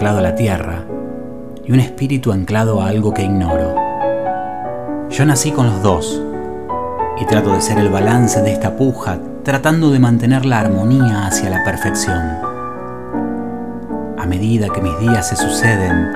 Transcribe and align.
Anclado 0.00 0.20
a 0.20 0.22
la 0.22 0.34
tierra 0.34 0.84
y 1.62 1.72
un 1.72 1.78
espíritu 1.78 2.32
anclado 2.32 2.80
a 2.80 2.88
algo 2.88 3.12
que 3.12 3.22
ignoro. 3.22 3.74
Yo 5.10 5.26
nací 5.26 5.52
con 5.52 5.66
los 5.66 5.82
dos 5.82 6.22
y 7.20 7.26
trato 7.26 7.52
de 7.52 7.60
ser 7.60 7.78
el 7.78 7.90
balance 7.90 8.40
de 8.40 8.50
esta 8.50 8.78
puja, 8.78 9.18
tratando 9.42 9.90
de 9.90 9.98
mantener 9.98 10.46
la 10.46 10.60
armonía 10.60 11.26
hacia 11.26 11.50
la 11.50 11.62
perfección. 11.64 12.18
A 14.18 14.24
medida 14.26 14.70
que 14.70 14.80
mis 14.80 14.98
días 15.00 15.28
se 15.28 15.36
suceden, 15.36 16.10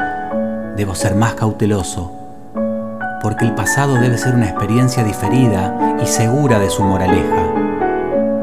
debo 0.79 0.95
ser 0.95 1.15
más 1.15 1.35
cauteloso, 1.35 2.11
porque 3.21 3.45
el 3.45 3.55
pasado 3.55 3.97
debe 3.97 4.17
ser 4.17 4.35
una 4.35 4.49
experiencia 4.49 5.05
diferida 5.05 5.99
y 6.03 6.07
segura 6.07 6.59
de 6.59 6.71
su 6.71 6.83
moraleja 6.83 7.65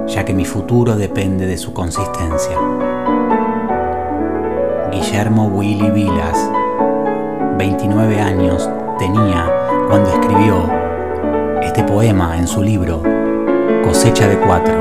ya 0.08 0.26
que 0.26 0.34
mi 0.34 0.46
futuro 0.46 0.98
depende 0.98 1.48
de 1.48 1.58
su 1.58 1.74
consistencia. 1.74 2.58
Guillermo 5.12 5.48
Willy 5.48 5.92
Vilas, 5.92 6.50
29 7.58 8.22
años 8.22 8.70
tenía 8.98 9.46
cuando 9.90 10.10
escribió 10.10 10.70
este 11.62 11.84
poema 11.84 12.38
en 12.38 12.48
su 12.48 12.64
libro 12.64 13.04
Cosecha 13.84 14.26
de 14.30 14.38
Cuatro. 14.38 14.74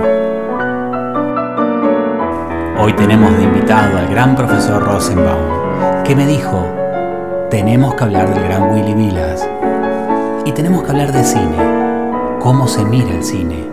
Hoy 2.80 2.92
tenemos 2.92 3.36
de 3.38 3.42
invitado 3.42 3.98
al 3.98 4.06
gran 4.06 4.36
profesor 4.36 4.80
Rosenbaum, 4.84 6.04
que 6.04 6.14
me 6.14 6.24
dijo, 6.26 6.64
tenemos 7.50 7.96
que 7.96 8.04
hablar 8.04 8.32
del 8.32 8.44
gran 8.44 8.72
Willy 8.72 8.94
Vilas 8.94 9.48
y 10.44 10.52
tenemos 10.52 10.84
que 10.84 10.90
hablar 10.92 11.10
de 11.10 11.24
cine, 11.24 12.38
cómo 12.38 12.68
se 12.68 12.84
mira 12.84 13.10
el 13.10 13.24
cine, 13.24 13.68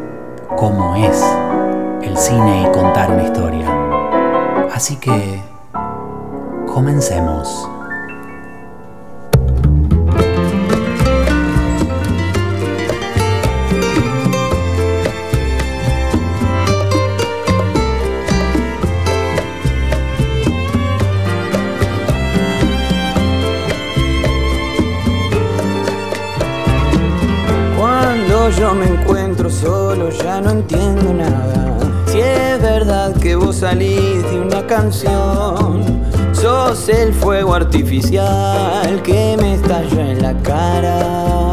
cómo 0.55 0.95
es 0.95 1.23
el 2.01 2.17
cine 2.17 2.63
y 2.63 2.71
contar 2.71 3.11
una 3.11 3.25
historia. 3.25 3.67
Así 4.73 4.95
que, 4.95 5.46
comencemos. 6.77 7.67
Cuando 27.75 28.51
yo 28.51 28.75
me 28.75 28.85
encuentro 28.85 29.49
solo 29.49 30.11
ya 30.11 30.41
no 30.41 30.51
entiendo 30.51 31.11
nada. 31.11 31.56
Salís 33.57 34.21
de 34.29 34.39
una 34.39 34.67
canción, 34.67 35.81
sos 36.31 36.89
el 36.89 37.11
fuego 37.11 37.55
artificial 37.55 39.01
que 39.01 39.35
me 39.41 39.55
estalla 39.55 40.11
en 40.11 40.21
la 40.21 40.33
cara. 40.43 41.51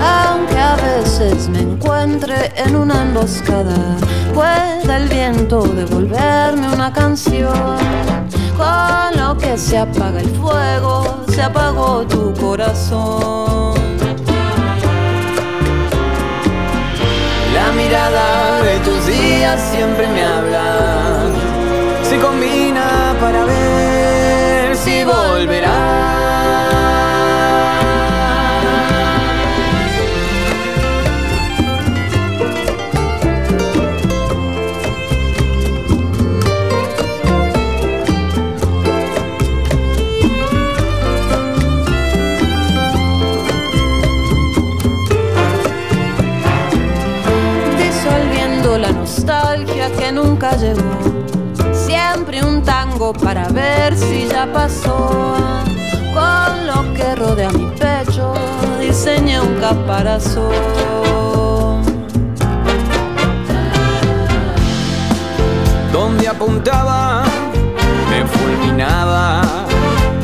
Aunque 0.00 0.58
a 0.58 0.76
veces 0.76 1.50
me 1.50 1.60
encuentre 1.60 2.50
en 2.56 2.74
una 2.74 3.02
emboscada, 3.02 3.98
puede 4.32 4.96
el 4.96 5.08
viento 5.10 5.60
devolverme 5.64 6.72
una 6.72 6.90
canción. 6.90 7.76
Con 8.56 9.20
lo 9.20 9.36
que 9.36 9.58
se 9.58 9.76
apaga 9.76 10.20
el 10.20 10.30
fuego, 10.30 11.22
se 11.28 11.42
apagó 11.42 12.06
tu 12.06 12.32
corazón. 12.32 13.77
Mirada 17.78 18.60
de 18.62 18.78
tus 18.80 19.06
días 19.06 19.60
siempre 19.72 20.06
me 20.08 20.22
habla. 20.24 20.64
Se 22.02 22.18
combina 22.18 23.14
para 23.20 23.44
ver 23.44 24.76
si 24.76 25.04
volverá. 25.04 26.07
Para 53.12 53.48
ver 53.48 53.96
si 53.96 54.26
ya 54.28 54.46
pasó. 54.52 55.34
Con 56.12 56.66
lo 56.66 56.94
que 56.94 57.14
rodea 57.14 57.50
mi 57.50 57.66
pecho, 57.66 58.32
diseñé 58.80 59.40
un 59.40 59.54
caparazón. 59.56 60.52
Donde 65.92 66.28
apuntaba, 66.28 67.24
me 68.10 68.26
fulminaba. 68.26 69.42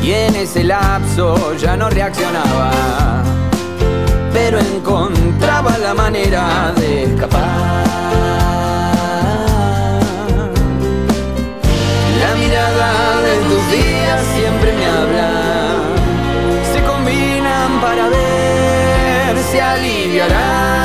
Y 0.01 0.11
en 0.11 0.35
ese 0.35 0.63
lapso 0.63 1.55
ya 1.55 1.75
no 1.75 1.89
reaccionaba. 1.89 2.71
Pero 4.31 4.59
encontraba 4.59 5.77
la 5.77 5.93
manera 5.93 6.73
de 6.75 7.03
escapar. 7.05 8.64
Siempre 14.33 14.73
me 14.73 14.85
habla. 14.85 15.29
Se 16.73 16.81
combinan 16.83 17.81
para 17.81 18.09
ver 18.09 19.37
si 19.51 19.59
aliviará. 19.59 20.84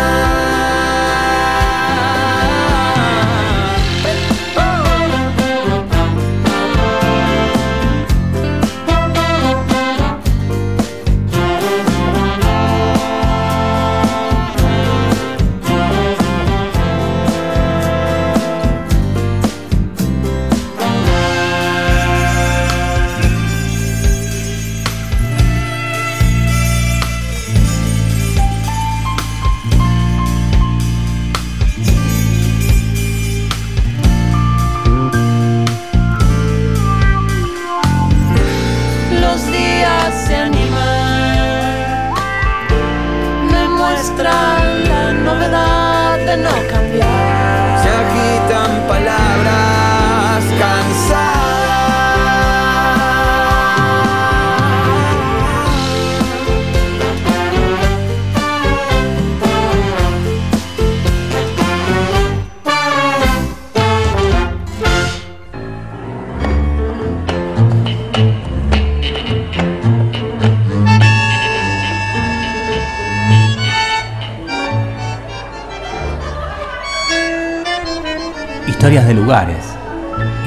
Lugares, 79.30 79.76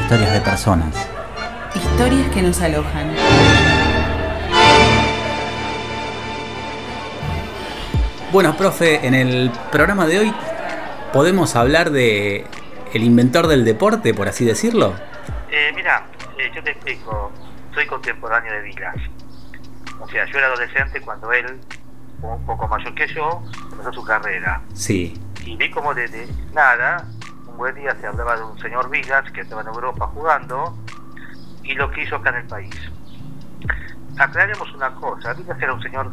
historias 0.02 0.34
de 0.34 0.42
personas. 0.42 1.10
Historias 1.74 2.30
que 2.34 2.42
nos 2.42 2.62
alojan. 2.62 3.16
Bueno, 8.34 8.58
profe, 8.58 9.08
en 9.08 9.14
el 9.14 9.52
programa 9.72 10.06
de 10.06 10.20
hoy 10.20 10.34
podemos 11.14 11.56
hablar 11.56 11.92
de 11.92 12.46
el 12.94 13.04
inventor 13.04 13.48
del 13.48 13.64
deporte, 13.64 14.14
por 14.14 14.28
así 14.28 14.44
decirlo. 14.44 14.94
Eh, 15.50 15.72
mira, 15.74 16.06
eh, 16.38 16.52
yo 16.54 16.62
te 16.62 16.72
explico. 16.72 17.32
Soy 17.74 17.88
contemporáneo 17.88 18.52
de 18.52 18.64
Vilas. 18.64 18.98
O 20.02 20.10
sea, 20.10 20.26
yo 20.26 20.38
era 20.38 20.48
adolescente 20.48 21.00
cuando 21.00 21.32
él, 21.32 21.58
un 22.22 22.46
poco 22.46 22.68
mayor 22.68 22.94
que 22.96 23.08
yo, 23.08 23.44
empezó 23.72 23.94
su 23.94 24.04
carrera. 24.04 24.62
Sí, 24.74 25.18
Y 25.46 25.56
vi 25.56 25.72
como 25.72 25.94
desde 25.94 26.28
nada, 26.52 27.08
un 27.54 27.58
buen 27.60 27.76
día 27.76 27.96
se 28.02 28.08
hablaba 28.08 28.36
de 28.36 28.44
un 28.44 28.58
señor 28.60 28.90
Vilas 28.90 29.32
que 29.32 29.42
estaba 29.42 29.62
en 29.62 29.68
Europa 29.68 30.08
jugando 30.08 30.76
y 31.64 31.74
lo 31.76 31.90
que 31.92 32.04
hizo 32.04 32.16
acá 32.18 32.30
en 32.32 32.36
el 32.38 32.48
país. 32.48 32.76
Aclaremos 34.18 34.74
una 34.74 34.94
cosa, 34.96 35.34
Vilas 35.34 35.58
era 35.62 35.74
un 35.74 35.82
señor 35.82 36.12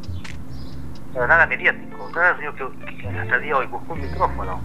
para 1.14 1.26
nada 1.26 1.46
mediático, 1.46 2.08
nada 2.14 2.36
señor 2.36 2.54
que, 2.54 2.96
que 2.98 3.08
hasta 3.08 3.34
el 3.36 3.42
día 3.42 3.52
de 3.52 3.54
hoy 3.54 3.66
buscó 3.66 3.94
un 3.94 4.00
micrófono. 4.02 4.60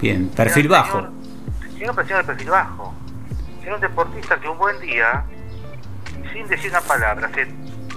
bien, 0.00 0.28
perfil 0.30 0.66
Era 0.66 0.80
bajo. 0.82 0.98
señor- 0.98 1.12
Era 1.80 1.90
un 1.92 1.96
de 1.96 2.24
perfil 2.24 2.50
bajo. 2.50 2.94
Era 3.62 3.74
un 3.76 3.80
deportista 3.80 4.40
que 4.40 4.48
un 4.48 4.58
buen 4.58 4.80
día, 4.80 5.24
sin 6.32 6.46
decir 6.48 6.70
una 6.70 6.80
palabra, 6.80 7.30
se 7.34 7.46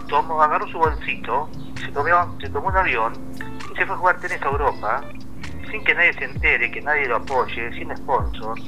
tomó, 0.07 0.41
agarró 0.41 0.67
su 0.67 0.77
bolsito, 0.77 1.49
se 1.79 1.87
tomó, 1.91 2.37
se 2.39 2.49
tomó 2.49 2.67
un 2.67 2.77
avión 2.77 3.13
y 3.73 3.75
se 3.77 3.85
fue 3.85 3.95
a 3.95 3.97
jugar 3.97 4.17
tenis 4.19 4.41
a 4.41 4.45
Europa, 4.45 5.01
sin 5.71 5.83
que 5.83 5.93
nadie 5.95 6.13
se 6.13 6.25
entere, 6.25 6.69
que 6.71 6.81
nadie 6.81 7.07
lo 7.07 7.15
apoye, 7.17 7.71
sin 7.73 7.95
sponsors, 7.95 8.61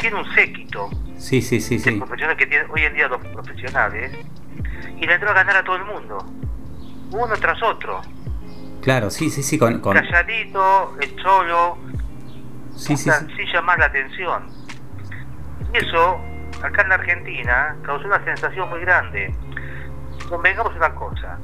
sin 0.00 0.14
un 0.14 0.24
séquito 0.34 0.88
Sí, 1.16 1.42
sí, 1.42 1.60
sí, 1.60 1.78
de 1.78 1.92
profesionales 1.98 2.38
que 2.38 2.46
tienen 2.46 2.70
hoy 2.70 2.82
en 2.84 2.94
día 2.94 3.08
los 3.08 3.24
profesionales, 3.26 4.12
y 4.98 5.06
le 5.06 5.14
entró 5.14 5.30
a 5.30 5.34
ganar 5.34 5.56
a 5.56 5.64
todo 5.64 5.76
el 5.76 5.84
mundo, 5.84 6.18
uno 7.12 7.34
tras 7.36 7.62
otro, 7.62 8.00
Claro, 8.82 9.10
sí, 9.10 9.28
sí, 9.28 9.42
sí, 9.42 9.58
con... 9.58 9.80
con- 9.80 9.94
calladito, 9.94 10.96
el 11.00 11.14
cholo, 11.16 11.76
Sí, 12.74 12.96
sí, 12.96 13.10
sí. 13.10 13.26
sin 13.36 13.46
llamar 13.52 13.78
la 13.78 13.86
atención. 13.86 14.46
Y 15.74 15.76
eso, 15.84 16.18
acá 16.62 16.80
en 16.82 16.88
la 16.88 16.94
Argentina, 16.94 17.76
causó 17.82 18.06
una 18.06 18.24
sensación 18.24 18.70
muy 18.70 18.80
grande. 18.80 19.34
Convengamos 20.30 20.74
una 20.76 20.94
cosa. 20.94 21.38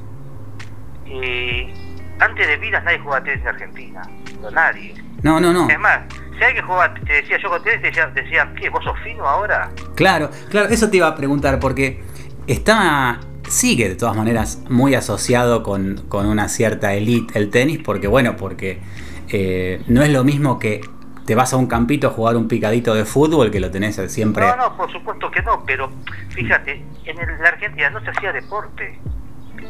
eh, 1.05 1.75
antes 2.21 2.47
de 2.47 2.57
Vilas 2.57 2.83
nadie 2.85 2.99
jugaba 3.01 3.23
tenis 3.23 3.43
en 3.43 3.49
Argentina. 3.49 4.03
No, 4.41 4.51
nadie. 4.51 4.95
No, 5.23 5.41
no, 5.41 5.53
no. 5.53 5.69
Es 5.69 5.79
más, 5.79 6.01
si 6.39 6.45
alguien 6.45 6.65
jugaba, 6.67 6.93
te 6.95 7.13
decía 7.13 7.39
yo 7.43 7.49
con 7.49 7.63
tenis, 7.63 7.81
te 7.81 7.87
decía, 7.89 8.07
decía, 8.15 8.53
¿qué? 8.61 8.69
¿Vos 8.71 8.85
sos 8.85 8.99
fino 9.01 9.27
ahora? 9.27 9.71
Claro, 9.95 10.31
claro, 10.51 10.69
eso 10.69 10.89
te 10.91 10.99
iba 10.99 11.07
a 11.09 11.15
preguntar 11.15 11.59
porque 11.59 12.03
está, 12.47 13.21
sigue 13.49 13.89
de 13.89 13.97
todas 13.97 14.17
maneras 14.17 14.63
muy 14.69 14.95
asociado 14.95 15.63
con, 15.63 16.05
con 16.09 16.27
una 16.27 16.49
cierta 16.49 16.93
elite 16.95 17.39
el 17.39 17.51
tenis, 17.51 17.81
porque 17.85 18.07
bueno, 18.07 18.37
porque 18.37 18.81
eh, 19.29 19.83
no 19.89 20.03
es 20.03 20.11
lo 20.11 20.23
mismo 20.25 20.59
que 20.59 20.81
te 21.25 21.35
vas 21.35 21.53
a 21.53 21.57
un 21.57 21.67
campito 21.67 22.07
a 22.07 22.11
jugar 22.11 22.37
un 22.37 22.47
picadito 22.47 22.95
de 22.95 23.05
fútbol 23.05 23.51
que 23.51 23.59
lo 23.59 23.71
tenés 23.71 23.97
siempre. 24.13 24.47
No, 24.47 24.57
no, 24.57 24.77
por 24.77 24.93
supuesto 24.93 25.29
que 25.31 25.43
no, 25.43 25.65
pero 25.67 25.91
fíjate, 26.31 26.85
en 27.05 27.19
el- 27.19 27.39
la 27.43 27.49
Argentina 27.49 27.91
no 27.91 28.01
se 28.03 28.11
hacía 28.11 28.33
deporte. 28.33 29.01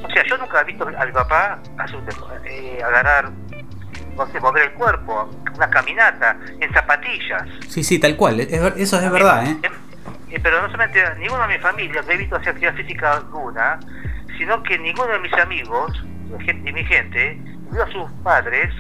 O 0.05 0.11
sea, 0.11 0.23
yo 0.29 0.37
nunca 0.37 0.61
he 0.61 0.65
visto 0.65 0.87
a 0.87 1.07
mi 1.07 1.13
papá 1.13 1.59
hacer 1.79 1.99
eh, 2.45 2.79
agarrar, 2.85 3.31
no 4.17 4.27
sé, 4.33 4.41
mover 4.41 4.63
el 4.65 4.73
cuerpo, 4.73 5.31
una 5.55 5.71
caminata, 5.71 6.37
en 6.61 6.73
zapatillas. 6.73 7.43
Sí, 7.69 7.85
sí, 7.85 7.99
tal 7.99 8.17
cual, 8.17 8.41
es 8.41 8.51
eso 8.53 8.99
es 9.01 9.11
verdad, 9.11 9.47
¿eh? 9.47 9.57
Eh, 9.63 9.71
eh, 10.31 10.41
pero 10.43 10.61
no 10.63 10.67
solamente 10.71 11.03
ninguno 11.19 11.43
de 11.47 11.57
mi 11.57 11.61
familia 11.63 12.03
lo 12.03 12.11
he 12.13 12.17
visto 12.17 12.37
hacer 12.37 12.49
actividad 12.51 12.75
física 12.75 13.13
alguna, 13.15 13.79
sino 14.39 14.63
que 14.63 14.79
ninguno 14.79 15.13
de 15.13 15.19
mis 15.21 15.33
amigos 15.35 16.05
y 16.65 16.73
mi 16.73 16.85
gente 16.85 17.39
vio 17.71 17.83
a 17.83 17.87
sus 17.93 18.11
padres 18.23 18.73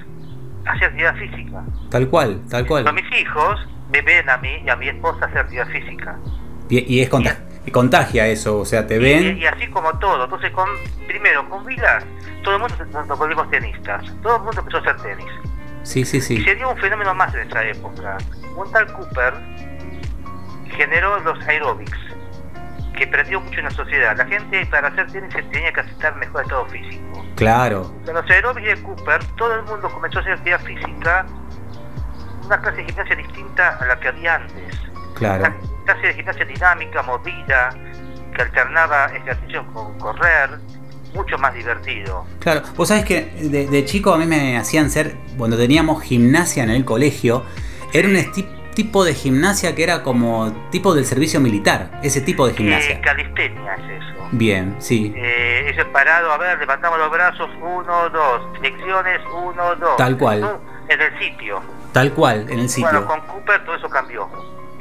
hacer 0.66 0.84
actividad 0.84 1.14
física. 1.16 1.62
Tal 1.90 2.08
cual, 2.08 2.40
tal 2.50 2.64
Pero 2.66 2.82
cual. 2.84 2.92
mis 2.94 3.20
hijos 3.20 3.60
me 3.92 4.02
ven 4.02 4.28
a 4.28 4.36
mí 4.38 4.62
y 4.64 4.68
a 4.68 4.76
mi 4.76 4.88
esposa 4.88 5.26
hacer 5.26 5.38
actividad 5.38 5.68
física. 5.68 6.16
Y, 6.68 6.94
y 6.96 7.00
es 7.02 7.08
conta- 7.08 7.38
y 7.38 7.45
contagia 7.72 8.26
eso, 8.26 8.58
o 8.58 8.64
sea, 8.64 8.86
te 8.86 8.96
Y, 8.96 8.98
ven. 8.98 9.38
y 9.38 9.46
así 9.46 9.66
como 9.68 9.98
todo. 9.98 10.24
Entonces, 10.24 10.50
con, 10.52 10.68
primero, 11.06 11.48
con 11.48 11.64
Vilas, 11.64 12.04
todo 12.42 12.56
el 12.56 12.60
mundo 12.62 12.76
nos, 13.06 13.18
volvimos 13.18 13.50
tenistas. 13.50 14.04
Todo 14.22 14.36
el 14.36 14.42
mundo 14.42 14.60
empezó 14.60 14.78
a 14.78 14.80
hacer 14.80 14.96
tenis. 15.02 15.26
Sí, 15.82 16.04
sí, 16.04 16.16
Y 16.18 16.20
sí. 16.20 16.42
se 16.44 16.54
dio 16.54 16.70
un 16.70 16.76
fenómeno 16.78 17.14
más 17.14 17.32
en 17.34 17.48
esa 17.48 17.64
época. 17.64 18.18
Un 18.56 18.70
tal 18.72 18.92
Cooper 18.92 19.34
generó 20.76 21.18
los 21.20 21.38
aerobics, 21.46 21.98
que 22.96 23.06
prendió 23.06 23.40
mucho 23.40 23.58
en 23.58 23.64
la 23.66 23.70
sociedad. 23.70 24.16
La 24.16 24.26
gente 24.26 24.66
para 24.66 24.88
hacer 24.88 25.10
tenis 25.12 25.32
se 25.32 25.42
tenía 25.44 25.72
que 25.72 25.80
en 25.80 26.18
mejor 26.18 26.42
estado 26.42 26.66
físico. 26.66 27.24
Claro, 27.36 27.92
Con 28.04 28.14
los 28.14 28.30
aerobics 28.30 28.66
de 28.66 28.82
Cooper, 28.82 29.22
todo 29.36 29.54
el 29.54 29.62
mundo 29.64 29.88
comenzó 29.90 30.18
a 30.18 30.22
hacer 30.22 30.32
actividad 30.34 30.60
física, 30.60 31.26
una 32.44 32.60
clase 32.60 32.76
de 32.78 32.84
gimnasia 32.84 33.16
distinta 33.16 33.76
a 33.80 33.84
la 33.86 34.00
que 34.00 34.08
había 34.08 34.34
antes. 34.36 34.80
Claro. 35.16 35.44
Una 35.44 35.56
clase 35.84 36.06
de 36.08 36.14
gimnasia 36.14 36.44
dinámica, 36.44 37.02
movida, 37.02 37.70
que 38.34 38.42
alternaba 38.42 39.06
ejercicios 39.06 39.64
con 39.72 39.98
correr, 39.98 40.50
mucho 41.14 41.38
más 41.38 41.54
divertido. 41.54 42.26
Claro, 42.40 42.62
vos 42.76 42.88
sabés 42.88 43.04
que 43.04 43.22
de, 43.40 43.66
de 43.66 43.84
chico 43.84 44.12
a 44.12 44.18
mí 44.18 44.26
me 44.26 44.56
hacían 44.58 44.90
ser, 44.90 45.16
cuando 45.38 45.56
teníamos 45.56 46.02
gimnasia 46.02 46.62
en 46.62 46.70
el 46.70 46.84
colegio, 46.84 47.44
era 47.92 48.08
un 48.08 48.16
tipo 48.74 49.04
de 49.04 49.14
gimnasia 49.14 49.74
que 49.74 49.82
era 49.82 50.02
como 50.02 50.52
tipo 50.70 50.94
del 50.94 51.06
servicio 51.06 51.40
militar, 51.40 51.98
ese 52.02 52.20
tipo 52.20 52.46
de 52.46 52.52
Eh, 52.52 52.56
gimnasia. 52.56 53.00
calistenia 53.00 53.74
es 53.76 54.02
eso. 54.02 54.28
Bien, 54.32 54.74
sí, 54.80 55.14
Eh, 55.16 55.70
ese 55.70 55.84
parado, 55.86 56.30
a 56.32 56.36
ver, 56.36 56.58
levantamos 56.58 56.98
los 56.98 57.10
brazos, 57.10 57.48
uno, 57.62 58.10
dos, 58.10 58.42
flexiones, 58.58 59.20
uno, 59.34 59.74
dos. 59.76 59.96
Tal 59.96 60.18
cual. 60.18 60.58
En 60.88 61.00
el 61.00 61.18
sitio. 61.18 61.62
tal 61.92 62.12
cual, 62.12 62.40
en 62.40 62.58
el 62.58 62.66
Bueno, 62.66 62.68
sitio. 62.68 63.06
con 63.06 63.20
Cooper 63.22 63.64
todo 63.64 63.76
eso 63.76 63.88
cambió. 63.88 64.28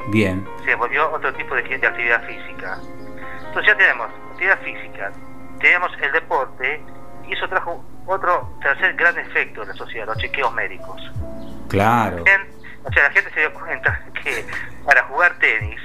Bien, 0.09 0.47
Se 0.65 0.75
volvió 0.75 1.11
otro 1.11 1.33
tipo 1.33 1.55
de, 1.55 1.63
de 1.63 1.87
actividad 1.87 2.23
física. 2.25 2.77
Entonces 3.47 3.67
ya 3.67 3.77
tenemos 3.77 4.07
actividad 4.31 4.59
física, 4.61 5.11
tenemos 5.59 5.91
el 6.01 6.11
deporte, 6.11 6.81
y 7.27 7.33
eso 7.33 7.47
trajo 7.47 7.83
otro 8.05 8.51
tercer 8.61 8.93
gran 8.95 9.17
efecto 9.17 9.63
en 9.63 9.69
la 9.69 9.73
sociedad, 9.75 10.05
los 10.07 10.17
chequeos 10.17 10.53
médicos. 10.53 11.01
claro. 11.69 12.23
Bien, 12.23 12.41
O 12.83 12.91
sea, 12.91 13.03
la 13.03 13.09
gente 13.11 13.31
se 13.33 13.39
dio 13.39 13.53
cuenta 13.53 13.99
que 14.23 14.45
para 14.85 15.03
jugar 15.03 15.33
tenis, 15.39 15.79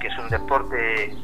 que 0.00 0.06
es 0.06 0.18
un 0.18 0.28
deporte 0.28 1.16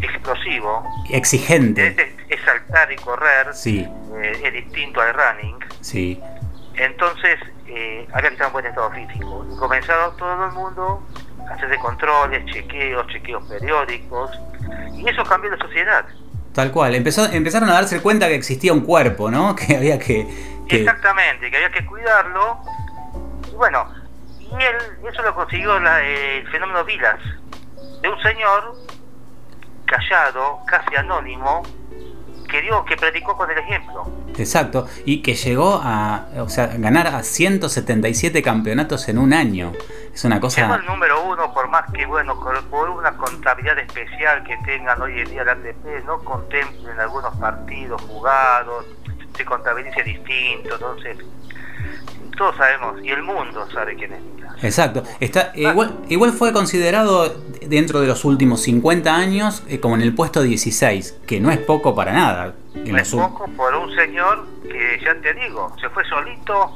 explosivo, 0.00 0.84
Exigente. 1.10 1.88
es, 1.88 2.38
es 2.38 2.44
saltar 2.44 2.90
y 2.92 2.96
correr, 2.96 3.52
Sí, 3.52 3.86
eh, 4.22 4.40
es 4.44 4.52
distinto 4.52 5.00
al 5.00 5.12
running, 5.14 5.58
sí. 5.80 6.22
entonces 6.76 7.38
eh, 7.66 8.06
había 8.12 8.28
que 8.30 8.34
estar 8.34 8.46
en 8.46 8.52
buen 8.52 8.66
estado 8.66 8.90
físico. 8.92 9.46
Comenzaron 9.58 10.16
todo 10.16 10.44
el 10.46 10.52
mundo 10.52 11.06
hacerse 11.50 11.78
controles, 11.78 12.44
chequeos, 12.52 13.06
chequeos 13.08 13.44
periódicos, 13.48 14.30
y 14.94 15.08
eso 15.08 15.22
cambió 15.24 15.50
la 15.50 15.58
sociedad. 15.58 16.04
Tal 16.54 16.70
cual. 16.72 16.94
Empezó, 16.94 17.24
empezaron 17.26 17.68
a 17.70 17.74
darse 17.74 18.00
cuenta 18.02 18.26
que 18.28 18.34
existía 18.34 18.72
un 18.72 18.80
cuerpo, 18.80 19.30
¿no? 19.30 19.54
Que 19.56 19.76
había 19.76 19.98
que. 19.98 20.26
que- 20.68 20.80
Exactamente, 20.80 21.50
que 21.50 21.56
había 21.56 21.70
que 21.70 21.86
cuidarlo. 21.86 22.58
Y 23.52 23.54
bueno, 23.54 23.86
y 24.40 24.54
él, 24.62 24.76
eso 25.10 25.22
lo 25.22 25.34
consiguió 25.34 25.78
la- 25.80 26.02
el 26.02 26.48
fenómeno 26.50 26.84
Vilas, 26.84 27.20
de 28.02 28.08
un 28.08 28.20
señor 28.22 28.74
callado, 29.86 30.60
casi 30.66 30.96
anónimo, 30.96 31.62
que 32.48 32.62
dio, 32.62 32.84
que 32.84 32.96
predicó 32.96 33.36
con 33.36 33.50
el 33.50 33.58
ejemplo. 33.58 34.10
Exacto. 34.36 34.86
Y 35.04 35.22
que 35.22 35.34
llegó 35.34 35.80
a. 35.82 36.26
O 36.38 36.48
sea, 36.48 36.66
ganar 36.78 37.06
a 37.06 37.22
177 37.22 38.42
campeonatos 38.42 39.08
en 39.08 39.18
un 39.18 39.32
año. 39.32 39.72
Es 40.12 40.24
una 40.24 40.36
Llegó 40.36 40.46
cosa. 40.46 40.74
el 40.74 40.84
número 40.86 41.22
uno, 41.24 41.52
por 41.52 41.68
más 41.68 41.90
que, 41.92 42.04
bueno, 42.06 42.38
por, 42.40 42.60
por 42.64 42.90
una 42.90 43.16
contabilidad 43.16 43.78
especial 43.78 44.42
que 44.42 44.56
tengan 44.64 45.00
hoy 45.00 45.20
en 45.20 45.30
día 45.30 45.44
la 45.44 45.52
ATP, 45.52 46.04
no 46.06 46.18
contemplen 46.24 46.98
algunos 46.98 47.36
partidos 47.36 48.02
jugados, 48.02 48.84
se 49.36 49.44
contabilice 49.44 50.02
distinto, 50.02 50.74
entonces, 50.74 51.18
todos 52.38 52.56
sabemos, 52.56 53.02
y 53.04 53.10
el 53.10 53.22
mundo 53.22 53.66
sabe 53.72 53.94
quién 53.96 54.12
es. 54.14 54.20
Exacto. 54.64 55.02
Está, 55.20 55.52
igual, 55.54 55.98
igual 56.08 56.32
fue 56.32 56.52
considerado 56.52 57.34
dentro 57.66 58.00
de 58.00 58.06
los 58.06 58.24
últimos 58.24 58.62
50 58.62 59.14
años 59.14 59.62
eh, 59.68 59.78
como 59.80 59.94
en 59.96 60.00
el 60.02 60.14
puesto 60.14 60.42
16, 60.42 61.18
que 61.26 61.40
no 61.40 61.50
es 61.50 61.58
poco 61.58 61.94
para 61.94 62.12
nada. 62.12 62.54
No 62.74 62.96
es 62.98 63.10
poco 63.10 63.46
por 63.56 63.74
un 63.74 63.94
señor 63.94 64.46
que, 64.62 65.00
ya 65.04 65.14
te 65.20 65.34
digo, 65.34 65.70
se 65.80 65.88
fue 65.90 66.04
solito, 66.08 66.72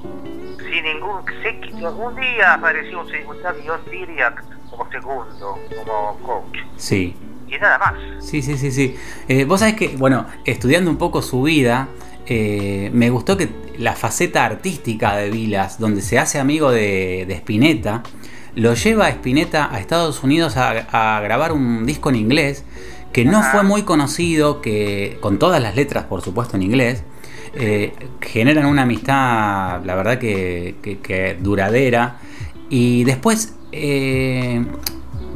sin 0.58 0.84
ningún 0.84 1.22
séquito. 1.42 1.90
Un 1.96 2.14
día 2.16 2.54
apareció 2.54 3.00
un, 3.00 3.08
se- 3.08 3.24
un 3.26 3.40
tal 3.42 3.60
Dios 3.62 3.80
Siriac 3.90 4.44
como 4.70 4.88
segundo, 4.90 5.58
como 5.84 6.18
coach. 6.20 6.58
Sí. 6.76 7.16
Y 7.48 7.58
nada 7.58 7.78
más. 7.78 7.94
Sí, 8.24 8.42
sí, 8.42 8.56
sí, 8.56 8.70
sí. 8.72 8.96
Eh, 9.28 9.44
Vos 9.44 9.60
sabés 9.60 9.74
que, 9.74 9.88
bueno, 9.96 10.26
estudiando 10.44 10.90
un 10.90 10.96
poco 10.98 11.20
su 11.20 11.42
vida, 11.42 11.88
eh, 12.26 12.90
me 12.92 13.10
gustó 13.10 13.36
que 13.36 13.48
la 13.78 13.94
faceta 13.94 14.44
artística 14.44 15.16
de 15.16 15.30
Vilas, 15.30 15.78
donde 15.78 16.02
se 16.02 16.18
hace 16.18 16.38
amigo 16.38 16.70
de, 16.70 17.24
de 17.26 17.34
Spinetta, 17.34 18.02
lo 18.54 18.74
lleva 18.74 19.06
a 19.06 19.10
Spinetta 19.10 19.74
a 19.74 19.80
Estados 19.80 20.22
Unidos 20.22 20.56
a, 20.56 21.16
a 21.16 21.20
grabar 21.20 21.52
un 21.52 21.86
disco 21.86 22.10
en 22.10 22.16
inglés 22.16 22.64
que 23.12 23.24
no 23.24 23.42
fue 23.42 23.62
muy 23.62 23.82
conocido, 23.82 24.60
que 24.62 25.18
con 25.20 25.38
todas 25.38 25.60
las 25.62 25.74
letras, 25.76 26.04
por 26.04 26.22
supuesto, 26.22 26.56
en 26.56 26.62
inglés. 26.62 27.02
eh, 27.54 27.92
generan 28.22 28.64
una 28.64 28.82
amistad, 28.82 29.84
la 29.84 29.94
verdad 29.94 30.18
que, 30.18 30.76
que- 30.82 30.98
que 31.00 31.36
duradera. 31.38 32.16
Y 32.70 33.04
después, 33.04 33.54
eh, 33.72 34.64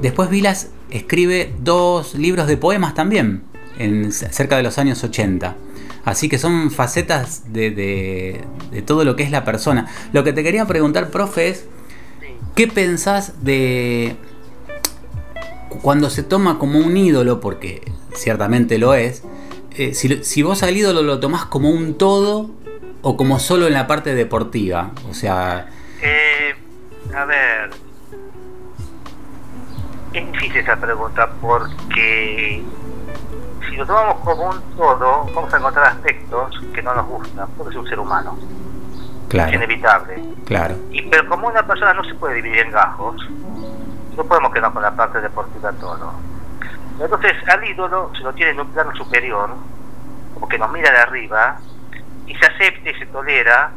después 0.01 0.31
Vilas 0.31 0.71
escribe 0.91 1.53
dos 1.61 2.15
libros 2.15 2.47
de 2.47 2.57
poemas 2.57 2.95
también, 2.95 3.43
en, 3.79 4.13
cerca 4.13 4.57
de 4.57 4.63
los 4.63 4.79
años 4.79 5.05
80. 5.05 5.57
Así 6.07 6.29
que 6.31 6.39
son 6.39 6.71
facetas 6.71 7.53
de, 7.53 7.71
de- 8.71 8.83
todo 8.83 9.05
lo 9.05 9.17
que 9.17 9.25
es 9.25 9.31
la 9.31 9.45
persona. 9.45 9.87
Lo 10.13 10.23
que 10.25 10.33
te 10.33 10.43
quería 10.43 10.65
preguntar, 10.65 11.11
profe, 11.11 11.49
es, 11.49 11.67
¿qué 12.55 12.69
pensás 12.69 13.45
de 13.45 14.17
cuando 15.83 16.09
se 16.09 16.23
toma 16.23 16.59
como 16.59 16.79
un 16.79 16.97
ídolo, 16.97 17.41
porque 17.41 17.83
ciertamente 18.15 18.79
lo 18.79 18.95
es, 18.95 19.23
eh, 19.77 19.95
si, 19.95 20.23
si 20.25 20.43
vos 20.43 20.63
al 20.63 20.77
ídolo 20.77 21.03
lo 21.03 21.21
tomás 21.21 21.45
como 21.45 21.71
un 21.71 21.95
todo 21.99 22.51
o 23.03 23.17
como 23.17 23.39
solo 23.41 23.67
en 23.67 23.75
la 23.75 23.87
parte 23.89 24.15
deportiva? 24.15 24.93
O 25.11 25.15
sea, 25.15 25.69
Eh, 26.03 26.55
a 27.15 27.25
ver. 27.25 27.71
Es 30.13 30.33
difícil 30.33 30.57
esa 30.59 30.77
pregunta 30.77 31.29
porque 31.43 32.63
si 33.69 33.77
lo 33.77 33.87
tomamos 33.87 34.17
como 34.17 34.51
un 34.51 34.61
todo, 34.77 35.27
vamos 35.35 35.53
a 35.53 35.57
encontrar 35.57 35.87
aspectos 35.87 36.61
que 36.75 36.83
no 36.83 36.95
nos 36.95 37.07
gustan, 37.07 37.49
porque 37.57 37.75
es 37.75 37.81
un 37.81 37.89
ser 37.89 37.99
humano, 37.99 38.37
es 38.39 39.29
claro, 39.29 39.55
inevitable. 39.55 40.23
claro. 40.45 40.77
Y 40.91 41.03
pero 41.03 41.29
como 41.29 41.49
una 41.49 41.67
persona 41.67 41.95
no 41.95 42.05
se 42.05 42.15
puede 42.15 42.35
dividir 42.37 42.61
en 42.61 42.73
gajos, 42.73 43.17
no 44.17 44.25
podemos 44.25 44.53
quedar 44.53 44.73
con 44.73 44.83
la 44.83 44.95
parte 44.95 45.21
deportiva 45.21 45.73
todo. 45.73 46.13
Entonces 47.01 47.33
al 47.49 47.65
ídolo 47.65 48.11
se 48.17 48.23
lo 48.23 48.33
tiene 48.33 48.53
en 48.53 48.61
un 48.61 48.69
plano 48.69 48.95
superior, 48.95 49.51
como 50.35 50.49
que 50.49 50.59
nos 50.59 50.71
mira 50.73 50.91
de 50.91 50.99
arriba, 50.99 51.59
y 52.27 52.35
se 52.35 52.47
acepta 52.47 52.91
y 52.91 52.95
se 52.95 53.07
tolera 53.07 53.71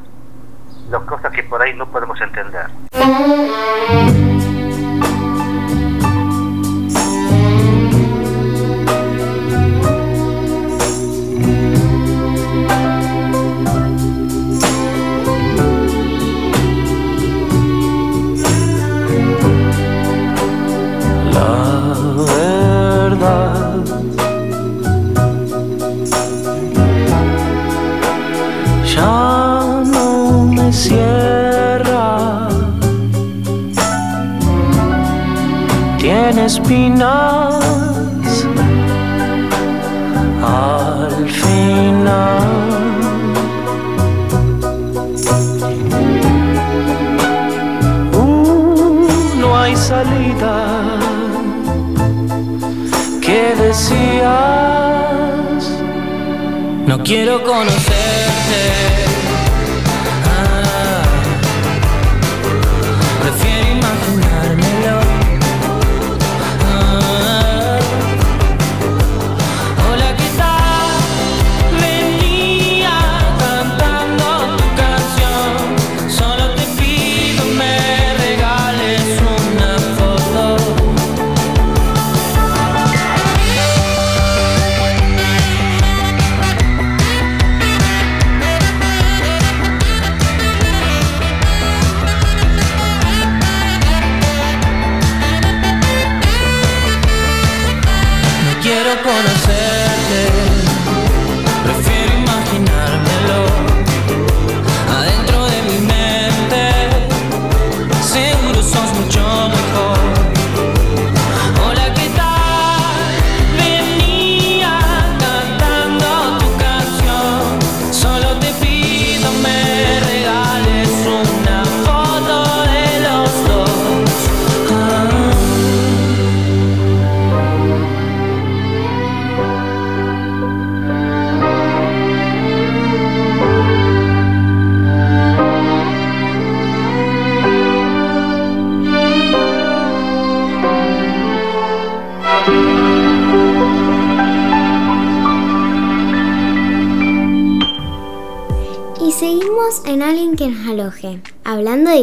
las 0.90 1.02
cosas 1.04 1.32
que 1.32 1.44
por 1.44 1.62
ahí 1.62 1.74
no 1.74 1.88
podemos 1.88 2.20
entender. 2.22 2.68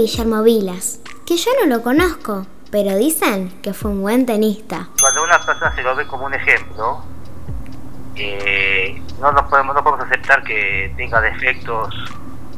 Guillermo 0.07 0.45
Vilas, 0.45 1.01
que 1.27 1.37
yo 1.37 1.51
no 1.61 1.67
lo 1.67 1.83
conozco, 1.83 2.47
pero 2.71 2.97
dicen 2.97 3.53
que 3.61 3.75
fue 3.75 3.91
un 3.91 4.03
buen 4.03 4.25
tenista. 4.25 4.89
Cuando 5.01 5.25
una 5.25 5.41
persona 5.41 5.75
se 5.75 5.83
lo 5.83 5.97
ve 5.97 6.07
como 6.07 6.27
un 6.27 6.35
ejemplo, 6.35 7.03
eh, 8.15 9.03
no, 9.21 9.33
nos 9.33 9.51
podemos, 9.51 9.75
no 9.75 9.83
podemos 9.83 10.07
aceptar 10.07 10.45
que 10.45 10.95
tenga 10.97 11.21
defectos 11.21 11.93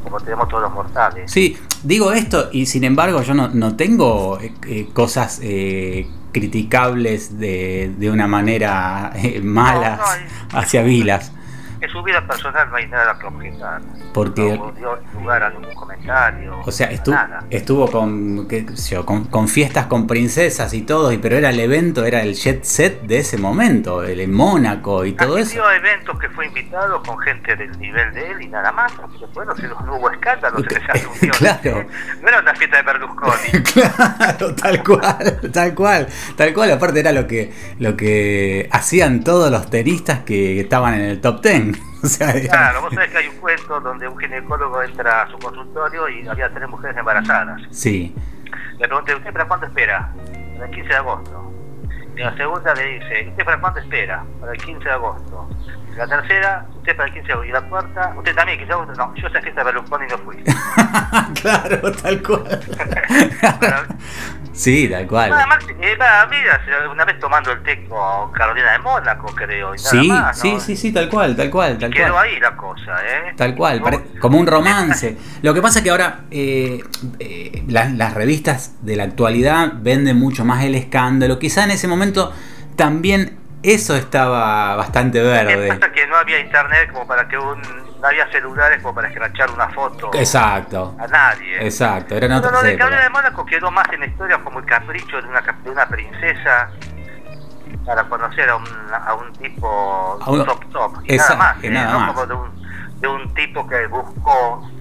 como 0.03 0.19
tenemos 0.19 0.47
todos 0.47 0.61
los 0.61 0.71
mortales. 0.71 1.31
Sí, 1.31 1.57
digo 1.81 2.11
esto 2.11 2.49
y 2.51 2.67
sin 2.67 2.83
embargo 2.83 3.23
yo 3.23 3.33
no, 3.33 3.47
no 3.47 3.75
tengo 3.75 4.39
eh, 4.39 4.53
eh, 4.67 4.87
cosas 4.93 5.39
eh, 5.41 6.07
criticables 6.31 7.39
de, 7.39 7.95
de 7.97 8.11
una 8.11 8.27
manera 8.27 9.11
eh, 9.15 9.41
No, 9.43 9.63
no, 9.63 9.97
hacia 10.53 10.83
Vilas. 10.83 11.31
En 11.81 11.89
su 11.89 12.03
vida 12.03 12.25
personal 12.27 12.69
no 12.69 12.75
hay 12.75 12.87
nada 12.87 13.17
objetar. 13.29 13.81
Porque- 14.13 14.57
No 14.57 14.71
dio 14.73 14.97
lugar 15.13 15.43
a 15.43 15.49
ningún 15.51 15.73
comentario. 15.75 16.59
O 16.65 16.71
sea, 16.71 16.91
estu- 16.91 17.11
nada. 17.11 17.43
estuvo 17.49 17.89
con, 17.89 18.47
qué 18.47 18.65
sé 18.75 18.95
yo, 18.95 19.05
con, 19.05 19.25
con 19.25 19.47
fiestas 19.47 19.85
con 19.87 20.07
princesas 20.07 20.73
y 20.73 20.81
todo, 20.81 21.11
y- 21.11 21.17
pero 21.17 21.37
era 21.37 21.49
el 21.49 21.59
evento, 21.59 22.05
era 22.05 22.21
el 22.21 22.33
jet 22.35 22.63
set 22.63 23.01
de 23.03 23.19
ese 23.19 23.37
momento, 23.37 24.03
el 24.03 24.19
en 24.19 24.33
Mónaco 24.33 25.05
y 25.05 25.13
todo 25.13 25.37
eso. 25.37 25.43
Asistió 25.49 25.65
a 25.67 25.75
eventos 25.75 26.19
que 26.19 26.29
fue 26.29 26.47
invitado 26.47 27.01
con 27.03 27.17
gente 27.19 27.55
del 27.55 27.77
nivel 27.79 28.13
de 28.13 28.31
él 28.31 28.41
y 28.41 28.47
nada 28.47 28.71
más. 28.71 28.91
Después 29.19 29.47
no, 29.47 29.55
se- 29.55 29.67
no 29.67 29.97
hubo 29.97 30.09
escándalos 30.11 30.63
en 30.69 30.77
esa 30.81 30.93
reunión. 30.93 31.35
Claro. 31.37 31.85
No 32.21 32.27
era 32.27 32.39
una 32.39 32.55
fiesta 32.55 32.77
de 32.77 32.83
Berlusconi. 32.83 33.29
Claro, 33.73 34.55
tal 34.55 34.83
cual, 34.83 35.39
tal 35.53 35.75
cual, 35.75 36.07
tal 36.35 36.53
cual. 36.53 36.71
Aparte 36.71 36.99
era 36.99 37.11
lo 37.11 37.27
que, 37.27 37.51
lo 37.79 37.95
que 37.95 38.67
hacían 38.71 39.23
todos 39.23 39.51
los 39.51 39.69
tenistas 39.69 40.19
que 40.19 40.59
estaban 40.59 40.95
en 40.95 41.01
el 41.01 41.21
top 41.21 41.41
ten. 41.41 41.77
O 42.03 42.07
sea, 42.07 42.31
era- 42.31 42.49
Claro, 42.49 42.81
vos 42.81 42.93
sabés 42.93 43.09
que 43.11 43.17
hay 43.17 43.27
un 43.27 43.35
cuento 43.37 43.79
donde 43.81 44.07
un 44.07 44.17
ginecólogo 44.17 44.81
entra 44.83 45.23
a 45.23 45.31
su 45.31 45.37
consultorio 45.39 46.07
y 46.09 46.27
había 46.27 46.49
tres 46.53 46.67
mujeres 46.69 46.95
embarazadas. 46.97 47.61
sí, 47.71 48.15
Le 48.77 48.87
pregunté, 48.87 49.15
¿usted 49.15 49.33
para 49.33 49.45
cuándo 49.47 49.65
espera? 49.67 50.11
Para 50.53 50.65
el 50.65 50.71
15 50.71 50.87
de 50.89 50.95
agosto. 50.95 51.53
Y 52.15 52.19
la 52.21 52.35
segunda 52.35 52.73
le 52.75 52.83
dice, 52.99 53.27
¿usted 53.29 53.45
para 53.45 53.59
cuándo 53.61 53.79
espera? 53.79 54.23
Para 54.39 54.51
el 54.53 54.57
15 54.57 54.83
de 54.83 54.91
agosto. 54.91 55.49
Y 55.91 55.95
la 55.95 56.07
tercera, 56.07 56.65
¿usted 56.77 56.95
para 56.95 57.07
el 57.07 57.13
15 57.13 57.27
de 57.27 57.33
agosto? 57.33 57.49
Y 57.49 57.51
la 57.53 57.61
cuarta, 57.69 58.13
¿usted 58.17 58.35
también 58.35 58.57
15 58.59 58.67
de 58.73 58.73
agosto? 58.81 58.93
No, 58.95 59.15
yo 59.15 59.27
esa 59.27 59.41
fiesta 59.41 59.61
de 59.61 59.65
Berlusconi 59.65 60.05
no 60.07 60.17
fui. 60.19 60.37
claro, 61.41 61.91
tal 61.93 62.21
cual. 62.23 62.59
Para- 63.59 63.87
Sí, 64.51 64.89
tal 64.89 65.07
cual. 65.07 65.29
Nada 65.29 65.45
más, 65.47 65.63
eh, 65.69 65.75
mira, 65.79 66.91
una 66.91 67.05
vez 67.05 67.17
tomando 67.17 67.49
el 67.53 67.63
té 67.63 67.85
con 67.87 68.29
Carolina 68.33 68.73
de 68.73 68.79
Mónaco, 68.79 69.27
creo. 69.33 69.73
Y 69.73 69.77
nada 69.77 69.89
Sí, 69.89 70.07
más, 70.09 70.37
¿no? 70.37 70.41
sí, 70.41 70.59
sí, 70.59 70.75
sí, 70.75 70.91
tal 70.91 71.07
cual, 71.07 71.33
tal 71.37 71.49
cual, 71.49 71.77
tal 71.77 71.93
Quedó 71.93 72.11
cual. 72.11 72.25
ahí 72.27 72.39
la 72.41 72.57
cosa, 72.57 72.97
¿eh? 73.05 73.33
Tal 73.37 73.55
cual, 73.55 73.81
pare- 73.81 74.01
como 74.19 74.37
un 74.37 74.45
romance. 74.47 75.17
Lo 75.43 75.53
que 75.53 75.61
pasa 75.61 75.79
es 75.79 75.83
que 75.85 75.91
ahora 75.91 76.21
eh, 76.29 76.83
eh, 77.19 77.63
las, 77.69 77.93
las 77.93 78.13
revistas 78.15 78.73
de 78.81 78.97
la 78.97 79.03
actualidad 79.03 79.71
venden 79.75 80.17
mucho 80.19 80.43
más 80.43 80.61
el 80.65 80.75
escándalo. 80.75 81.39
Quizá 81.39 81.63
en 81.63 81.71
ese 81.71 81.87
momento 81.87 82.33
también 82.75 83.37
eso 83.63 83.95
estaba 83.95 84.75
bastante 84.75 85.21
verde. 85.21 85.67
pasa 85.67 85.91
que 85.91 86.07
no 86.07 86.15
había 86.17 86.39
internet 86.39 86.91
como 86.91 87.05
para 87.07 87.27
que 87.27 87.37
un... 87.37 87.61
No 87.99 88.07
había 88.07 88.31
celulares 88.31 88.81
como 88.81 88.95
para 88.95 89.09
escrachar 89.09 89.51
una 89.51 89.67
foto 89.71 90.09
Exacto, 90.13 90.95
a 90.97 91.07
nadie. 91.07 91.65
exacto, 91.65 92.15
Pero 92.17 92.33
otras 92.37 92.53
lo 92.53 92.61
de 92.61 92.77
Carolina 92.77 93.03
de. 93.03 93.09
Mónaco 93.09 93.45
quedó 93.45 93.69
más 93.71 93.85
en 93.91 93.99
la 93.99 94.05
historia 94.05 94.37
como 94.37 94.59
el 94.59 94.65
capricho 94.65 95.21
de 95.21 95.27
una, 95.27 95.41
de 95.41 95.69
una 95.69 95.85
princesa 95.85 96.69
para 97.85 98.03
conocer 98.05 98.49
a 98.49 98.55
un, 98.55 98.65
a 98.93 99.13
un 99.15 99.33
tipo 99.33 100.17
A 100.21 100.31
un- 100.31 100.45
top 100.45 100.63
top 100.71 100.93
y 101.03 101.17
nada 101.17 101.35
más, 101.35 101.61
y 101.63 101.67
¿eh? 101.67 101.71
nada 101.71 101.91
no 101.91 101.99
más. 101.99 102.07
como 102.13 102.25
de 102.25 102.33
un, 102.35 102.99
de 103.01 103.07
un 103.09 103.33
tipo 103.33 103.67
que 103.67 103.87
buscó 103.87 104.71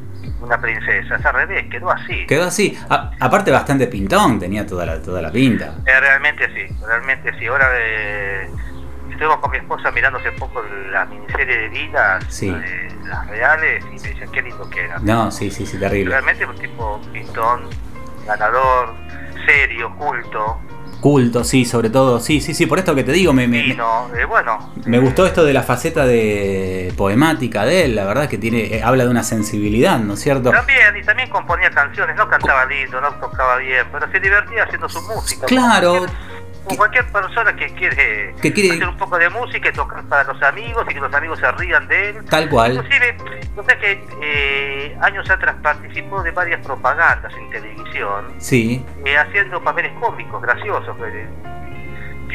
una 0.40 0.60
princesa, 0.60 1.16
es 1.16 1.24
al 1.26 1.34
revés, 1.34 1.66
quedó 1.70 1.90
así. 1.90 2.26
Quedó 2.26 2.44
así. 2.44 2.78
A- 2.88 3.10
aparte 3.20 3.50
bastante 3.50 3.86
pintón, 3.86 4.38
tenía 4.38 4.66
toda 4.66 4.86
la, 4.86 5.00
toda 5.02 5.20
la 5.22 5.30
pinta. 5.32 5.74
Eh, 5.86 6.00
realmente 6.00 6.46
sí, 6.54 6.74
realmente 6.86 7.32
sí. 7.38 7.46
Ahora 7.46 7.68
eh, 7.78 8.48
estuvimos 9.10 9.38
con 9.38 9.50
mi 9.50 9.58
esposa 9.58 9.90
mirando 9.90 10.18
hace 10.18 10.32
poco 10.32 10.62
la 10.90 11.04
miniserie 11.06 11.58
de 11.58 11.68
vidas, 11.68 12.24
Sí. 12.28 12.48
eh, 12.50 12.88
las 13.04 13.26
reales, 13.28 13.84
y 13.86 14.00
me 14.00 14.08
decían 14.08 14.30
qué 14.32 14.42
lindo 14.42 14.68
que 14.70 14.84
era. 14.84 14.98
No, 15.00 15.30
sí, 15.30 15.50
sí, 15.50 15.66
sí, 15.66 15.78
terrible. 15.78 16.12
Realmente 16.12 16.44
un 16.46 16.56
tipo 16.58 17.00
pintón, 17.12 17.62
ganador, 18.26 18.94
serio, 19.46 19.94
culto, 19.96 20.60
Culto, 21.00 21.44
sí, 21.44 21.64
sobre 21.64 21.90
todo. 21.90 22.18
Sí, 22.20 22.40
sí, 22.40 22.54
sí, 22.54 22.66
por 22.66 22.78
esto 22.78 22.94
que 22.94 23.04
te 23.04 23.12
digo, 23.12 23.32
me, 23.32 23.46
me- 23.46 23.62
fino, 23.62 24.08
eh, 24.16 24.24
bueno. 24.24 24.72
Me 24.84 24.98
gustó 24.98 25.26
esto 25.26 25.44
de 25.44 25.52
la 25.52 25.62
faceta 25.62 26.04
de 26.06 26.92
poemática 26.96 27.64
de 27.64 27.84
él, 27.84 27.94
la 27.94 28.04
verdad 28.04 28.28
que 28.28 28.38
tiene 28.38 28.64
eh, 28.76 28.82
habla 28.82 29.04
de 29.04 29.10
una 29.10 29.22
sensibilidad, 29.22 29.98
¿no 30.00 30.14
es 30.14 30.20
cierto? 30.20 30.50
También, 30.50 30.96
y 31.00 31.04
también 31.04 31.30
componía 31.30 31.70
canciones, 31.70 32.16
no 32.16 32.28
cantaba 32.28 32.64
lindo, 32.66 33.00
no 33.00 33.12
tocaba 33.14 33.56
bien, 33.58 33.86
pero 33.92 34.10
se 34.10 34.18
divertía 34.18 34.64
haciendo 34.64 34.88
su 34.88 35.00
música. 35.02 35.46
Claro. 35.46 36.06
Cualquier, 36.76 37.06
persona 37.06 37.54
que 37.56 37.66
quiere, 37.74 38.34
Que 38.40 38.52
quiere- 38.52 38.74
hacer 38.76 38.88
un 38.88 38.96
poco 38.96 39.18
de 39.18 39.28
música 39.30 39.68
y 39.68 39.72
tocar 39.72 40.04
para 40.04 40.24
los 40.24 40.42
amigos 40.42 40.84
y 40.90 40.94
que 40.94 41.00
los 41.00 41.12
amigos 41.14 41.38
se 41.38 41.50
rían 41.52 41.86
de 41.88 42.10
él. 42.10 42.24
Tal 42.26 42.48
cual. 42.48 42.74
Inclusive, 42.74 43.16
no 43.56 43.62
sé 43.64 43.78
que 43.78 44.04
eh, 44.22 44.98
años 45.00 45.28
atrás 45.30 45.56
participó 45.62 46.22
de 46.22 46.30
varias 46.32 46.64
propagandas 46.64 47.32
en 47.34 47.50
televisión, 47.50 48.34
Sí. 48.38 48.84
eh, 49.04 49.16
haciendo 49.16 49.62
papeles 49.62 49.92
cómicos, 50.00 50.40
graciosos. 50.42 50.96
eh. 51.02 51.26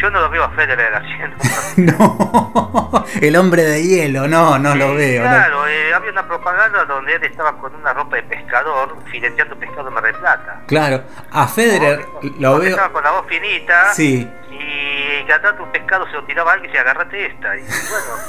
Yo 0.02 0.10
no 0.10 0.22
lo 0.22 0.30
veo 0.30 0.44
a 0.44 0.50
Federer 0.52 0.94
haciendo. 0.96 1.38
No, 1.76 3.06
el 3.20 3.36
hombre 3.36 3.64
de 3.64 3.82
hielo, 3.84 4.28
no, 4.28 4.60
no 4.60 4.76
lo 4.76 4.94
veo. 4.94 5.24
no. 5.24 5.30
Claro, 5.30 5.68
eh, 5.68 5.94
había 5.94 6.12
una 6.12 6.28
propaganda 6.28 6.86
donde 6.86 7.16
él 7.16 7.24
estaba 7.24 7.58
con 7.58 7.74
una 7.74 7.94
ropa 7.94 8.18
de 8.18 8.24
pescador, 8.24 8.96
fileteando 9.12 9.56
pescado 9.58 9.88
en 9.88 9.94
Mar 9.94 10.04
del 10.04 10.16
Plata. 10.16 10.62
Claro, 10.68 11.04
a 11.32 11.48
Federer 11.48 12.06
lo 12.40 12.60
veo. 12.60 12.70
Estaba 12.72 12.94
con 12.94 13.04
la 13.04 13.12
voz 13.12 13.26
finita. 13.28 13.94
Sí. 13.94 14.30
Y 14.66 15.26
cantando 15.26 15.64
un 15.64 15.72
pescado 15.72 16.06
se 16.08 16.14
lo 16.14 16.24
tiraba 16.26 16.52
a 16.52 16.54
alguien 16.56 16.72
y 16.72 16.74
se 16.74 16.80
agarrate 16.80 17.26
esta. 17.28 17.56
Y 17.58 17.62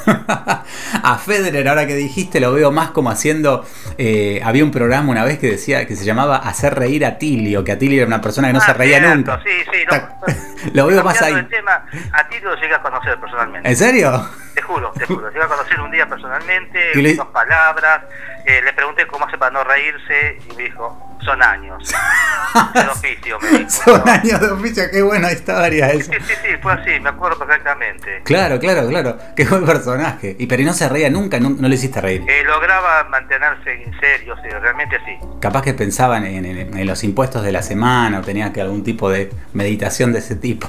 bueno, 0.05 0.63
A 1.03 1.17
Federer, 1.17 1.67
ahora 1.67 1.85
que 1.87 1.95
dijiste, 1.95 2.39
lo 2.39 2.51
veo 2.53 2.71
más 2.71 2.91
como 2.91 3.09
haciendo. 3.09 3.65
eh, 3.97 4.41
había 4.43 4.63
un 4.63 4.71
programa 4.71 5.11
una 5.11 5.23
vez 5.23 5.39
que 5.39 5.51
decía 5.51 5.85
que 5.87 5.95
se 5.95 6.03
llamaba 6.05 6.37
Hacer 6.37 6.75
reír 6.75 7.05
a 7.05 7.17
Tilio, 7.17 7.63
que 7.63 7.71
Atilio 7.71 7.97
era 8.01 8.07
una 8.07 8.21
persona 8.21 8.47
que 8.49 8.53
no 8.53 8.59
Ah, 8.59 8.65
se 8.65 8.73
reía 8.73 8.97
cierto, 8.99 9.15
nunca. 9.15 9.41
Sí, 9.43 9.51
sí, 9.71 9.79
no. 9.89 10.73
Lo 10.73 10.87
veo 10.87 11.03
más 11.03 11.21
ahí. 11.21 11.33
tema, 11.49 11.85
a 12.11 12.27
ti 12.27 12.39
lo 12.41 12.55
llegué 12.55 12.73
a 12.73 12.81
conocer 12.81 13.19
personalmente. 13.19 13.69
¿En 13.69 13.75
serio? 13.75 14.27
Te 14.55 14.61
juro, 14.63 14.91
te 14.97 15.05
juro. 15.05 15.29
Llegué 15.29 15.43
a 15.43 15.47
conocer 15.47 15.79
un 15.79 15.91
día 15.91 16.07
personalmente, 16.09 16.79
dos 17.17 17.27
palabras. 17.27 18.01
Eh, 18.45 18.61
le 18.63 18.73
pregunté 18.73 19.07
cómo 19.07 19.25
hace 19.25 19.37
para 19.37 19.51
no 19.51 19.63
reírse 19.63 20.39
y 20.49 20.55
me 20.55 20.63
dijo, 20.63 21.17
son 21.23 21.41
años. 21.41 21.93
El 22.75 22.89
oficio, 22.89 23.39
me 23.39 23.49
dijo. 23.59 23.69
Son 23.69 24.01
¿no? 24.05 24.11
años 24.11 24.39
de 24.39 24.47
oficio, 24.51 24.83
qué 24.91 25.01
buena 25.01 25.31
historia 25.31 25.89
esa. 25.91 26.11
Sí, 26.13 26.19
sí, 26.27 26.33
sí, 26.43 26.49
fue 26.61 26.73
así, 26.73 26.99
me 26.99 27.09
acuerdo 27.09 27.37
perfectamente. 27.39 28.21
Claro, 28.23 28.59
claro, 28.59 28.87
claro. 28.87 29.17
Qué 29.35 29.45
buen 29.45 29.65
personaje. 29.65 30.35
Y 30.39 30.45
pero 30.47 30.63
no 30.63 30.73
se 30.73 30.87
reía 30.87 31.09
nunca, 31.09 31.39
no, 31.39 31.49
no 31.49 31.67
le 31.67 31.75
hiciste 31.75 31.99
reír. 32.01 32.23
Eh, 32.27 32.43
lograba 32.45 33.03
mantenerse 33.05 33.71
en 33.83 33.99
serio, 33.99 34.35
sí, 34.43 34.49
realmente 34.49 34.97
sí. 35.05 35.17
Capaz 35.41 35.61
que 35.63 35.73
pensaban 35.73 36.25
en, 36.25 36.45
en- 36.45 36.77
en 36.77 36.87
los 36.87 37.03
impuestos 37.03 37.43
de 37.43 37.51
la 37.51 37.61
semana 37.61 38.19
o 38.19 38.21
tenía 38.21 38.53
que 38.53 38.61
algún 38.61 38.83
tipo 38.83 39.09
de 39.09 39.31
meditación 39.53 40.13
de 40.13 40.19
ese 40.19 40.35
tipo. 40.35 40.67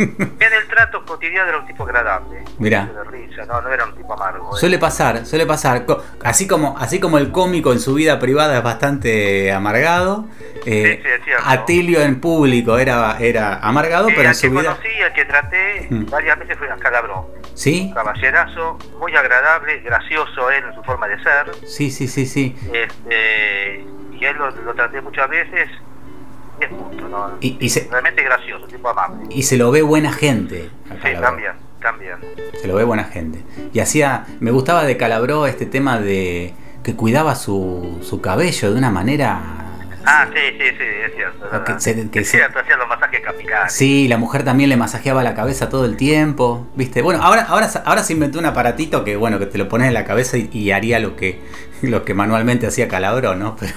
En 0.40 0.52
el 0.52 0.66
trato 0.68 1.04
cotidiano 1.04 1.48
era 1.48 1.58
un 1.58 1.66
tipo 1.66 1.84
agradable. 1.84 2.42
Mirá. 2.58 2.86
De 2.86 3.04
risa, 3.04 3.44
no, 3.46 3.60
no 3.60 3.68
era 3.72 3.84
un 3.84 3.94
tipo 3.94 4.12
amargo. 4.14 4.56
eh. 4.56 4.60
Suele 4.60 4.78
pasar, 4.78 5.26
suele 5.26 5.46
pasar. 5.46 5.84
Así 6.24 6.46
como, 6.48 6.76
así 6.78 6.98
como 7.00 7.18
el 7.18 7.30
cómico 7.32 7.72
en 7.72 7.80
su 7.80 7.94
vida 7.94 8.18
privada 8.18 8.56
es 8.58 8.62
bastante 8.64 9.52
amargado, 9.52 10.26
eh, 10.66 11.00
Sí, 11.02 11.08
sí. 11.24 11.30
Atilio 11.44 12.00
en 12.02 12.20
público 12.20 12.78
era, 12.78 13.16
era 13.18 13.56
amargado, 13.60 14.08
Sí, 14.08 14.14
pero 14.16 14.28
en 14.28 14.34
su 14.34 14.40
que 14.42 14.48
vida. 14.48 14.62
conocí, 14.64 15.02
al 15.04 15.12
que 15.12 15.24
traté 15.24 15.86
Mm. 15.90 16.06
varias 16.10 16.38
veces 16.38 16.58
fue 16.58 16.70
a 16.70 16.76
Calabró. 16.76 17.30
¿Sí? 17.54 17.90
Caballerazo, 17.94 18.78
muy 18.98 19.14
agradable, 19.14 19.80
gracioso 19.80 20.50
él 20.50 20.64
en 20.68 20.74
su 20.74 20.82
forma 20.82 21.08
de 21.08 21.22
ser. 21.22 21.50
Sí, 21.66 21.90
sí, 21.90 22.08
sí, 22.08 22.24
sí. 22.26 22.56
Este, 22.72 23.84
y 24.12 24.24
él 24.24 24.36
lo, 24.36 24.50
lo 24.50 24.74
traté 24.74 25.00
muchas 25.00 25.28
veces. 25.28 25.68
10 27.10 27.12
puntos, 27.12 27.30
¿no? 27.30 27.36
Y- 27.40 27.56
y 27.60 27.68
se- 27.68 27.88
Realmente 27.90 28.22
gracioso, 28.22 28.66
tipo 28.66 28.88
amable. 28.88 29.26
Y 29.30 29.42
se 29.42 29.56
lo 29.56 29.70
ve 29.70 29.82
buena 29.82 30.12
gente. 30.12 30.70
Sí, 31.02 31.08
también, 31.20 31.52
también. 31.80 32.16
Se 32.60 32.68
lo 32.68 32.74
ve 32.74 32.84
buena 32.84 33.04
gente. 33.04 33.42
Y 33.72 33.80
hacía, 33.80 34.26
me 34.40 34.50
gustaba 34.50 34.84
de 34.84 34.96
Calabró 34.96 35.46
este 35.46 35.66
tema 35.66 35.98
de 36.00 36.54
que 36.82 36.96
cuidaba 36.96 37.34
su, 37.34 37.98
su 38.02 38.20
cabello 38.20 38.72
de 38.72 38.78
una 38.78 38.90
manera... 38.90 39.56
Ah, 40.06 40.26
sí, 40.32 40.40
sí, 40.58 40.64
sí, 40.78 40.84
es 41.06 41.14
cierto. 41.14 41.64
Que 41.64 41.78
se- 41.78 42.10
que 42.10 42.18
es 42.20 42.28
se- 42.30 42.38
cierto, 42.38 42.58
hacía 42.58 42.76
los 42.78 42.88
masajes 42.88 43.20
capilares. 43.20 43.70
Sí, 43.72 44.08
la 44.08 44.16
mujer 44.16 44.44
también 44.44 44.70
le 44.70 44.78
masajeaba 44.78 45.22
la 45.22 45.34
cabeza 45.34 45.68
todo 45.68 45.84
el 45.84 45.98
tiempo, 45.98 46.66
¿viste? 46.74 47.02
Bueno, 47.02 47.22
ahora, 47.22 47.42
ahora, 47.42 47.68
ahora 47.84 48.02
se 48.02 48.14
inventó 48.14 48.38
un 48.38 48.46
aparatito 48.46 49.04
que, 49.04 49.16
bueno, 49.16 49.38
que 49.38 49.44
te 49.44 49.58
lo 49.58 49.68
pones 49.68 49.88
en 49.88 49.94
la 49.94 50.04
cabeza 50.06 50.38
y, 50.38 50.48
y 50.52 50.70
haría 50.70 51.00
lo 51.00 51.16
que, 51.16 51.38
lo 51.82 52.06
que 52.06 52.14
manualmente 52.14 52.66
hacía 52.66 52.88
Calabró, 52.88 53.34
¿no? 53.36 53.56
Pero, 53.56 53.74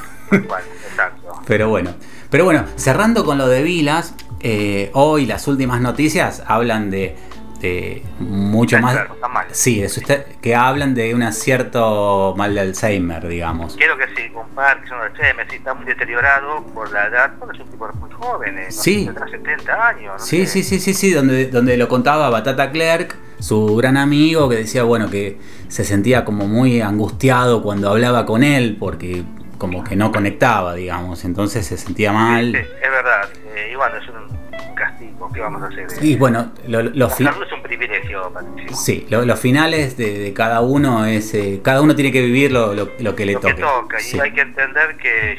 Bueno, 0.48 0.66
exacto. 0.90 1.42
pero 1.46 1.68
bueno. 1.68 1.94
Pero 2.34 2.46
bueno, 2.46 2.66
cerrando 2.78 3.26
con 3.26 3.38
lo 3.38 3.48
de 3.48 3.62
Vilas, 3.62 4.16
eh, 4.40 4.90
hoy 4.96 5.28
las 5.28 5.48
últimas 5.48 5.80
noticias 5.82 6.42
hablan 6.48 6.90
de, 6.90 7.16
de 7.62 8.02
mucho 8.18 8.80
más... 8.80 8.96
mal. 9.32 9.46
Sí, 9.52 9.82
de 9.82 9.88
su- 9.88 10.02
que 10.42 10.56
hablan 10.56 10.96
de 10.96 11.14
un 11.14 11.32
cierto 11.32 12.34
mal 12.36 12.56
de 12.56 12.62
Alzheimer, 12.62 13.28
digamos. 13.28 13.76
Quiero 13.76 13.96
que 14.00 14.08
sí, 14.16 14.32
un 14.34 14.50
Parkinson, 14.56 14.98
Alzheimer, 15.00 15.48
sí, 15.48 15.58
está 15.58 15.76
muy 15.76 15.86
deteriorado 15.86 16.64
por 16.74 16.92
la 16.92 17.06
edad, 17.06 17.34
porque 17.38 17.56
es 17.56 17.64
un 17.64 17.70
tipo 17.70 17.88
muy 18.00 18.10
joven, 18.10 18.58
eh, 18.58 18.64
no 18.66 18.72
sé, 18.72 18.82
Sí. 18.82 19.06
tendrá 19.06 19.28
70 19.28 19.88
años. 19.90 20.14
no 20.18 20.26
Sí, 20.26 20.48
sé. 20.48 20.54
sí, 20.54 20.64
sí, 20.64 20.80
sí, 20.80 20.94
sí, 20.96 21.12
donde, 21.12 21.50
donde 21.52 21.78
lo 21.78 21.88
contaba 21.88 22.32
Batata 22.32 22.72
Clerk, 22.72 23.16
su 23.38 23.76
gran 23.76 23.96
amigo, 23.98 24.50
que 24.50 24.56
decía, 24.56 24.82
bueno, 24.82 25.08
que 25.12 25.38
se 25.68 25.84
sentía 25.84 26.26
como 26.26 26.48
muy 26.48 26.82
angustiado 26.82 27.62
cuando 27.62 27.92
hablaba 27.92 28.26
con 28.26 28.44
él, 28.44 28.78
porque 28.80 29.24
como 29.58 29.84
que 29.84 29.96
no 29.96 30.12
conectaba, 30.12 30.74
digamos, 30.76 31.24
entonces 31.26 31.66
se 31.66 31.78
sentía 31.78 32.10
Sí, 32.10 32.16
mal. 32.16 32.56
es 32.56 32.68
verdad. 32.82 33.30
eh, 33.56 33.70
y 33.72 33.76
bueno, 33.76 33.96
es 33.98 34.08
un, 34.10 34.44
castigo 34.76 35.32
que 35.32 35.40
vamos 35.40 35.62
a 35.62 35.68
hacer. 35.68 35.82
eh. 35.84 36.06
Y 36.06 36.16
bueno, 36.16 36.52
lo- 36.68 36.82
lo- 36.82 37.08
es 37.08 37.20
un 37.22 37.62
privilegio, 37.62 38.32
Patricio. 38.34 38.76
sí, 38.76 39.06
lo- 39.10 39.24
los 39.24 39.40
finales 39.40 39.98
de, 39.98 40.18
de 40.18 40.34
cada 40.34 40.62
uno 40.62 41.06
es, 41.06 41.34
eh, 41.36 41.62
cada 41.64 41.82
uno 41.82 41.96
tiene 41.96 42.12
que 42.12 42.22
vivir 42.22 42.52
lo, 42.52 42.74
lo- 42.74 43.16
que 43.16 43.26
le 43.26 43.34
Lo 43.34 43.40
toque. 43.40 43.56
que 43.56 43.62
toca, 43.62 44.00
Sí, 44.00 44.18
y 44.18 44.20
hay 44.20 44.32
que 44.34 44.42
entender 44.42 44.98
que 44.98 45.38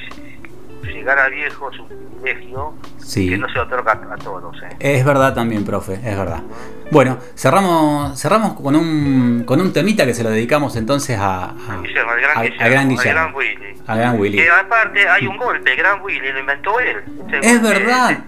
llegar 0.93 1.19
a 1.19 1.29
viejo 1.29 1.71
es 1.71 1.79
un 1.79 1.89
privilegio 1.89 2.75
Sí. 2.99 3.29
que 3.29 3.37
no 3.39 3.49
se 3.53 3.59
otorga 3.59 3.93
a, 4.11 4.15
a 4.15 4.17
todos. 4.17 4.57
eh. 4.63 4.77
Es 4.79 5.05
verdad 5.05 5.35
también, 5.35 5.65
profe, 5.65 5.95
es 5.95 6.17
verdad. 6.17 6.43
Bueno, 6.91 7.19
cerramos, 7.37 8.19
cerramos 8.21 8.55
con 8.55 8.77
un, 8.77 9.45
con 9.47 9.61
un 9.61 9.73
temita 9.73 10.05
que 10.07 10.15
se 10.15 10.23
lo 10.23 10.31
dedicamos 10.31 10.77
entonces 10.77 11.19
a, 11.19 11.45
a- 11.51 11.81
Guillermo, 11.83 12.11
al 12.13 12.21
gran 12.21 12.39
a- 12.39 12.43
Guillermo, 12.43 12.65
al 12.65 12.71
gran 12.71 12.89
Guillermo. 12.89 13.13
gran 13.21 13.35
Willy. 13.35 13.75
Al 13.87 13.99
gran 13.99 14.21
Willy. 14.21 14.37
Que 14.39 14.51
aparte 14.51 15.09
hay 15.09 15.27
un 15.27 15.37
golpe, 15.37 15.77
gran 15.77 16.03
Willy 16.03 16.33
lo 16.33 16.39
inventó 16.41 16.79
él. 16.81 16.97
Es 17.43 17.61
verdad, 17.63 18.11
ese- 18.11 18.23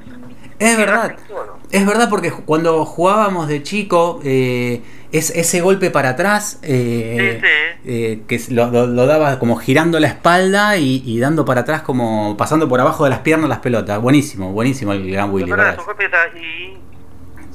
es 0.58 0.76
verdad. 0.76 1.16
Es 1.70 1.86
verdad 1.86 2.08
porque 2.08 2.30
cuando 2.30 2.84
jugábamos 2.84 3.48
de 3.48 3.62
chico, 3.62 4.20
eh, 4.24 4.82
es, 5.12 5.30
ese 5.30 5.60
golpe 5.60 5.90
para 5.90 6.10
atrás, 6.10 6.58
eh, 6.62 7.38
Sí, 7.40 7.46
sí. 7.46 7.90
eh, 7.92 8.22
que 8.28 8.34
es- 8.34 8.50
lo, 8.50 8.70
lo- 8.70 8.86
lo 8.86 9.06
daba 9.06 9.38
como 9.38 9.56
girando 9.56 9.98
la 10.00 10.08
espalda 10.08 10.76
y, 10.76 11.02
y 11.04 11.18
dando 11.20 11.44
para 11.44 11.60
atrás 11.62 11.82
como 11.82 12.36
pasando 12.36 12.68
por 12.68 12.80
abajo 12.80 13.04
de 13.04 13.10
las 13.10 13.20
piernas 13.20 13.48
las 13.48 13.58
pelotas. 13.60 14.00
Buenísimo, 14.00 14.52
buenísimo 14.52 14.92
el 14.92 15.10
gran 15.10 15.30
Willy, 15.32 15.50
Es 15.50 15.56
verdad, 15.56 15.76
es 15.78 16.36
y 16.36 16.78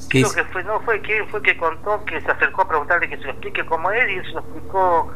creo 0.09 0.27
sí. 0.29 0.35
que 0.35 0.43
fue, 0.45 0.63
no 0.63 0.79
fue 0.81 0.99
quién 1.01 1.27
fue 1.29 1.41
que 1.41 1.55
contó 1.57 2.03
que 2.05 2.19
se 2.21 2.29
acercó 2.31 2.63
a 2.63 2.67
preguntarle 2.67 3.07
que 3.09 3.17
se 3.17 3.23
lo 3.23 3.31
explique 3.31 3.65
como 3.65 3.91
él 3.91 4.09
y 4.09 4.15
él 4.15 4.25
se 4.25 4.31
lo 4.31 4.39
explicó. 4.39 5.11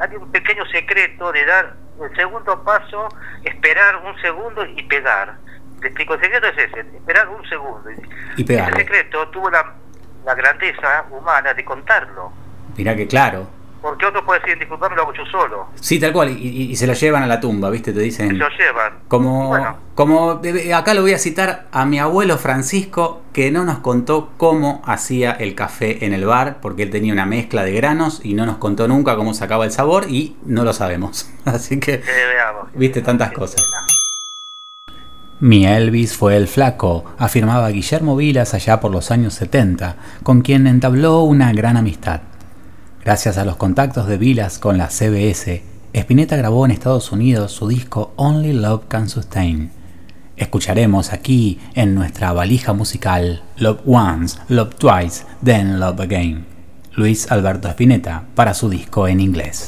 Hay 0.00 0.16
un 0.16 0.30
pequeño 0.32 0.64
secreto 0.66 1.32
de 1.32 1.44
dar 1.46 1.76
el 2.02 2.16
segundo 2.16 2.62
paso, 2.64 3.08
esperar 3.44 3.96
un 4.04 4.20
segundo 4.20 4.64
y 4.66 4.82
pegar. 4.84 5.36
te 5.80 5.88
explico, 5.88 6.14
el 6.14 6.20
secreto 6.20 6.46
es 6.48 6.58
ese, 6.70 6.80
esperar 6.80 7.28
un 7.28 7.46
segundo. 7.48 7.82
Y 8.36 8.44
pegarle. 8.44 8.70
Ese 8.82 8.82
secreto 8.82 9.28
tuvo 9.28 9.50
la, 9.50 9.74
la 10.26 10.34
grandeza 10.34 11.06
humana 11.10 11.54
de 11.54 11.64
contarlo. 11.64 12.30
Mirá 12.76 12.94
que 12.94 13.06
claro. 13.06 13.46
Porque 13.80 14.04
otro 14.06 14.24
puede 14.26 14.40
decir, 14.40 14.58
disculpame, 14.58 14.96
lo 14.96 15.02
hago 15.02 15.12
yo 15.12 15.24
solo. 15.26 15.68
Sí, 15.76 16.00
tal 16.00 16.12
cual. 16.12 16.30
Y, 16.30 16.32
y- 16.48 16.70
y 16.72 16.76
se 16.76 16.88
lo 16.88 16.94
llevan 16.94 17.22
a 17.22 17.26
la 17.28 17.38
tumba, 17.38 17.70
¿viste? 17.70 17.92
Te 17.92 18.00
Se 18.00 18.04
dicen. 18.04 18.36
lo 18.38 18.48
llevan. 18.48 18.94
Como, 19.06 19.48
Bueno. 19.48 19.76
como 19.94 20.40
eh, 20.42 20.74
acá 20.74 20.92
lo 20.94 21.02
voy 21.02 21.12
a 21.12 21.18
citar 21.18 21.66
a 21.70 21.84
mi 21.86 22.00
abuelo 22.00 22.36
Francisco, 22.36 23.22
que 23.32 23.52
no 23.52 23.64
nos 23.64 23.78
contó 23.78 24.30
cómo 24.38 24.82
hacía 24.86 25.30
el 25.32 25.54
café 25.54 26.04
en 26.04 26.12
el 26.14 26.24
bar, 26.26 26.56
porque 26.60 26.82
él 26.82 26.90
tenía 26.90 27.12
una 27.12 27.26
mezcla 27.26 27.62
de 27.62 27.72
granos 27.74 28.20
y 28.24 28.34
no 28.34 28.44
nos 28.44 28.56
contó 28.56 28.88
nunca 28.88 29.14
cómo 29.14 29.34
sacaba 29.34 29.64
el 29.64 29.70
sabor 29.70 30.06
y 30.08 30.36
no 30.44 30.64
lo 30.64 30.72
sabemos. 30.72 31.30
Así 31.44 31.78
que, 31.78 31.94
Eh, 31.94 32.02
veamos. 32.34 32.68
viste 32.74 33.02
tantas 33.02 33.30
cosas. 33.30 33.62
Mi 35.38 35.66
Elvis 35.66 36.16
fue 36.16 36.36
el 36.36 36.48
flaco, 36.48 37.04
afirmaba 37.18 37.68
Guillermo 37.68 38.16
Vilas 38.16 38.54
allá 38.54 38.80
por 38.80 38.90
los 38.90 39.10
años 39.10 39.34
70, 39.34 39.96
con 40.22 40.40
quien 40.40 40.66
entabló 40.66 41.22
una 41.24 41.52
gran 41.52 41.76
amistad. 41.76 42.20
Gracias 43.04 43.36
a 43.36 43.44
los 43.44 43.56
contactos 43.56 44.06
de 44.06 44.16
Vilas 44.16 44.58
con 44.58 44.78
la 44.78 44.88
CBS, 44.88 45.62
Spinetta 45.92 46.36
grabó 46.36 46.64
en 46.64 46.72
Estados 46.72 47.12
Unidos 47.12 47.52
su 47.52 47.68
disco 47.68 48.14
Only 48.16 48.54
Love 48.54 48.84
Can 48.88 49.10
Sustain. 49.10 49.70
Escucharemos 50.38 51.12
aquí 51.12 51.58
en 51.74 51.94
nuestra 51.94 52.32
valija 52.32 52.72
musical 52.72 53.42
Love 53.58 53.80
Once, 53.86 54.38
Love 54.48 54.74
Twice, 54.76 55.24
Then 55.44 55.78
Love 55.80 56.00
Again. 56.00 56.46
Luis 56.94 57.30
Alberto 57.30 57.68
Spinetta 57.68 58.24
para 58.34 58.54
su 58.54 58.70
disco 58.70 59.06
en 59.06 59.20
inglés. 59.20 59.66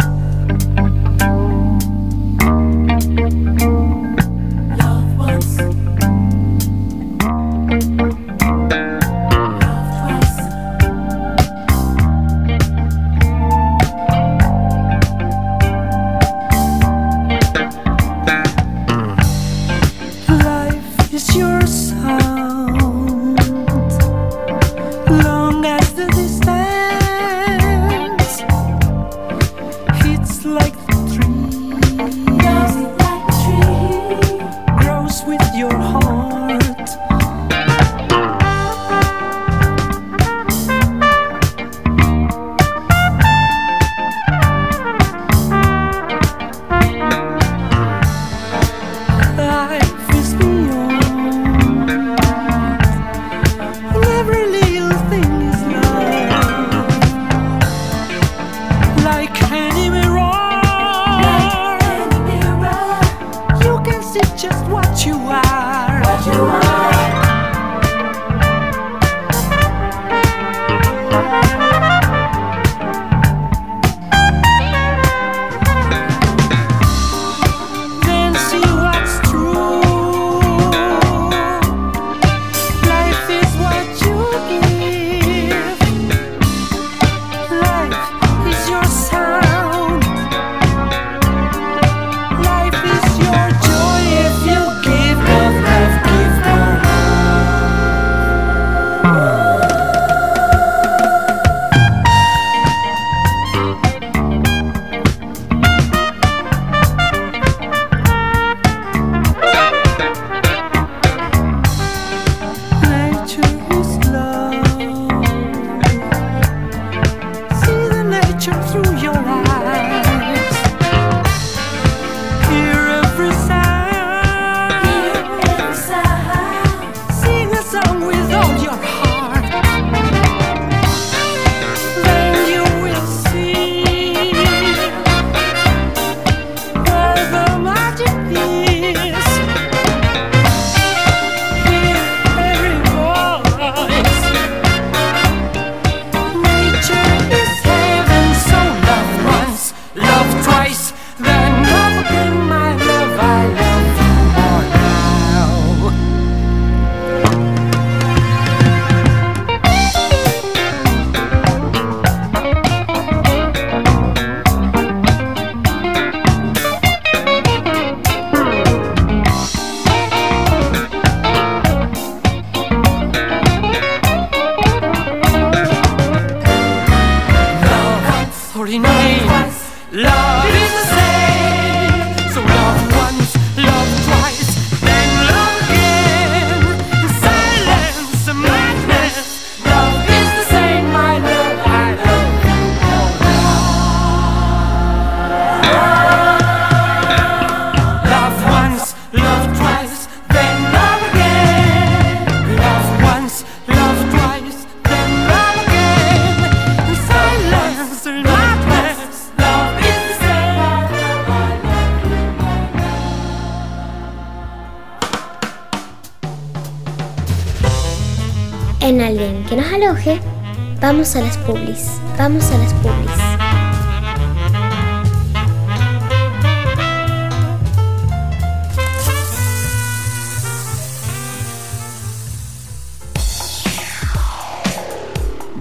Vamos 220.99 221.15
a 221.15 221.21
las 221.21 221.39
publis. 221.39 222.01
Vamos 222.19 222.51
a 222.51 222.59
las 222.59 222.75
publis. 222.75 223.09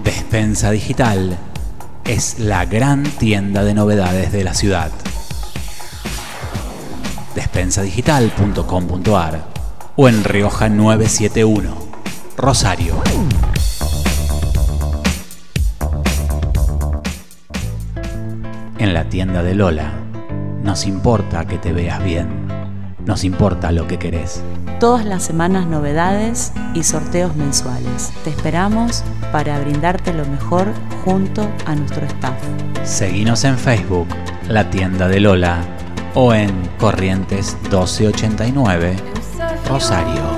Despensa 0.02 0.72
Digital 0.72 1.38
es 2.04 2.40
la 2.40 2.64
gran 2.64 3.04
tienda 3.04 3.62
de 3.62 3.74
novedades 3.74 4.32
de 4.32 4.42
la 4.42 4.54
ciudad. 4.54 4.90
Despensadigital.com.ar 7.36 9.44
o 9.94 10.08
en 10.08 10.24
Rioja 10.24 10.68
971, 10.68 11.76
Rosario. 12.36 12.77
Tienda 19.28 19.42
de 19.42 19.54
Lola, 19.54 19.92
nos 20.62 20.86
importa 20.86 21.44
que 21.44 21.58
te 21.58 21.74
veas 21.74 22.02
bien, 22.02 22.48
nos 23.04 23.24
importa 23.24 23.72
lo 23.72 23.86
que 23.86 23.98
querés. 23.98 24.42
Todas 24.80 25.04
las 25.04 25.22
semanas 25.22 25.66
novedades 25.66 26.54
y 26.72 26.82
sorteos 26.82 27.36
mensuales. 27.36 28.10
Te 28.24 28.30
esperamos 28.30 29.04
para 29.30 29.60
brindarte 29.60 30.14
lo 30.14 30.24
mejor 30.24 30.68
junto 31.04 31.46
a 31.66 31.74
nuestro 31.74 32.06
staff. 32.06 32.38
Seguinos 32.84 33.44
en 33.44 33.58
Facebook, 33.58 34.08
La 34.48 34.70
Tienda 34.70 35.08
de 35.08 35.20
Lola, 35.20 35.58
o 36.14 36.32
en 36.32 36.50
Corrientes 36.78 37.54
1289, 37.64 38.96
Rosario. 39.68 40.37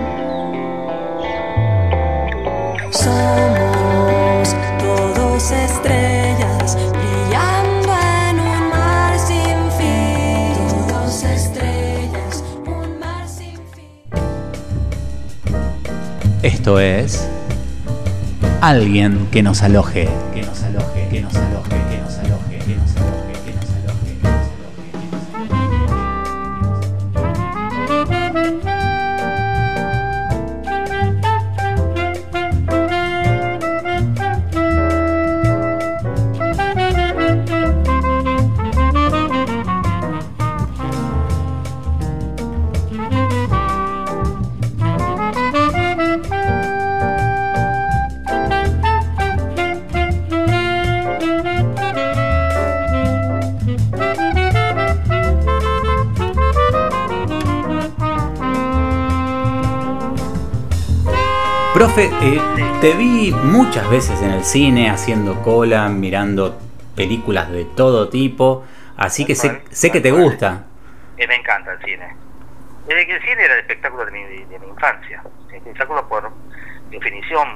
Esto 16.43 16.79
es 16.79 17.29
alguien 18.61 19.27
que 19.31 19.43
nos 19.43 19.61
aloje, 19.61 20.09
te 62.81 62.93
vi 62.93 63.31
muchas 63.31 63.87
veces 63.89 64.19
en 64.23 64.31
el 64.31 64.43
cine 64.43 64.89
haciendo 64.89 65.41
cola, 65.43 65.87
mirando 65.89 66.57
películas 66.95 67.51
de 67.51 67.65
todo 67.65 68.09
tipo, 68.09 68.63
así 68.97 69.23
que 69.25 69.35
sé, 69.35 69.61
sé 69.69 69.91
que 69.91 70.01
te 70.01 70.11
gusta. 70.11 70.63
Eh, 71.17 71.27
me 71.27 71.35
encanta 71.35 71.73
el 71.73 71.79
cine. 71.79 72.07
Desde 72.87 73.05
que 73.05 73.13
el 73.15 73.21
cine 73.21 73.43
era 73.45 73.53
el 73.53 73.59
espectáculo 73.59 74.05
de 74.05 74.11
mi, 74.11 74.23
de 74.23 74.59
mi 74.59 74.67
infancia. 74.67 75.21
El 75.49 75.55
espectáculo 75.57 76.07
por 76.09 76.31
definición 76.89 77.47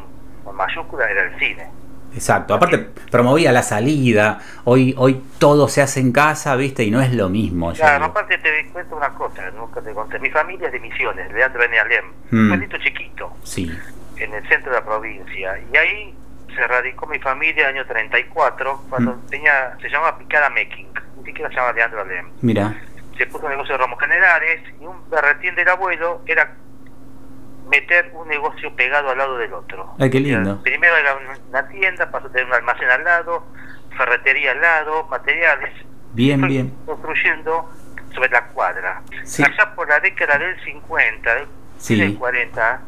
con 0.43 0.55
mayúscula 0.55 1.09
era 1.09 1.23
el 1.23 1.39
cine. 1.39 1.67
Exacto, 2.13 2.53
aparte 2.53 2.77
promovía 3.11 3.51
la 3.51 3.61
salida, 3.63 4.39
hoy, 4.63 4.93
hoy 4.97 5.21
todo 5.37 5.67
se 5.67 5.81
hace 5.81 5.99
en 5.99 6.13
casa, 6.13 6.55
viste, 6.55 6.83
y 6.83 6.91
no 6.91 7.01
es 7.01 7.11
lo 7.13 7.27
mismo. 7.29 7.73
Claro, 7.73 8.05
aparte 8.05 8.37
te 8.37 8.69
cuento 8.71 8.95
una 8.95 9.09
cosa, 9.09 9.49
nunca 9.51 9.81
te 9.81 9.91
conté. 9.91 10.19
Mi 10.19 10.29
familia 10.29 10.67
es 10.67 10.73
de 10.73 10.79
Misiones, 10.79 11.33
Leandro 11.33 11.59
Benealem, 11.59 12.05
Mm. 12.31 12.37
un 12.39 12.49
pueblito 12.49 12.77
chiquito, 12.77 13.33
Sí, 13.43 13.69
en 14.17 14.33
el 14.33 14.47
centro 14.47 14.71
de 14.71 14.79
la 14.79 14.85
provincia. 14.85 15.59
Y 15.71 15.77
ahí 15.77 16.15
se 16.55 16.67
radicó 16.67 17.05
mi 17.07 17.19
familia 17.19 17.69
en 17.69 17.75
el 17.75 17.81
año 17.81 17.87
34, 17.87 18.81
cuando 18.89 19.13
Mm. 19.13 19.27
tenía, 19.27 19.77
se 19.81 19.89
llamaba 19.89 20.17
Picada 20.17 20.49
Making, 20.49 20.87
ni 21.19 21.25
siquiera 21.25 21.49
se 21.49 21.55
llamaba 21.55 21.73
Leandro 21.73 22.01
Alem. 22.01 22.29
mira, 22.41 22.75
se 23.17 23.25
puso 23.27 23.45
un 23.45 23.51
negocio 23.51 23.73
de 23.73 23.77
ramos 23.79 23.99
generales 23.99 24.61
y 24.79 24.85
un 24.85 25.09
berretín 25.09 25.55
del 25.55 25.67
abuelo 25.69 26.21
era 26.25 26.53
meter 27.69 28.11
un 28.13 28.27
negocio 28.27 28.73
pegado 28.75 29.09
al 29.09 29.17
lado 29.17 29.37
del 29.37 29.53
otro. 29.53 29.95
Ay, 29.99 30.09
qué 30.09 30.19
lindo. 30.19 30.61
primero 30.61 30.95
era 30.97 31.17
una 31.49 31.67
tienda, 31.67 32.09
pasó 32.11 32.27
a 32.27 32.31
tener 32.31 32.45
un 32.45 32.53
almacén 32.53 32.89
al 32.89 33.03
lado, 33.03 33.43
ferretería 33.97 34.51
al 34.51 34.61
lado, 34.61 35.03
materiales. 35.07 35.73
bien, 36.13 36.41
bien. 36.47 36.73
Construyendo 36.85 37.69
sobre 38.13 38.29
la 38.29 38.43
cuadra. 38.47 39.01
Sí. 39.25 39.43
Allá 39.43 39.73
por 39.75 39.89
la 39.89 39.99
década 39.99 40.37
del 40.37 40.57
50, 40.63 41.35
del 41.35 41.47
Sí. 41.77 41.99
del 41.99 42.17
40, 42.17 42.79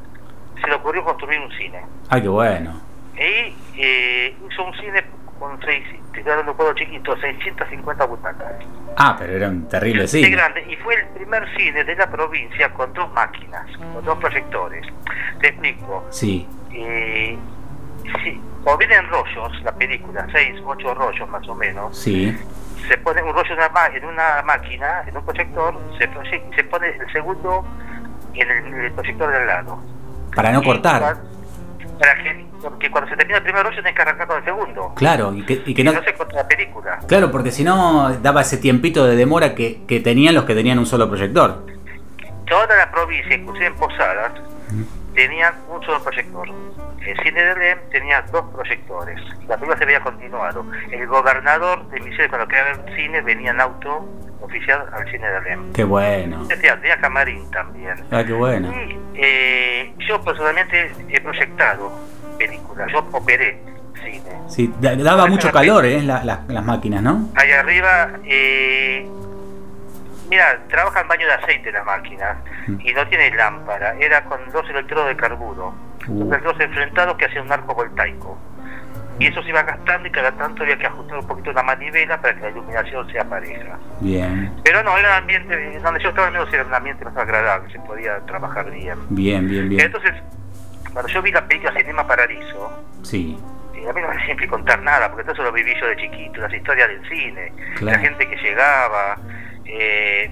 se 0.61 0.67
le 0.67 0.75
ocurrió 0.75 1.03
construir 1.03 1.39
un 1.39 1.51
cine. 1.51 1.81
Ay, 2.09 2.21
qué 2.21 2.27
bueno. 2.27 2.81
Y 3.15 3.55
eh, 3.77 4.35
hizo 4.49 4.63
un 4.63 4.73
cine 4.75 5.03
con 5.39 5.59
seis, 5.61 5.83
te 6.13 6.19
estoy 6.19 6.35
dando 6.35 6.51
un 6.57 6.75
chiquito, 6.75 7.15
650 7.17 8.05
butacas. 8.05 8.53
Ah, 8.97 9.15
pero 9.19 9.33
era 9.33 9.49
un 9.49 9.67
terrible 9.67 10.03
de 10.03 10.07
cine. 10.07 10.29
grande 10.29 10.65
y 10.67 10.75
fue 10.77 10.95
el 10.95 11.05
primer 11.09 11.47
cine 11.57 11.83
de 11.83 11.95
la 11.95 12.09
provincia 12.09 12.73
con 12.73 12.91
dos 12.93 13.11
máquinas, 13.13 13.65
con 13.93 14.03
dos 14.03 14.17
proyectores. 14.17 14.85
Te 15.39 15.49
explico. 15.49 16.05
Sí, 16.09 16.47
Eh, 16.73 17.37
sí, 18.23 18.41
como 18.63 18.77
viene 18.77 18.95
en 18.95 19.07
rollos, 19.09 19.61
la 19.63 19.71
película, 19.73 20.27
seis, 20.31 20.59
ocho 20.65 20.93
rollos 20.95 21.27
más 21.29 21.47
o 21.47 21.55
menos, 21.55 21.97
sí. 21.97 22.35
se 22.87 22.97
pone 22.99 23.21
un 23.23 23.33
rollo 23.33 23.47
en 23.53 23.57
una, 23.57 23.69
ma- 23.69 23.87
en 23.87 24.05
una 24.05 24.41
máquina, 24.43 25.03
en 25.07 25.17
un 25.17 25.23
proyector, 25.25 25.79
se, 25.99 26.09
proye- 26.11 26.55
se 26.55 26.63
pone 26.65 26.87
el 26.89 27.11
segundo 27.11 27.65
en 28.33 28.49
el, 28.49 28.65
en 28.67 28.79
el 28.85 28.91
proyector 28.93 29.31
de 29.31 29.37
al 29.37 29.47
lado. 29.47 29.79
Para 30.37 30.51
no 30.51 30.61
cortar. 30.61 31.17
Para 31.97 32.23
que, 32.23 32.45
porque 32.61 32.91
cuando 32.91 33.09
se 33.09 33.17
termina 33.17 33.39
el 33.39 33.43
primer 33.43 33.63
rollo 33.63 33.75
tenés 33.77 33.95
que 33.95 34.01
arrancar 34.03 34.27
con 34.27 34.37
el 34.37 34.45
segundo. 34.45 34.93
Claro, 34.95 35.33
y 35.33 35.43
que, 35.43 35.63
y 35.65 35.73
que 35.73 35.83
no. 35.83 35.93
no 35.93 36.03
se 36.03 36.13
corta 36.13 36.35
la 36.35 36.47
película. 36.47 36.99
Claro, 37.07 37.31
porque 37.31 37.49
si 37.51 37.63
no 37.63 38.11
daba 38.21 38.41
ese 38.41 38.57
tiempito 38.57 39.07
de 39.07 39.15
demora 39.15 39.55
que, 39.55 39.83
que 39.87 39.99
tenían 39.99 40.35
los 40.35 40.45
que 40.45 40.53
tenían 40.53 40.77
un 40.77 40.85
solo 40.85 41.09
proyector. 41.09 41.65
toda 42.47 42.75
la 42.77 42.91
provincia, 42.91 43.35
inclusive 43.35 43.65
en 43.65 43.75
Posadas, 43.77 44.33
tenían 45.15 45.55
un 45.69 45.83
solo 45.83 46.03
proyector. 46.03 46.47
El 47.03 47.17
cine 47.23 47.41
de 47.41 47.55
Lem 47.55 47.79
tenía 47.89 48.21
dos 48.31 48.45
proyectores. 48.53 49.19
La 49.47 49.55
película 49.55 49.77
se 49.79 49.85
veía 49.85 50.01
continuado. 50.01 50.65
El 50.91 51.07
gobernador 51.07 51.89
de 51.89 51.99
Misiones, 52.01 52.29
cuando 52.29 52.47
quería 52.47 52.63
ver 52.65 52.95
cine, 52.95 53.21
venía 53.21 53.51
en 53.51 53.61
auto 53.61 54.05
oficial 54.47 54.85
al 54.91 55.05
cine 55.11 55.27
de 55.29 55.41
Lem. 55.41 55.73
Qué 55.73 55.83
bueno. 55.83 56.45
Camarín 57.01 57.49
también. 57.51 57.95
Ah, 58.11 58.23
qué 58.25 58.33
bueno. 58.33 58.69
Y 58.73 58.97
eh, 59.15 59.93
yo 60.07 60.21
personalmente 60.23 60.91
he 61.09 61.21
proyectado 61.21 61.91
películas, 62.37 62.91
yo 62.91 62.99
operé 63.11 63.59
cine. 63.95 64.21
Sí, 64.47 64.73
da- 64.79 64.95
daba 64.95 65.27
mucho 65.27 65.51
calor, 65.51 65.85
¿eh? 65.85 66.01
la- 66.01 66.23
la- 66.23 66.41
las 66.47 66.63
máquinas, 66.65 67.01
¿no? 67.03 67.29
Ahí 67.35 67.51
arriba, 67.51 68.09
eh, 68.25 69.07
mira, 70.29 70.59
trabaja 70.69 71.01
en 71.01 71.07
baño 71.07 71.25
de 71.27 71.33
aceite 71.33 71.71
la 71.71 71.83
máquina 71.83 72.37
Mm. 72.67 72.77
y 72.83 72.93
no 72.93 73.07
tiene 73.07 73.31
lámpara, 73.35 73.95
era 73.99 74.23
con 74.25 74.39
dos 74.51 74.67
electrodos 74.69 75.07
de 75.07 75.15
carburo, 75.17 75.73
Uh. 76.07 76.25
dos 76.25 76.59
enfrentados 76.59 77.17
que 77.17 77.25
hacían 77.25 77.45
un 77.45 77.51
arco 77.51 77.73
voltaico. 77.75 78.37
Y 79.19 79.25
eso 79.27 79.41
se 79.41 79.49
iba 79.49 79.63
gastando 79.63 80.07
y 80.07 80.11
cada 80.11 80.31
tanto 80.33 80.61
había 80.63 80.77
que 80.77 80.85
ajustar 80.85 81.17
un 81.17 81.27
poquito 81.27 81.51
la 81.53 81.63
manivela 81.63 82.21
para 82.21 82.35
que 82.35 82.41
la 82.41 82.49
iluminación 82.49 83.11
sea 83.11 83.23
pareja. 83.25 83.77
Bien, 83.99 84.53
Pero 84.63 84.83
no, 84.83 84.95
era 84.97 85.09
un 85.09 85.15
ambiente, 85.15 85.79
donde 85.79 86.03
yo 86.03 86.09
estaba 86.09 86.29
menos 86.29 86.53
era 86.53 86.63
un 86.63 86.73
ambiente 86.73 87.03
más 87.03 87.17
agradable, 87.17 87.71
se 87.71 87.79
podía 87.79 88.19
trabajar 88.27 88.69
bien. 88.69 88.97
bien, 89.09 89.47
bien, 89.49 89.69
bien. 89.69 89.81
Entonces, 89.81 90.13
cuando 90.93 91.11
yo 91.11 91.21
vi 91.21 91.31
la 91.31 91.47
película 91.47 91.73
Cinema 91.77 92.05
Paradiso, 92.07 92.83
Sí, 93.03 93.37
y 93.73 93.87
a 93.87 93.93
mí 93.93 94.01
no 94.01 94.09
me 94.09 94.25
siempre 94.25 94.47
contar 94.47 94.81
nada, 94.83 95.09
porque 95.09 95.23
todo 95.23 95.33
eso 95.33 95.43
lo 95.43 95.51
viví 95.51 95.73
yo 95.79 95.87
de 95.87 95.95
chiquito, 95.97 96.41
las 96.41 96.53
historias 96.53 96.87
del 96.89 97.09
cine, 97.09 97.51
Claro. 97.75 97.97
la 97.97 97.99
gente 98.03 98.27
que 98.29 98.35
llegaba. 98.37 99.17
eh, 99.65 100.31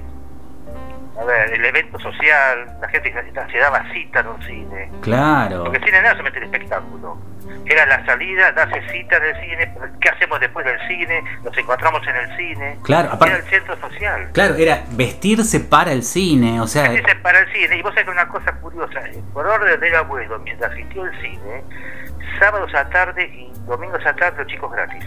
a 1.19 1.23
ver, 1.23 1.53
el 1.53 1.63
evento 1.65 1.97
social, 1.99 2.77
la 2.81 2.87
gente 2.89 3.13
se- 3.13 3.57
daba 3.59 3.83
cita 3.93 4.19
en 4.19 4.27
un 4.27 4.41
cine. 4.43 4.91
Claro. 5.01 5.63
Porque 5.63 5.77
el 5.77 5.83
cine 5.85 5.97
no 6.01 6.07
era 6.07 6.11
solamente 6.11 6.39
el 6.39 6.45
espectáculo. 6.45 7.17
Era 7.65 7.85
la 7.85 8.05
salida, 8.05 8.51
darse 8.51 8.81
cita 8.91 9.17
en 9.17 9.23
el 9.23 9.35
cine, 9.41 9.73
¿qué 10.01 10.09
hacemos 10.09 10.39
después 10.39 10.65
del 10.65 10.77
cine? 10.87 11.23
Nos 11.43 11.57
encontramos 11.57 12.01
en 12.07 12.15
el 12.15 12.37
cine. 12.37 12.77
Claro, 12.83 13.09
aparte- 13.11 13.35
Era 13.35 13.43
el 13.43 13.49
centro 13.49 13.77
social. 13.79 14.29
Claro, 14.33 14.55
era 14.55 14.83
vestirse 14.91 15.59
para 15.59 15.91
el 15.91 16.03
cine, 16.03 16.59
o 16.59 16.67
sea, 16.67 16.89
Dice 16.89 17.15
para 17.21 17.39
el 17.39 17.51
cine, 17.53 17.77
y 17.77 17.81
vos 17.81 17.91
sabés 17.93 18.05
que 18.05 18.11
una 18.11 18.27
cosa 18.27 18.51
curiosa, 18.53 18.99
eh, 19.07 19.21
por 19.33 19.45
orden 19.47 19.79
del 19.79 19.95
abuelo, 19.95 20.39
mientras 20.39 20.71
asistió 20.71 21.03
al 21.03 21.21
cine, 21.21 21.63
sábados 22.39 22.73
a 22.75 22.89
tarde 22.89 23.25
y 23.25 23.51
domingos 23.67 24.03
a 24.05 24.15
tarde 24.15 24.39
los 24.43 24.47
chicos 24.47 24.71
gratis. 24.71 25.05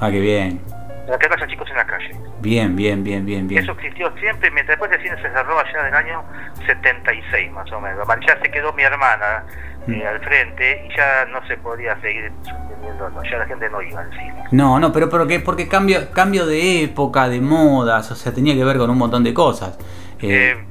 ah, 0.00 0.08
qué 0.10 0.20
bien. 0.20 0.60
Que 1.06 1.28
vayan 1.28 1.48
chicos 1.48 1.68
en 1.70 1.76
la 1.76 1.86
calle. 1.86 2.10
Bien, 2.40 2.74
bien, 2.74 3.04
bien, 3.04 3.24
bien, 3.24 3.46
bien. 3.46 3.62
Eso 3.62 3.72
existió 3.72 4.12
siempre, 4.18 4.50
mientras 4.50 4.78
después 4.78 4.90
el 4.98 5.02
cine 5.02 5.16
se 5.22 5.30
cerró 5.30 5.58
allá 5.58 5.82
del 5.84 5.94
año 5.94 6.24
76 6.66 7.52
más 7.52 7.70
o 7.72 7.80
menos. 7.80 8.06
Ya 8.26 8.38
se 8.42 8.50
quedó 8.50 8.72
mi 8.72 8.82
hermana 8.82 9.44
eh, 9.88 10.06
al 10.06 10.20
frente 10.20 10.84
y 10.86 10.96
ya 10.96 11.24
no 11.26 11.46
se 11.46 11.56
podía 11.58 11.98
seguir 12.00 12.32
sosteniéndolo, 12.42 13.22
ya 13.22 13.38
la 13.38 13.46
gente 13.46 13.70
no 13.70 13.80
iba 13.82 14.00
al 14.00 14.10
cine. 14.10 14.44
No, 14.50 14.78
no, 14.80 14.92
pero 14.92 15.08
porque, 15.08 15.38
porque 15.40 15.68
cambio, 15.68 16.10
cambio 16.12 16.44
de 16.46 16.82
época, 16.84 17.28
de 17.28 17.40
modas, 17.40 18.10
o 18.10 18.14
sea, 18.16 18.32
tenía 18.34 18.54
que 18.54 18.64
ver 18.64 18.76
con 18.76 18.90
un 18.90 18.98
montón 18.98 19.22
de 19.22 19.32
cosas. 19.32 19.78
Eh, 20.20 20.54
Eh, 20.56 20.64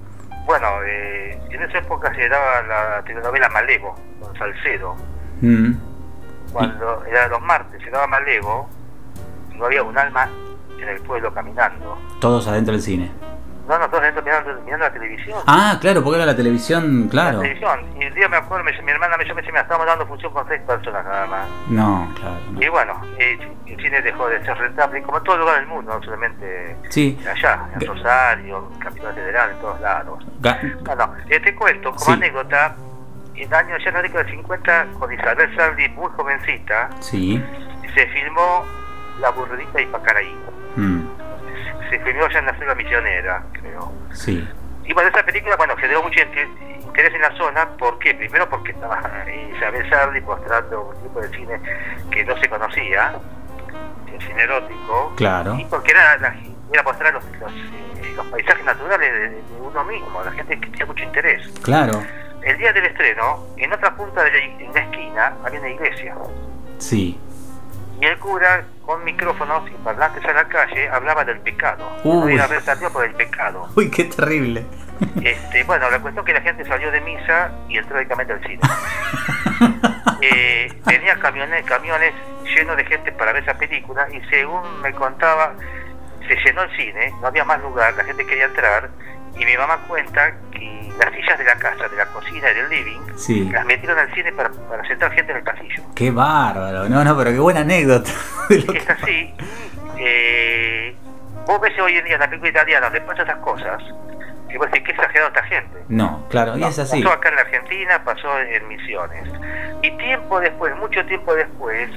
bueno, 0.45 0.67
eh, 0.85 1.39
en 1.49 1.61
esa 1.63 1.77
época 1.79 2.13
se 2.13 2.27
daba 2.27 2.61
la 2.63 3.03
telenovela 3.05 3.47
Malevo, 3.49 3.95
con 4.21 4.37
Salcedo. 4.37 4.95
mm, 5.41 5.71
Cuando 6.51 7.05
era 7.05 7.27
los 7.29 7.41
martes, 7.41 7.81
se 7.83 7.89
daba 7.89 8.05
Malevo, 8.07 8.69
no 9.57 9.65
había 9.65 9.83
un 9.83 9.97
alma 9.97 10.29
en 10.79 10.89
el 10.89 11.01
pueblo 11.01 11.33
caminando. 11.33 11.97
todos 12.19 12.47
adentro 12.47 12.73
del 12.73 12.81
cine. 12.81 13.11
No, 13.67 13.79
no, 13.79 13.89
todos 13.89 14.03
dentro 14.03 14.21
mirando, 14.21 14.53
mirando 14.61 14.85
la 14.85 14.93
televisión. 14.93 15.39
Ah, 15.47 15.77
claro, 15.81 16.03
porque 16.03 16.17
era 16.17 16.25
la 16.27 16.35
televisión, 16.35 17.07
claro. 17.09 17.37
La 17.37 17.41
televisión. 17.41 17.79
Y 17.99 18.03
el 18.03 18.13
día 18.13 18.29
me 18.29 18.37
acuerdo, 18.37 18.63
me, 18.63 18.79
mi 18.83 18.91
hermana 18.91 19.17
me 19.17 19.23
llamó 19.25 19.39
y 19.39 19.41
me 19.41 19.47
decía, 19.47 19.61
estamos 19.61 19.87
dando 19.87 20.05
función 20.05 20.31
con 20.33 20.47
seis 20.47 20.61
personas 20.67 21.03
nada 21.03 21.25
más. 21.25 21.47
No, 21.67 22.07
claro. 22.13 22.35
no. 22.51 22.61
Y 22.61 22.67
bueno, 22.69 23.01
eh, 23.17 23.39
el 23.65 23.77
cine 23.81 24.03
dejó 24.03 24.27
de 24.29 24.45
ser 24.45 24.55
rentable, 24.55 25.01
como 25.01 25.17
en 25.17 25.23
todo 25.23 25.37
lugar 25.39 25.55
del 25.57 25.65
mundo, 25.67 25.95
no 25.97 26.03
solamente 26.05 26.77
Sí. 26.89 27.19
allá, 27.27 27.67
en 27.73 27.87
Rosario, 27.87 28.69
en 28.71 28.79
Capital 28.79 29.15
Federal, 29.15 29.49
en 29.49 29.57
todos 29.57 29.81
lados. 29.81 30.23
Ga- 30.41 30.83
Bueno, 30.83 31.13
eh, 31.27 31.55
cuento, 31.55 31.89
como 31.91 32.05
Sí. 32.05 32.11
anécdota, 32.11 32.75
en 33.33 33.47
el 33.47 33.53
año 33.55 33.77
ya 33.79 33.87
en 33.89 33.93
la 33.95 34.01
década 34.03 34.23
del 34.25 34.31
50, 34.35 34.85
con 34.99 35.11
Isabel 35.11 35.55
Saldi, 35.55 35.89
muy 35.89 36.09
jovencita, 36.15 36.89
Sí. 36.99 37.43
se 37.95 38.05
filmó 38.09 38.63
La 39.19 39.29
Burrita 39.31 39.81
y 39.81 39.85
Pacaraí. 39.87 40.35
mm, 40.75 41.01
Se 41.89 41.99
filmó 41.99 42.27
ya 42.29 42.39
en 42.39 42.45
la 42.47 42.57
selva 42.57 42.75
misionera, 42.75 43.43
creo. 43.53 43.91
sí. 44.11 44.47
Y 44.87 44.93
bueno, 44.93 45.09
esa 45.09 45.23
película, 45.25 45.55
bueno, 45.55 45.75
generó 45.77 46.03
mucho 46.03 46.19
inte- 46.19 46.47
interés 46.83 47.11
en 47.15 47.21
la 47.21 47.35
zona, 47.37 47.67
¿por 47.77 47.97
qué? 47.97 48.13
Primero 48.13 48.47
porque 48.47 48.71
estaba 48.71 49.01
Isabel 49.55 49.89
Sardi 49.89 50.21
mostrando 50.21 50.81
un 50.95 51.01
tipo 51.03 51.19
de 51.21 51.29
cine 51.29 51.59
que 52.11 52.23
no 52.23 52.37
se 52.37 52.47
conocía, 52.47 53.13
el 54.13 54.21
cine 54.21 54.43
erótico, 54.43 55.11
Claro. 55.15 55.55
y 55.57 55.65
porque 55.65 55.91
era, 55.91 56.17
la- 56.17 56.35
era 56.71 56.83
mostrar 56.83 57.13
los, 57.13 57.23
los, 57.39 57.51
eh, 57.51 58.13
los 58.15 58.27
paisajes 58.27 58.63
naturales 58.63 59.11
de, 59.11 59.29
de 59.29 59.41
uno 59.59 59.83
mismo, 59.85 60.23
la 60.23 60.31
gente 60.31 60.59
que 60.59 60.67
tenía 60.69 60.85
mucho 60.85 61.03
interés. 61.03 61.47
Claro. 61.63 62.03
El 62.43 62.57
día 62.59 62.71
del 62.71 62.85
estreno, 62.85 63.43
en 63.57 63.73
otra 63.73 63.95
punta 63.95 64.23
de 64.23 64.31
la, 64.31 64.37
en 64.37 64.71
la 64.73 64.79
esquina, 64.81 65.33
había 65.43 65.59
una 65.61 65.69
iglesia, 65.69 66.15
Sí. 66.77 67.19
Y 67.99 68.05
el 68.05 68.17
cura, 68.19 68.65
con 68.85 69.03
micrófonos 69.03 69.69
y 69.69 69.73
parlantes 69.83 70.23
a 70.25 70.33
la 70.33 70.47
calle, 70.47 70.89
hablaba 70.89 71.23
del 71.23 71.39
pecado. 71.39 71.89
Uy. 72.03 72.35
Ver 72.35 72.61
salido 72.61 72.91
por 72.91 73.05
el 73.05 73.13
pecado. 73.13 73.67
Uy, 73.75 73.89
qué 73.89 74.05
terrible. 74.05 74.65
Este, 75.21 75.63
bueno, 75.63 75.89
la 75.89 75.99
cuestión 75.99 76.25
es 76.25 76.33
que 76.33 76.39
la 76.39 76.41
gente 76.41 76.65
salió 76.65 76.91
de 76.91 77.01
misa 77.01 77.51
y 77.69 77.77
entró 77.77 77.97
directamente 77.97 78.33
al 78.33 78.41
cine. 78.43 78.61
eh, 80.21 80.73
tenía 80.85 81.19
camiones, 81.19 81.65
camiones 81.65 82.13
llenos 82.55 82.77
de 82.77 82.85
gente 82.85 83.11
para 83.11 83.33
ver 83.33 83.43
esa 83.43 83.57
película 83.57 84.07
y 84.11 84.21
según 84.29 84.81
me 84.81 84.93
contaba, 84.93 85.53
se 86.27 86.35
llenó 86.35 86.63
el 86.63 86.77
cine, 86.77 87.13
no 87.21 87.27
había 87.27 87.43
más 87.43 87.61
lugar, 87.61 87.93
la 87.95 88.03
gente 88.03 88.25
quería 88.25 88.45
entrar 88.45 88.89
y 89.37 89.45
mi 89.45 89.57
mamá 89.57 89.79
cuenta 89.87 90.33
que 90.51 90.91
las 90.99 91.13
sillas 91.13 91.37
de 91.37 91.43
la 91.43 91.55
casa, 91.55 91.87
de 91.89 91.95
la 91.97 92.05
cocina 92.07 92.49
y 92.51 92.53
del 92.55 92.69
living, 92.69 92.99
Sí. 93.15 93.49
las 93.51 93.65
metieron 93.65 93.97
al 93.99 94.13
cine 94.13 94.31
para, 94.33 94.49
para 94.49 94.85
sentar 94.87 95.11
gente 95.11 95.31
en 95.31 95.37
el 95.39 95.43
pasillo. 95.43 95.83
Qué 95.95 96.11
bárbaro. 96.11 96.87
No, 96.89 97.03
no, 97.03 97.17
pero 97.17 97.31
qué 97.31 97.39
buena 97.39 97.61
anécdota. 97.61 98.09
Es 98.49 98.89
así, 98.89 99.33
eh, 99.97 100.95
vos 101.47 101.59
ves 101.61 101.77
hoy 101.79 101.97
en 101.97 102.05
día 102.05 102.15
en 102.15 102.19
la 102.21 102.27
película 102.29 102.51
italiana 102.51 102.85
donde 102.87 103.01
pasan 103.01 103.25
esas 103.27 103.39
cosas, 103.39 103.81
y 104.49 104.57
vos 104.57 104.67
decís, 104.71 104.83
qué 104.85 104.91
exagerado 104.91 105.27
esta 105.29 105.43
gente. 105.43 105.79
No, 105.89 106.25
claro, 106.29 106.55
y 106.57 106.61
No, 106.61 106.67
es 106.67 106.79
así. 106.79 107.01
Pasó 107.03 107.15
acá 107.15 107.29
en 107.29 107.35
la 107.35 107.41
Argentina, 107.41 108.03
pasó 108.03 108.39
en 108.39 108.67
Misiones. 108.67 109.29
Y 109.81 109.91
tiempo 109.97 110.39
después, 110.39 110.75
mucho 110.77 111.05
tiempo 111.05 111.33
después, 111.35 111.89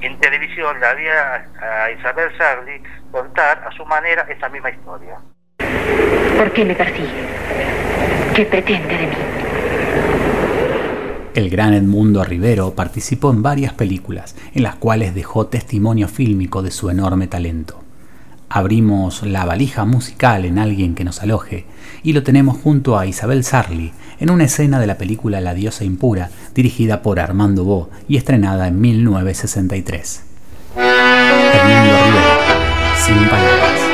en 0.00 0.18
televisión 0.20 0.78
la 0.80 0.94
vi 0.94 1.08
a, 1.08 1.44
a 1.84 1.90
Isabel 1.90 2.30
Sarli 2.38 2.82
contar 3.10 3.64
a 3.66 3.72
su 3.72 3.84
manera 3.86 4.22
esa 4.28 4.48
misma 4.48 4.70
historia. 4.70 5.18
¿Por 5.58 6.52
qué 6.52 6.64
me 6.64 6.74
persigue? 6.74 7.08
¿Qué 8.34 8.44
pretende 8.44 8.96
de 8.96 9.06
mí? 9.06 9.14
El 11.34 11.50
gran 11.50 11.74
Edmundo 11.74 12.24
Rivero 12.24 12.74
participó 12.74 13.30
en 13.30 13.42
varias 13.42 13.72
películas 13.72 14.34
en 14.54 14.62
las 14.62 14.76
cuales 14.76 15.14
dejó 15.14 15.46
testimonio 15.46 16.08
fílmico 16.08 16.62
de 16.62 16.70
su 16.70 16.90
enorme 16.90 17.26
talento. 17.26 17.80
Abrimos 18.48 19.22
la 19.24 19.44
valija 19.44 19.84
musical 19.84 20.44
en 20.44 20.58
Alguien 20.58 20.94
que 20.94 21.04
nos 21.04 21.22
aloje 21.22 21.66
y 22.02 22.12
lo 22.12 22.22
tenemos 22.22 22.56
junto 22.56 22.98
a 22.98 23.06
Isabel 23.06 23.44
Sarli 23.44 23.92
en 24.20 24.30
una 24.30 24.44
escena 24.44 24.80
de 24.80 24.86
la 24.86 24.96
película 24.96 25.40
La 25.40 25.54
diosa 25.54 25.84
impura 25.84 26.30
dirigida 26.54 27.02
por 27.02 27.20
Armando 27.20 27.64
Bo 27.64 27.90
y 28.08 28.16
estrenada 28.16 28.68
en 28.68 28.80
1963. 28.80 30.22
Edmundo 30.76 31.98
Rivero, 32.04 32.96
sin 32.96 33.28
palabras. 33.28 33.87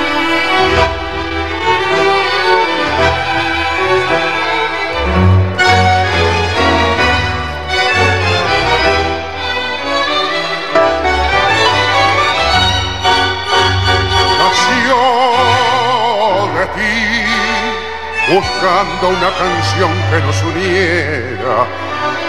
Una 19.02 19.30
canción 19.38 19.90
que 20.10 20.20
nos 20.20 20.42
uniera. 20.42 21.66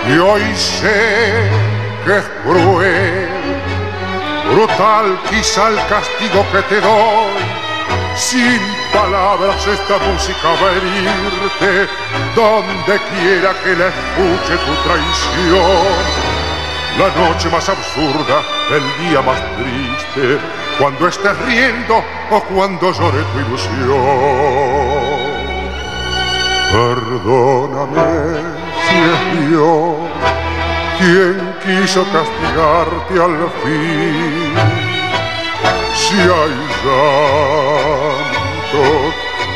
Y 0.07 0.17
hoy 0.17 0.55
sé 0.55 1.49
que 2.05 2.17
es 2.17 2.25
cruel, 2.43 3.29
brutal 4.51 5.19
quizá 5.29 5.69
el 5.69 5.75
castigo 5.87 6.45
que 6.51 6.61
te 6.63 6.81
doy. 6.81 7.43
Sin 8.15 8.59
palabras 8.93 9.67
esta 9.67 9.97
música 9.99 10.47
va 10.61 10.69
a 10.69 10.73
herirte, 10.73 11.89
donde 12.35 12.99
quiera 13.09 13.53
que 13.63 13.75
la 13.75 13.87
escuche 13.87 14.57
tu 14.65 14.73
traición 14.83 16.35
la 16.97 17.09
noche 17.09 17.49
más 17.49 17.67
absurda, 17.67 18.41
el 18.71 19.09
día 19.09 19.21
más 19.21 19.37
triste, 19.57 20.39
cuando 20.79 21.07
estés 21.09 21.37
riendo 21.39 22.01
o 22.31 22.41
cuando 22.43 22.91
llore 22.93 23.21
tu 23.33 23.39
ilusión. 23.39 24.84
Perdóname 26.75 28.11
si 28.83 28.97
es 29.13 29.21
Dios 29.47 29.95
quien 30.97 31.37
quiso 31.63 32.01
castigarte 32.11 33.13
al 33.27 33.37
fin. 33.63 34.53
Si 35.95 36.19
hay 36.19 36.55
llantos 36.83 37.95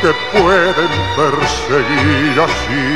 que 0.00 0.10
pueden 0.32 0.92
perseguir 1.14 2.34
así. 2.40 2.86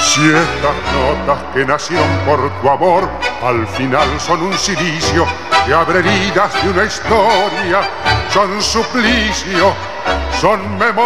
Si 0.00 0.22
estas 0.26 0.78
notas 0.96 1.38
que 1.54 1.62
nacieron 1.64 2.12
por 2.26 2.40
tu 2.60 2.68
amor 2.68 3.08
al 3.40 3.66
final 3.68 4.08
son 4.18 4.42
un 4.42 4.54
silicio 4.54 5.26
que 5.64 5.72
abre 5.72 6.00
heridas 6.00 6.52
de 6.60 6.70
una 6.70 6.84
historia, 6.84 7.88
son 8.30 8.60
suplicio, 8.60 9.72
son 10.42 10.60
memoria. 10.76 11.04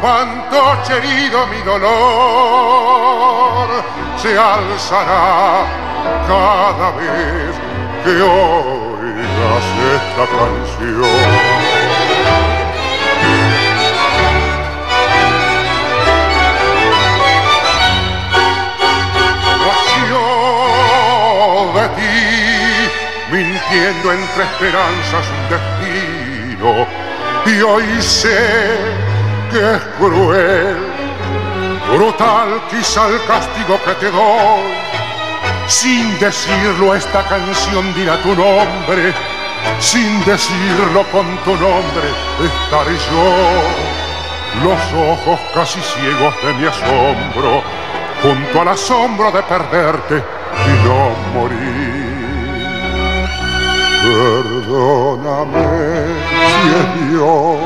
Cuánto 0.00 0.58
herido 0.94 1.46
mi 1.48 1.58
dolor 1.58 2.48
se 4.16 4.30
alzará 4.38 5.66
cada 6.26 6.90
vez 6.92 7.54
que 8.02 8.22
oigas 8.22 9.66
esta 9.92 10.24
canción. 10.38 11.59
Entre 23.78 24.44
esperanzas 24.44 25.26
un 25.30 25.48
destino 25.48 26.86
y 27.46 27.62
hoy 27.62 28.02
sé 28.02 28.78
que 29.50 29.58
es 29.58 29.82
cruel, 29.96 30.76
brutal 31.92 32.60
quizá 32.68 33.06
el 33.06 33.24
castigo 33.26 33.78
que 33.84 33.92
te 33.94 34.10
doy. 34.10 34.74
Sin 35.68 36.18
decirlo 36.18 36.96
esta 36.96 37.22
canción 37.28 37.94
dirá 37.94 38.20
tu 38.22 38.34
nombre, 38.34 39.14
sin 39.78 40.24
decirlo 40.24 41.04
con 41.12 41.36
tu 41.44 41.52
nombre 41.52 42.08
estaré 42.42 42.96
yo. 43.12 43.32
Los 44.64 44.80
ojos 45.10 45.40
casi 45.54 45.80
ciegos 45.80 46.34
de 46.42 46.54
mi 46.54 46.66
asombro, 46.66 47.62
junto 48.20 48.60
al 48.62 48.68
asombro 48.68 49.30
de 49.30 49.42
perderte 49.44 50.16
y 50.66 50.88
no 50.88 51.10
morir. 51.32 51.99
Perdóname 54.10 55.70
si 56.50 56.68
es 56.80 56.86
Dios 57.10 57.58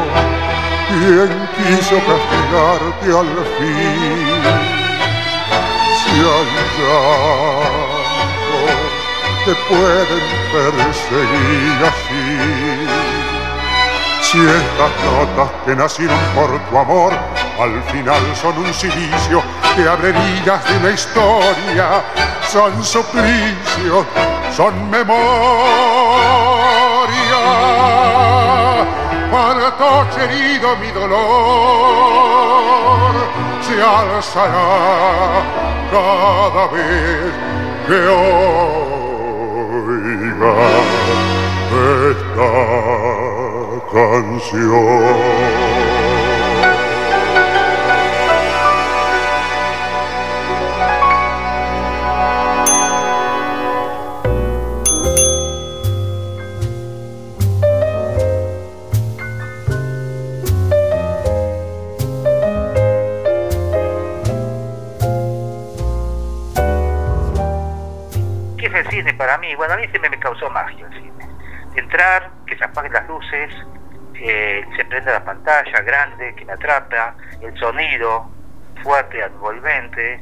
quien 0.88 1.32
quiso 1.56 1.96
castigarte 1.96 3.08
al 3.18 3.32
fin. 3.56 4.42
Si 6.00 6.12
hay 6.20 6.48
llantos 6.76 7.64
te 9.46 9.52
pueden 9.68 10.24
perseguir 10.52 11.78
así. 11.90 12.28
Si 14.20 14.38
estas 14.40 14.92
notas 15.06 15.48
que 15.64 15.72
nacieron 15.74 16.22
por 16.34 16.50
tu 16.68 16.78
amor 16.78 17.12
al 17.58 17.82
final 17.84 18.22
son 18.34 18.58
un 18.58 18.74
silicio 18.74 19.42
que 19.76 19.88
abre 19.88 20.12
de 20.12 20.18
una 20.80 20.90
historia, 20.90 22.02
son 22.52 22.84
suplicios, 22.84 24.04
son 24.56 24.88
memoria. 24.88 25.24
Para 29.32 29.66
herido 30.24 30.76
mi 30.76 30.90
dolor 30.92 31.24
se 33.62 33.74
alzará 33.82 35.42
cada 35.90 36.68
vez 36.68 37.32
que 37.86 37.98
oiga 39.44 40.54
esta 42.10 42.52
canción. 43.92 45.63
Causó 70.44 70.50
magia 70.50 70.86
el 70.86 70.92
cine. 70.92 71.28
Entrar, 71.76 72.30
que 72.46 72.56
se 72.56 72.64
apaguen 72.64 72.92
las 72.92 73.08
luces, 73.08 73.50
que 74.14 74.64
se 74.76 74.84
prenda 74.84 75.12
la 75.12 75.24
pantalla 75.24 75.80
grande, 75.80 76.34
que 76.36 76.44
me 76.44 76.52
atrapa, 76.52 77.14
el 77.40 77.56
sonido 77.58 78.30
fuerte, 78.82 79.20
envolvente, 79.22 80.20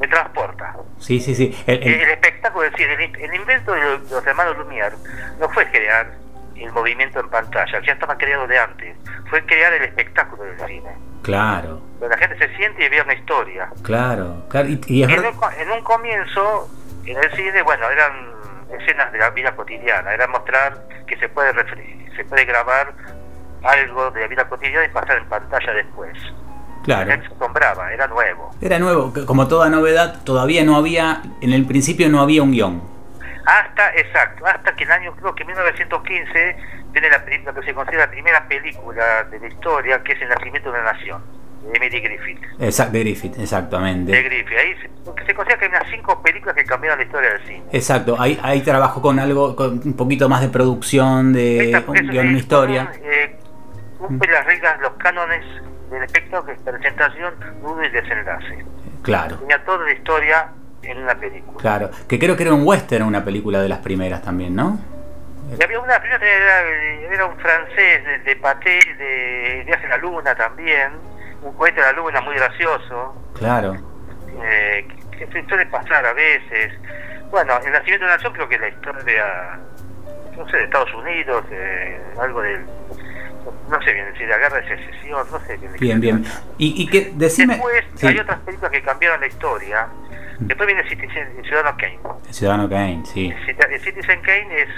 me 0.00 0.06
transporta. 0.08 0.74
Sí, 0.98 1.20
sí, 1.20 1.34
sí. 1.34 1.56
El- 1.66 1.82
el- 1.82 2.00
El, 2.02 2.10
espectáculo, 2.10 2.64
es 2.66 2.72
decir, 2.72 2.90
el, 2.90 3.00
el 3.16 3.34
invento 3.34 3.72
de 3.72 3.80
los, 3.80 4.10
los 4.10 4.26
hermanos 4.26 4.56
Lumière 4.58 4.92
no 5.40 5.48
fue 5.50 5.66
crear 5.70 6.12
el 6.56 6.70
movimiento 6.72 7.18
en 7.20 7.28
pantalla, 7.30 7.80
ya 7.84 7.92
estaba 7.92 8.16
creado 8.16 8.46
de 8.46 8.58
antes, 8.58 8.96
fue 9.28 9.44
crear 9.44 9.72
el 9.72 9.82
espectáculo 9.82 10.44
del 10.44 10.58
cine. 10.68 10.90
claro, 11.22 11.80
Donde 11.98 12.08
la 12.16 12.18
gente 12.18 12.38
se 12.38 12.54
siente 12.56 12.84
y 12.84 12.88
ve 12.88 13.02
una 13.02 13.14
historia. 13.14 13.68
claro, 13.82 14.44
claro. 14.48 14.68
Y, 14.68 14.80
y 14.86 15.02
es 15.02 15.08
En 15.10 15.18
un, 15.20 15.34
en 15.58 15.70
un 15.72 15.82
comienzo, 15.82 16.68
en 17.06 17.16
el 17.16 17.32
cine, 17.32 17.62
bueno, 17.62 17.90
eran 17.90 18.12
escenas 18.80 19.12
de 19.12 19.18
la 19.18 19.30
vida 19.30 19.54
cotidiana, 19.56 20.12
era 20.12 20.26
mostrar 20.26 20.86
que 21.06 21.16
se 21.18 21.28
puede 21.28 21.52
se 22.16 22.24
puede 22.24 22.44
grabar 22.44 22.92
algo 23.62 24.10
de 24.10 24.20
la 24.20 24.26
vida 24.28 24.48
cotidiana 24.48 24.84
y 24.84 24.88
pasar 24.90 25.18
en 25.18 25.28
pantalla 25.28 25.72
después. 25.72 26.12
La 26.86 26.96
Claro. 26.96 27.10
gente 27.12 27.28
se 27.28 27.34
asombraba, 27.34 27.92
era 27.92 28.06
nuevo. 28.06 28.50
Era 28.60 28.78
nuevo, 28.78 29.12
como 29.26 29.48
toda 29.48 29.70
novedad, 29.70 30.22
todavía 30.24 30.64
no 30.64 30.76
había, 30.76 31.22
en 31.40 31.52
el 31.52 31.66
principio 31.66 32.10
no 32.10 32.20
había 32.20 32.42
un 32.42 32.52
guion. 32.52 32.82
Hasta, 33.46 33.94
exacto, 33.94 34.46
hasta 34.46 34.74
que 34.76 34.84
el 34.84 34.92
año, 34.92 35.14
creo 35.16 35.34
que 35.34 35.42
en 35.42 35.48
1915, 35.48 36.56
tiene 36.92 37.10
la, 37.10 37.24
lo 37.44 37.54
que 37.54 37.66
se 37.66 37.74
considera 37.74 38.06
la 38.06 38.10
primera 38.10 38.46
película 38.48 39.24
de 39.24 39.38
la 39.40 39.46
historia, 39.48 40.02
que 40.02 40.12
es 40.12 40.22
El 40.22 40.28
nacimiento 40.28 40.70
de 40.70 40.80
una 40.80 40.92
nación, 40.92 41.22
de 41.64 41.76
Emily 41.76 42.00
Griffith. 42.00 42.38
Exacto, 42.60 42.92
de 42.92 43.00
Griffith, 43.00 43.34
De 43.36 43.42
exactamente. 43.42 44.22
Griffith, 44.22 44.58
ahí 44.58 44.74
se, 44.74 45.26
se 45.26 45.34
considera 45.34 45.58
que 45.58 45.64
hay 45.66 45.70
unas 45.70 45.90
cinco 45.90 46.22
películas 46.22 46.54
que 46.54 46.64
cambiaron 46.64 46.98
la 46.98 47.04
historia 47.04 47.30
del 47.34 47.42
cine. 47.46 47.62
Exacto, 47.72 48.16
ahí, 48.18 48.38
ahí 48.42 48.60
trabajó 48.62 49.00
con 49.02 49.18
algo, 49.18 49.56
con 49.56 49.80
un 49.84 49.96
poquito 49.96 50.28
más 50.28 50.40
de 50.40 50.48
producción, 50.48 51.32
de 51.32 51.70
Esta- 51.72 51.90
un 51.90 52.08
guion, 52.08 52.36
historia. 52.36 52.90
eh, 53.02 53.36
cumple 53.98 54.30
las 54.32 54.44
reglas, 54.46 54.80
los 54.80 54.92
cánones 54.94 55.44
del 55.90 56.02
espectáculo, 56.02 56.44
que 56.46 56.52
es 56.52 56.58
presentación, 56.60 57.34
nudo 57.62 57.82
y 57.84 57.90
desenlace. 57.90 58.64
Claro, 59.02 59.36
Tenía 59.38 59.62
toda 59.64 59.84
la 59.84 59.92
historia 59.92 60.48
en 60.82 60.98
una 60.98 61.14
película. 61.14 61.58
claro. 61.60 61.90
Que 62.08 62.18
creo 62.18 62.36
que 62.36 62.42
era 62.42 62.52
un 62.54 62.66
western, 62.66 63.04
una 63.04 63.24
película 63.24 63.60
de 63.62 63.68
las 63.68 63.78
primeras 63.78 64.22
también, 64.22 64.54
¿no? 64.54 64.78
Y 65.58 65.62
había 65.62 65.78
una 65.78 66.00
que 66.00 66.08
era, 66.08 66.60
era 67.14 67.26
un 67.26 67.36
francés 67.38 68.02
de, 68.04 68.18
de 68.20 68.36
Paté, 68.36 68.78
de 68.98 69.62
Viaje 69.66 69.86
a 69.86 69.90
la 69.90 69.96
Luna 69.98 70.34
también, 70.34 70.92
un 71.44 71.52
cohete 71.54 71.80
a 71.80 71.86
la 71.86 71.92
Luna 71.92 72.20
muy 72.22 72.34
gracioso, 72.34 73.14
Claro, 73.34 73.76
eh, 74.42 74.86
que 75.12 75.26
se 75.26 75.44
suele 75.48 75.66
pasar 75.66 76.04
a 76.04 76.12
veces. 76.12 76.72
Bueno, 77.30 77.58
El 77.64 77.72
Nacimiento 77.72 78.04
de 78.04 78.10
una 78.10 78.14
Nación 78.16 78.32
creo 78.32 78.48
que 78.48 78.54
es 78.56 78.60
la 78.60 78.68
historia, 78.68 79.58
no 80.36 80.48
sé, 80.48 80.56
de 80.56 80.64
Estados 80.64 80.92
Unidos, 80.94 81.44
eh, 81.50 82.00
algo 82.20 82.40
del, 82.42 82.64
no 83.68 83.82
sé 83.82 83.92
bien 83.92 84.10
decir, 84.12 84.28
la 84.28 84.38
guerra 84.38 84.60
de 84.60 84.68
secesión, 84.76 85.26
no 85.30 85.40
sé 85.40 85.56
bien. 85.56 85.72
bien, 85.78 86.00
bien. 86.00 86.24
Y, 86.58 86.82
y 86.82 86.86
que 86.88 87.12
decime. 87.14 87.54
Después 87.54 87.84
Sí, 87.96 88.06
hay 88.06 88.18
otras 88.18 88.38
películas 88.40 88.72
que 88.72 88.82
cambiaron 88.82 89.20
la 89.20 89.26
historia. 89.26 89.88
Después 90.40 90.66
viene 90.66 90.88
Citizen, 90.88 91.42
Ciudadano 91.44 91.76
Kane. 91.76 91.98
Ciudadano 92.30 92.68
Kane, 92.68 93.02
sí. 93.06 93.32
El 93.46 93.80
Citizen 93.80 94.20
Kane 94.22 94.62
es 94.62 94.68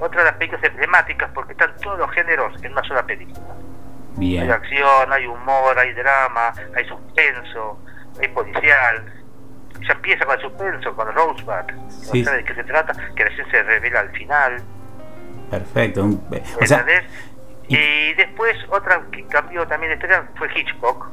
otra 0.00 0.20
de 0.20 0.30
las 0.30 0.34
películas 0.34 0.64
emblemáticas 0.64 1.30
porque 1.34 1.52
están 1.52 1.72
todos 1.82 1.98
los 1.98 2.10
géneros 2.12 2.52
en 2.64 2.72
una 2.72 2.82
sola 2.84 3.04
película. 3.04 3.46
Hay 4.42 4.50
acción, 4.50 5.12
hay 5.12 5.26
humor, 5.26 5.78
hay 5.78 5.92
drama, 5.94 6.52
hay 6.76 6.84
suspenso, 6.86 7.78
hay 8.20 8.28
policial. 8.28 9.12
Ya 9.86 9.92
empieza 9.92 10.24
con 10.26 10.34
el 10.34 10.40
suspenso, 10.42 10.94
con 10.96 11.12
Rosebud. 11.14 11.62
Sí. 11.88 12.22
No 12.22 12.30
sé 12.30 12.36
de 12.38 12.44
qué 12.44 12.54
se 12.54 12.64
trata, 12.64 12.92
que 13.14 13.24
recién 13.24 13.50
se 13.50 13.62
revela 13.62 14.00
al 14.00 14.10
final. 14.10 14.62
Perfecto. 15.50 16.04
un- 16.04 16.20
o. 16.30 17.04
Y 17.68 18.14
después 18.14 18.56
otra 18.70 19.02
que 19.12 19.24
cambió 19.26 19.66
también 19.66 19.90
de 19.90 19.96
historia 19.96 20.26
fue 20.36 20.48
Hitchcock. 20.54 21.10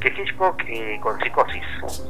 Que 0.00 0.08
Hitchcock 0.08 0.60
eh, 0.66 1.00
con 1.02 1.18
Psicosis, 1.20 1.64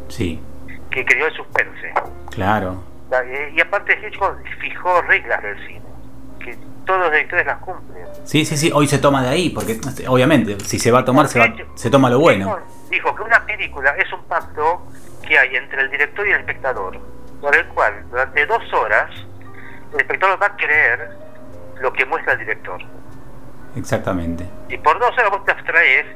sí, 0.09 0.43
que 0.91 1.05
creó 1.05 1.29
el 1.29 1.35
suspense. 1.35 1.93
claro. 2.31 2.83
La- 3.11 3.23
eh, 3.23 3.53
Y 3.55 3.61
aparte 3.61 3.97
Hitchcock 4.05 4.37
fijó 4.61 5.01
reglas 5.03 5.41
del 5.41 5.57
cine, 5.69 5.83
todos 6.87 7.01
los 7.01 7.11
directores 7.11 7.47
las 7.47 7.59
cumplen. 7.59 8.07
Sí, 8.25 8.45
sí, 8.45 8.57
sí. 8.57 8.71
Hoy 8.73 8.87
se 8.87 8.99
toma 8.99 9.23
de 9.23 9.29
ahí, 9.29 9.51
porque 9.51 9.79
obviamente, 10.09 10.59
si 10.61 10.79
se 10.79 10.91
va 10.91 11.01
a 11.01 11.05
tomar, 11.05 11.29
se, 11.29 11.39
va, 11.39 11.53
se 11.75 11.91
toma 11.91 12.09
lo 12.09 12.19
bueno. 12.19 12.59
Dijo 12.91 13.15
que 13.15 13.23
una 13.23 13.45
película 13.45 13.91
es 13.97 14.11
un 14.13 14.25
pacto 14.25 14.87
que 15.27 15.39
hay 15.39 15.57
entre 15.57 15.83
el 15.83 15.91
director 15.91 16.27
y 16.27 16.31
el 16.31 16.41
espectador, 16.41 16.99
por 17.41 17.55
el 17.55 17.67
cual 17.67 18.05
durante 18.11 18.47
dos 18.47 18.73
horas 18.73 19.11
el 19.93 20.01
espectador 20.01 20.41
va 20.41 20.47
a 20.47 20.57
creer 20.57 21.11
lo 21.81 21.93
que 21.93 22.07
muestra 22.07 22.35
el 22.35 22.39
director. 22.39 22.81
Exactamente. 23.77 24.47
Y 24.69 24.79
por 24.79 24.99
dos 24.99 25.11
horas 25.19 25.31
vos 25.31 25.45
te 25.45 25.53
abstraes 25.53 26.07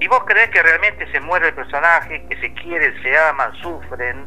y 0.00 0.08
vos 0.08 0.22
crees 0.26 0.50
que 0.50 0.62
realmente 0.62 1.10
se 1.10 1.20
muere 1.20 1.48
el 1.48 1.54
personaje, 1.54 2.26
que 2.28 2.36
se 2.40 2.52
quieren, 2.54 2.92
se 3.02 3.16
aman, 3.16 3.52
sufren. 3.62 4.26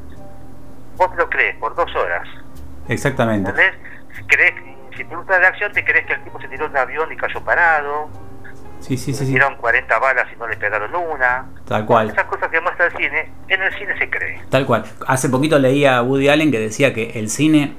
Vos 0.95 1.15
lo 1.15 1.29
crees 1.29 1.55
por 1.57 1.75
dos 1.75 1.93
horas. 1.95 2.27
Exactamente. 2.87 3.51
¿Entendés? 3.51 3.75
Crees, 4.27 4.53
si 4.99 5.05
te 5.05 5.15
gusta 5.15 5.39
la 5.39 5.47
acción, 5.47 5.71
te 5.71 5.83
crees 5.85 6.05
que 6.05 6.13
el 6.13 6.23
tipo 6.25 6.41
se 6.41 6.47
tiró 6.49 6.65
de 6.65 6.71
un 6.71 6.77
avión 6.77 7.11
y 7.11 7.15
cayó 7.15 7.41
parado. 7.41 8.09
Sí, 8.81 8.97
sí, 8.97 9.13
sí, 9.13 9.25
le 9.25 9.31
tiraron 9.31 9.55
40 9.57 9.99
balas 9.99 10.27
y 10.33 10.37
no 10.37 10.45
le 10.47 10.57
pegaron 10.57 10.93
una. 10.93 11.45
Tal 11.65 11.85
cual. 11.85 12.09
Esas 12.09 12.25
cosas 12.25 12.49
que 12.49 12.59
muestra 12.59 12.87
el 12.87 12.91
cine, 12.97 13.31
en 13.47 13.61
el 13.61 13.73
cine 13.75 13.97
se 13.97 14.09
cree. 14.09 14.41
Tal 14.49 14.65
cual. 14.65 14.83
Hace 15.07 15.29
poquito 15.29 15.57
leía 15.57 15.97
a 15.97 16.01
Woody 16.03 16.27
Allen 16.27 16.51
que 16.51 16.59
decía 16.59 16.93
que 16.93 17.11
el 17.11 17.29
cine 17.29 17.75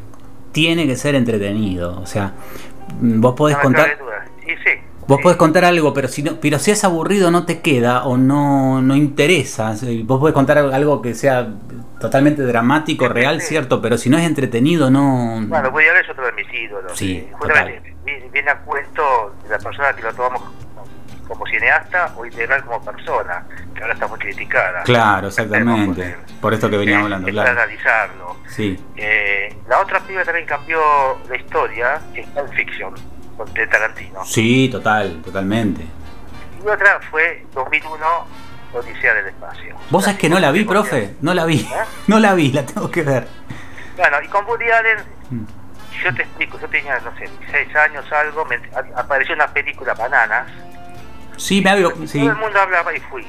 tiene 0.52 0.86
que 0.86 0.96
ser 0.96 1.14
entretenido. 1.14 2.00
O 2.00 2.06
sea, 2.06 2.32
mm, 3.00 3.20
vos 3.20 3.34
podés 3.34 3.56
No 3.58 3.62
contar. 3.64 3.98
Y 4.42 4.56
sí, 4.64 4.80
Vos 5.10 5.20
podés 5.22 5.36
contar 5.36 5.64
algo, 5.64 5.92
pero 5.92 6.06
si 6.06 6.22
no, 6.22 6.38
pero 6.40 6.60
si 6.60 6.70
es 6.70 6.84
aburrido 6.84 7.32
no 7.32 7.44
te 7.44 7.60
queda 7.60 8.04
o 8.04 8.16
no, 8.16 8.80
no 8.80 8.94
interesa. 8.94 9.74
Si 9.76 10.04
Vos 10.04 10.20
podés 10.20 10.34
contar 10.34 10.58
algo 10.58 11.02
que 11.02 11.14
sea 11.14 11.48
totalmente 11.98 12.42
dramático, 12.42 13.08
real, 13.08 13.40
cierto, 13.40 13.82
pero 13.82 13.98
si 13.98 14.08
no 14.08 14.16
es 14.18 14.24
entretenido, 14.24 14.88
no. 14.88 15.42
bueno, 15.48 15.68
Woody 15.70 15.88
Allen 15.88 16.04
es 16.04 16.10
otro 16.10 16.24
de 16.26 16.32
mis 16.32 16.46
ídolos. 16.54 16.92
Sí, 16.94 17.16
Eh, 17.16 17.32
justamente, 17.36 17.96
viene, 18.04 18.28
viene 18.32 18.50
a 18.52 18.58
cuento 18.58 19.34
de 19.42 19.48
la 19.48 19.58
persona 19.58 19.92
que 19.94 20.02
lo 20.02 20.12
tomamos 20.14 20.42
como 21.26 21.44
cineasta 21.46 22.12
o 22.16 22.24
integral 22.24 22.64
como 22.64 22.80
persona, 22.84 23.44
que 23.74 23.80
ahora 23.82 23.94
está 23.94 24.06
muy 24.06 24.18
criticada. 24.20 24.84
Claro, 24.84 25.26
exactamente. 25.26 26.16
Por 26.40 26.54
esto 26.54 26.70
que 26.70 26.76
veníamos 26.76 27.04
hablando, 27.06 27.28
claro. 27.28 27.50
analizarlo. 27.50 28.36
Sí, 28.46 28.78
Eh, 28.96 29.56
la 29.68 29.80
otra 29.80 29.98
película 29.98 30.24
también 30.24 30.46
cambió 30.46 30.80
la 31.28 31.36
historia, 31.36 32.00
es 32.14 32.26
Pulp 32.28 32.52
Fiction, 32.54 32.94
de 33.46 33.66
Tarantino. 33.66 34.24
sí, 34.24 34.68
total, 34.70 35.20
totalmente. 35.22 35.84
Y 36.62 36.68
otra 36.68 37.00
fue 37.10 37.46
2001, 37.54 38.06
Odisea 38.74 39.14
del 39.14 39.26
Espacio. 39.28 39.74
¿Vos 39.90 40.04
sabés 40.04 40.18
que 40.18 40.28
no 40.28 40.38
la 40.38 40.50
vi, 40.52 40.64
profe? 40.64 41.14
No 41.20 41.34
la 41.34 41.44
vi. 41.46 41.66
No 42.06 42.18
la 42.20 42.34
vi, 42.34 42.52
la 42.52 42.64
tengo 42.66 42.90
que 42.90 43.02
ver. 43.02 43.26
Bueno, 43.96 44.16
y 44.22 44.28
con 44.28 44.44
Woody 44.46 44.70
Allen, 44.70 44.98
Mm. 45.30 45.44
yo 46.02 46.14
te 46.14 46.22
explico, 46.22 46.58
yo 46.60 46.68
tenía, 46.68 46.98
no 47.00 47.12
sé, 47.16 47.28
16 47.40 47.76
años 47.76 48.04
algo, 48.12 48.44
me, 48.46 48.58
apareció 48.96 49.34
una 49.34 49.46
película, 49.48 49.94
Bananas, 49.94 50.46
Sí, 51.36 51.60
me 51.62 51.70
había... 51.70 51.88
Sí. 52.06 52.18
todo 52.20 52.30
el 52.30 52.36
mundo 52.36 52.60
hablaba 52.60 52.94
y 52.94 53.00
fui. 53.00 53.24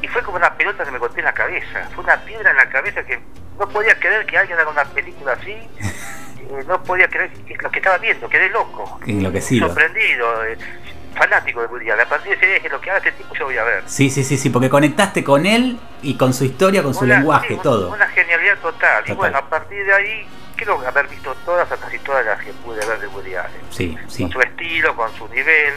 Y 0.00 0.06
fue 0.08 0.22
como 0.22 0.36
una 0.36 0.54
pelota 0.54 0.84
que 0.84 0.90
me 0.92 0.98
corté 1.00 1.18
en 1.20 1.24
la 1.26 1.32
cabeza, 1.34 1.88
fue 1.94 2.04
una 2.04 2.16
piedra 2.18 2.50
en 2.52 2.56
la 2.56 2.68
cabeza 2.70 3.02
que 3.04 3.18
no 3.58 3.68
podía 3.68 3.98
creer 3.98 4.24
que 4.26 4.38
alguien 4.38 4.58
haga 4.58 4.70
una 4.70 4.84
película 4.84 5.32
así, 5.32 5.56
eh, 6.50 6.64
no 6.66 6.82
podía 6.82 7.08
creer 7.08 7.30
lo 7.60 7.70
que 7.70 7.78
estaba 7.78 7.98
viendo, 7.98 8.28
quedé 8.28 8.48
loco, 8.50 9.00
Enloquecido. 9.06 9.66
sorprendido, 9.66 10.44
eh, 10.44 10.58
fanático 11.14 11.60
de 11.60 11.66
Woody 11.66 11.90
Allen. 11.90 12.06
A 12.06 12.08
partir 12.08 12.30
de 12.30 12.36
ese 12.36 12.46
día 12.46 12.54
dije, 12.56 12.68
lo 12.68 12.80
que 12.80 12.90
haga 12.90 12.98
este 12.98 13.12
tipo 13.12 13.34
yo 13.34 13.46
voy 13.46 13.58
a 13.58 13.64
ver. 13.64 13.82
Sí, 13.86 14.10
sí, 14.10 14.24
sí, 14.24 14.36
sí, 14.36 14.50
porque 14.50 14.70
conectaste 14.70 15.24
con 15.24 15.46
él 15.46 15.78
y 16.02 16.16
con 16.16 16.32
su 16.32 16.44
historia, 16.44 16.82
con 16.82 16.94
su 16.94 17.06
lenguaje, 17.06 17.54
sí, 17.54 17.60
todo. 17.62 17.90
Una 17.92 18.06
genialidad 18.08 18.58
total. 18.58 19.04
Y 19.06 19.12
bueno, 19.12 19.38
a 19.38 19.48
partir 19.48 19.84
de 19.84 19.92
ahí, 19.92 20.26
creo 20.56 20.80
haber 20.86 21.06
visto 21.08 21.34
todas 21.44 21.68
casi 21.68 21.98
todas 22.00 22.24
las 22.24 22.42
que 22.42 22.52
pude 22.52 22.84
ver 22.86 22.98
de 23.00 23.06
Woody 23.08 23.34
Allen. 23.34 23.60
Sí, 23.70 23.96
sí. 24.08 24.22
Con 24.24 24.32
su 24.32 24.40
estilo, 24.40 24.94
con 24.96 25.12
su 25.14 25.28
nivel. 25.28 25.74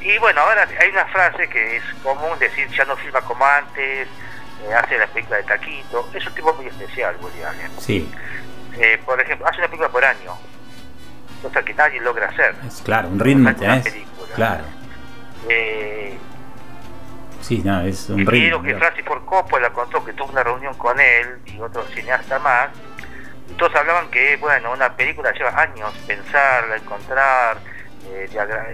Y 0.00 0.16
bueno, 0.18 0.40
ahora 0.40 0.66
hay 0.80 0.88
una 0.90 1.04
frase 1.06 1.48
que 1.48 1.76
es 1.76 1.84
común 2.02 2.38
decir, 2.38 2.68
ya 2.68 2.84
no 2.84 2.96
filma 2.96 3.20
como 3.22 3.44
antes, 3.44 4.08
eh, 4.08 4.74
hace 4.74 4.98
la 4.98 5.06
película 5.08 5.36
de 5.38 5.42
Taquito. 5.44 6.08
Es 6.14 6.26
un 6.26 6.34
tipo 6.34 6.52
muy 6.54 6.66
especial, 6.66 7.16
Woody 7.20 7.42
Allen. 7.42 7.70
Sí, 7.78 8.10
Eh, 8.80 8.98
por 9.04 9.20
ejemplo, 9.20 9.46
hace 9.46 9.58
una 9.58 9.66
película 9.68 9.88
por 9.90 10.04
año, 10.04 10.32
cosa 11.42 11.62
que 11.62 11.74
nadie 11.74 12.00
logra 12.00 12.28
hacer. 12.28 12.54
es 12.66 12.80
claro, 12.82 13.08
un 13.08 13.20
ritmo 13.20 13.50
película. 13.54 14.34
Claro. 14.34 14.64
Eh, 15.48 16.18
Sí, 17.42 17.62
no, 17.64 17.80
es 17.82 18.08
un 18.10 18.24
ritmo. 18.26 18.62
que. 18.62 18.74
Francis 18.76 19.04
Ford 19.04 19.24
Coppola 19.24 19.70
contó 19.70 20.04
que 20.04 20.12
tuvo 20.12 20.30
una 20.30 20.42
reunión 20.42 20.74
con 20.74 21.00
él 21.00 21.38
y 21.46 21.58
otro 21.60 21.82
cineasta 21.94 22.38
más. 22.38 22.68
Y 23.50 23.54
todos 23.54 23.74
hablaban 23.74 24.08
que, 24.10 24.36
bueno, 24.36 24.72
una 24.72 24.94
película 24.94 25.32
lleva 25.32 25.50
años 25.60 25.92
pensarla, 26.06 26.76
encontrar, 26.76 27.58
eh, 28.08 28.28
diagra- 28.30 28.68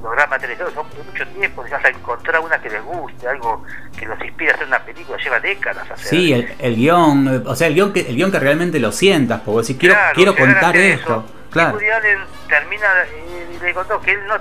eh, 0.00 0.02
lograr 0.02 0.28
materializar, 0.28 0.72
son 0.72 0.86
mucho 1.06 1.26
tiempo, 1.28 1.62
hasta 1.62 1.88
encontrar 1.88 2.40
una 2.40 2.60
que 2.60 2.70
les 2.70 2.82
guste, 2.82 3.28
algo 3.28 3.64
que 3.98 4.06
los 4.06 4.20
inspire 4.24 4.52
a 4.52 4.54
hacer 4.54 4.66
una 4.66 4.84
película, 4.84 5.18
lleva 5.22 5.40
décadas 5.40 5.90
hacer. 5.90 6.06
Sí, 6.08 6.32
el, 6.32 6.54
el 6.58 6.76
guion, 6.76 7.28
eh, 7.28 7.42
o 7.46 7.54
sea, 7.54 7.68
el 7.68 7.74
guion 7.74 7.92
que, 7.92 8.00
el 8.00 8.16
guion 8.16 8.30
que 8.30 8.38
realmente 8.38 8.78
lo 8.78 8.92
sientas, 8.92 9.40
porque 9.44 9.64
si 9.66 9.78
quiero, 9.78 9.94
Claro, 9.94 10.14
quiero 10.14 10.32
a 10.32 10.36
contar 10.36 10.76
esto, 10.76 11.24
eso. 11.26 11.40
Y 11.48 11.52
claro. 11.52 11.74
Woody 11.74 11.90
Allen 11.90 12.18
termina 12.48 12.86
eh, 13.12 13.56
y 13.56 13.64
le 13.64 13.74
contó 13.74 14.00
que 14.00 14.12
él 14.12 14.20
no, 14.26 14.34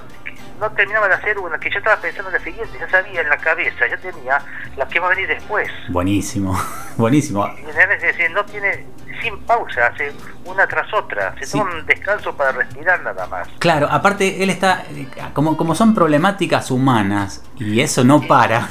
no 0.60 0.70
terminaba 0.72 1.08
de 1.08 1.14
hacer 1.16 1.38
una, 1.40 1.58
que 1.60 1.70
yo 1.70 1.78
estaba 1.78 1.96
pensando 2.02 2.30
en 2.30 2.36
la 2.38 2.44
siguiente, 2.44 2.78
ya 2.80 2.90
sabía 2.90 3.22
en 3.22 3.30
la 3.30 3.38
cabeza, 3.38 3.88
ya 3.88 3.98
tenía 3.98 4.40
la 4.78 4.88
que 4.88 5.00
va 5.00 5.08
a 5.08 5.10
venir 5.12 5.28
después. 5.28 5.70
Buenísimo, 5.90 6.60
buenísimo. 6.98 7.48
Y 7.66 7.70
es 7.70 8.02
decir, 8.02 8.30
no 8.32 8.44
tiene, 8.46 8.86
sin 9.22 9.40
pausa, 9.42 9.88
hace 9.88 10.12
una 10.46 10.68
tras 10.68 10.94
otra, 10.94 11.36
se 11.40 11.46
Sí. 11.46 11.58
toma 11.58 11.74
un 11.76 11.86
descanso 11.86 12.36
para 12.36 12.52
respirar 12.52 13.02
nada 13.02 13.26
más. 13.28 13.48
Claro, 13.60 13.88
aparte 13.90 14.44
él 14.44 14.50
está, 14.50 14.84
eh, 14.92 15.08
como, 15.34 15.56
como 15.58 15.76
son 15.76 15.94
problemáticas 15.96 16.72
humanas 16.72 17.44
y 17.58 17.80
eso 17.82 18.04
no 18.04 18.22
para 18.22 18.68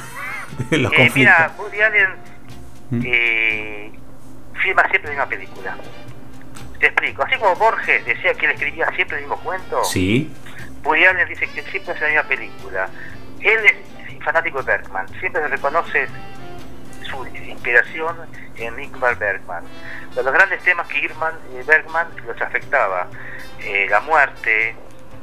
de 0.69 0.77
los 0.77 0.91
Eh, 0.91 0.95
conflictos. 0.95 1.15
mira, 1.15 1.51
Woody 1.57 1.81
Allen 1.81 2.09
Mm. 2.91 3.01
eh, 3.05 3.91
filma 4.63 4.81
siempre 4.89 5.03
la 5.03 5.09
misma 5.25 5.25
película. 5.27 5.77
Te 6.79 6.87
explico, 6.87 7.23
así 7.23 7.35
como 7.37 7.55
Borges 7.55 8.05
decía 8.05 8.33
que 8.33 8.45
él 8.45 8.53
escribía 8.53 8.89
siempre 8.95 9.17
el 9.17 9.23
mismo 9.23 9.37
cuento, 9.41 9.83
Sí, 9.83 10.31
Woody 10.83 11.05
Allen 11.05 11.27
dice 11.27 11.47
que 11.47 11.61
siempre 11.63 11.93
hace 11.93 12.01
la 12.01 12.07
misma 12.07 12.23
película. 12.23 12.89
Él 13.41 13.59
es 13.65 14.23
fanático 14.23 14.61
de 14.61 14.77
Bergman, 14.77 15.07
siempre 15.19 15.41
se 15.41 15.47
reconoce 15.47 16.07
su 17.03 17.25
inspiración 17.27 18.17
en 18.57 18.79
Ingmar 18.79 19.17
Bergman. 19.17 19.63
De 20.15 20.23
los 20.23 20.33
grandes 20.33 20.61
temas 20.63 20.87
que 20.87 20.99
Irman, 20.99 21.33
eh, 21.53 21.63
Bergman 21.65 22.07
los 22.25 22.41
afectaba, 22.41 23.07
eh, 23.59 23.87
la 23.89 24.01
muerte, 24.01 24.75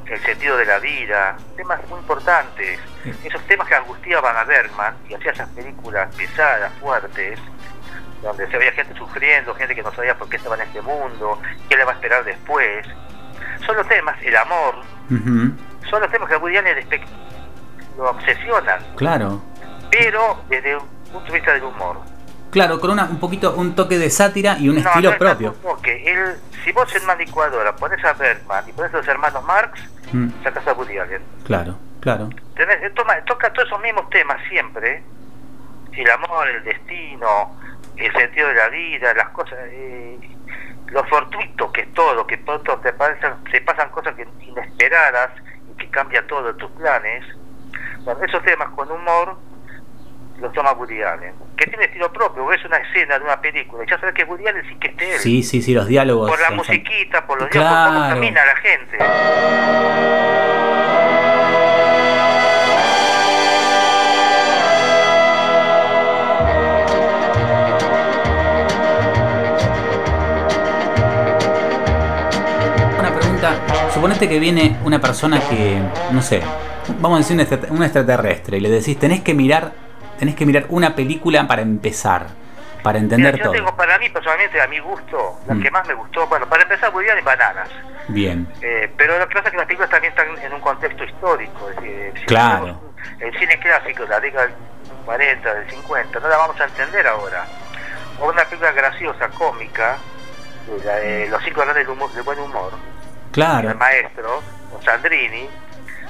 el 0.05 0.21
sentido 0.21 0.57
de 0.57 0.65
la 0.65 0.79
vida, 0.79 1.37
temas 1.55 1.85
muy 1.89 1.99
importantes. 1.99 2.79
Esos 3.23 3.41
temas 3.43 3.67
que 3.67 3.75
angustiaban 3.75 4.35
a 4.35 4.43
Bergman 4.43 4.95
y 5.07 5.13
hacía 5.13 5.31
esas 5.31 5.49
películas 5.49 6.13
pesadas, 6.15 6.71
fuertes, 6.79 7.39
donde 8.21 8.49
se 8.49 8.57
veía 8.57 8.71
gente 8.71 8.97
sufriendo, 8.97 9.53
gente 9.55 9.75
que 9.75 9.83
no 9.83 9.93
sabía 9.93 10.17
por 10.17 10.29
qué 10.29 10.37
estaba 10.37 10.55
en 10.55 10.61
este 10.61 10.81
mundo, 10.81 11.39
qué 11.69 11.77
le 11.77 11.83
va 11.83 11.91
a 11.91 11.95
esperar 11.95 12.23
después. 12.23 12.85
Son 13.65 13.75
los 13.75 13.87
temas, 13.87 14.17
el 14.21 14.35
amor, 14.35 14.75
son 15.09 16.01
los 16.01 16.11
temas 16.11 16.27
que 16.29 16.35
a 16.35 16.37
Woody 16.37 16.57
Allen 16.57 16.77
lo 17.97 18.09
obsesionan, 18.11 18.79
claro. 18.95 19.41
pero 19.89 20.39
desde 20.49 20.75
un 20.77 20.85
punto 21.11 21.25
de 21.31 21.33
vista 21.33 21.53
del 21.53 21.63
humor. 21.63 21.97
Claro, 22.51 22.79
con 22.79 22.91
una, 22.91 23.05
un 23.05 23.19
poquito, 23.19 23.55
un 23.55 23.75
toque 23.75 23.97
de 23.97 24.09
sátira 24.09 24.57
y 24.57 24.69
un 24.69 24.75
No, 24.75 24.89
estilo 24.89 25.11
no 25.11 25.17
propio. 25.17 25.53
Porque 25.61 26.03
él, 26.11 26.35
si 26.63 26.71
vos 26.71 26.93
en 26.95 27.03
una 27.03 27.15
licuadora 27.15 27.75
pones 27.75 28.03
a 28.05 28.13
Bergman 28.13 28.67
y 28.67 28.71
pones 28.71 28.93
a 28.93 28.97
los 28.97 29.07
hermanos 29.07 29.43
Marx, 29.45 29.79
Mm, 30.13 30.29
sacas 30.41 30.65
a 30.65 30.71
Woody 30.73 30.97
Allen. 30.97 31.21
claro, 31.45 31.77
claro. 31.99 32.29
Él 32.55 32.93
toma- 32.95 33.19
toca 33.25 33.51
todos 33.51 33.67
esos 33.67 33.81
mismos 33.81 34.09
temas 34.09 34.37
siempre. 34.49 35.03
El 35.91 36.09
amor, 36.11 36.47
el 36.47 36.63
destino, 36.63 37.57
el 37.97 38.13
sentido 38.13 38.47
de 38.47 38.53
la 38.53 38.69
vida, 38.69 39.13
las 39.15 39.29
cosas, 39.29 39.57
eh, 39.65 40.17
lo 40.89 41.03
fortuito 41.05 41.71
que 41.71 41.81
es 41.81 41.93
todo, 41.93 42.25
que 42.25 42.37
pronto 42.37 42.77
te 42.79 42.93
pasan, 42.93 43.37
se 43.51 43.61
pasan 43.61 43.89
cosas 43.89 44.15
que, 44.15 44.27
inesperadas 44.41 45.31
y 45.71 45.77
que 45.77 45.89
cambia 45.89 46.25
todo 46.27 46.55
tus 46.55 46.71
planes. 46.71 47.25
Bueno, 48.03 48.23
esos 48.23 48.43
temas 48.43 48.69
con 48.69 48.89
humor 48.91 49.37
los 50.39 50.53
toma 50.53 50.71
Woody 50.73 51.01
Allen, 51.01 51.33
que 51.57 51.65
tiene 51.65 51.85
estilo 51.85 52.11
propio, 52.13 52.45
ves 52.45 52.63
una 52.63 52.77
escena 52.77 53.17
de 53.17 53.25
una 53.25 53.41
película 53.41 53.83
y 53.83 53.89
ya 53.89 53.99
sabes 53.99 54.13
que 54.13 54.23
Woody 54.23 54.47
Allen 54.47 54.63
sí 54.69 54.75
que 54.75 54.89
esté 54.89 55.13
él. 55.15 55.19
Sí, 55.19 55.43
sí, 55.43 55.61
sí, 55.61 55.73
los 55.73 55.87
diálogos. 55.87 56.29
por 56.29 56.39
la 56.39 56.51
musiquita, 56.51 57.25
por 57.25 57.41
los 57.41 57.49
diálogos, 57.49 57.83
por 57.83 57.93
cómo 57.93 58.09
camina 58.09 58.45
la 58.45 58.55
gente. 58.57 58.97
Suponete 73.97 74.29
que 74.29 74.37
viene 74.37 74.77
una 74.83 74.99
persona 74.99 75.39
que, 75.49 75.81
no 76.11 76.21
sé, 76.21 76.39
vamos 76.99 77.15
a 77.15 77.17
decir 77.19 77.33
un, 77.35 77.39
extra- 77.41 77.71
un 77.73 77.81
extraterrestre 77.81 78.57
y 78.57 78.59
le 78.59 78.69
decís, 78.69 78.99
tenés 78.99 79.21
que 79.21 79.33
mirar, 79.33 79.71
tenés 80.19 80.35
que 80.35 80.45
mirar 80.45 80.65
una 80.69 80.95
película 80.95 81.47
para 81.47 81.63
empezar, 81.63 82.27
para 82.83 82.99
entender 82.99 83.33
Mira, 83.33 83.43
yo 83.43 83.49
todo. 83.51 83.53
tengo 83.53 83.75
para 83.75 83.97
mí 83.97 84.07
personalmente, 84.09 84.61
a 84.61 84.67
mi 84.67 84.77
gusto, 84.77 85.39
la 85.47 85.55
Mm. 85.55 85.63
que 85.63 85.71
más 85.71 85.87
me 85.87 85.95
gustó, 85.95 86.27
bueno, 86.27 86.45
para 86.47 86.61
empezar, 86.61 86.93
Woody 86.93 87.09
Allen, 87.09 87.25
Bananas. 87.25 87.69
Bien, 88.09 88.47
Eh, 88.61 88.87
pero 88.95 89.17
lo 89.17 89.27
que 89.27 89.33
pasa 89.33 89.47
es 89.47 89.51
que 89.53 89.57
las 89.57 89.65
películas 89.65 89.89
también 89.89 90.13
están 90.13 90.27
en 90.45 90.53
un 90.53 90.61
contexto 90.61 91.03
histórico. 91.03 91.67
Es 91.71 91.75
decir, 91.77 92.13
si 92.19 92.25
Claro. 92.27 92.79
El 93.19 93.33
cine 93.39 93.57
clásico 93.59 94.03
de 94.03 94.09
la 94.09 94.19
década 94.19 94.45
del 94.45 94.55
40, 95.05 95.53
del 95.55 95.69
50, 95.71 96.19
no 96.19 96.27
la 96.27 96.37
vamos 96.37 96.61
a 96.61 96.65
entender 96.65 97.07
ahora. 97.07 97.45
O 98.21 98.29
una 98.29 98.43
película 98.45 98.71
graciosa, 98.73 99.27
cómica, 99.29 99.97
de 100.67 100.85
la 100.85 100.95
de 100.97 101.27
Los 101.29 101.43
cinco 101.43 101.61
grandes 101.61 101.87
del 101.87 102.23
buen 102.23 102.39
humor, 102.39 102.71
claro, 103.45 103.69
el 103.71 103.77
maestro, 103.77 104.41
o 104.77 104.81
Sandrini, 104.83 105.47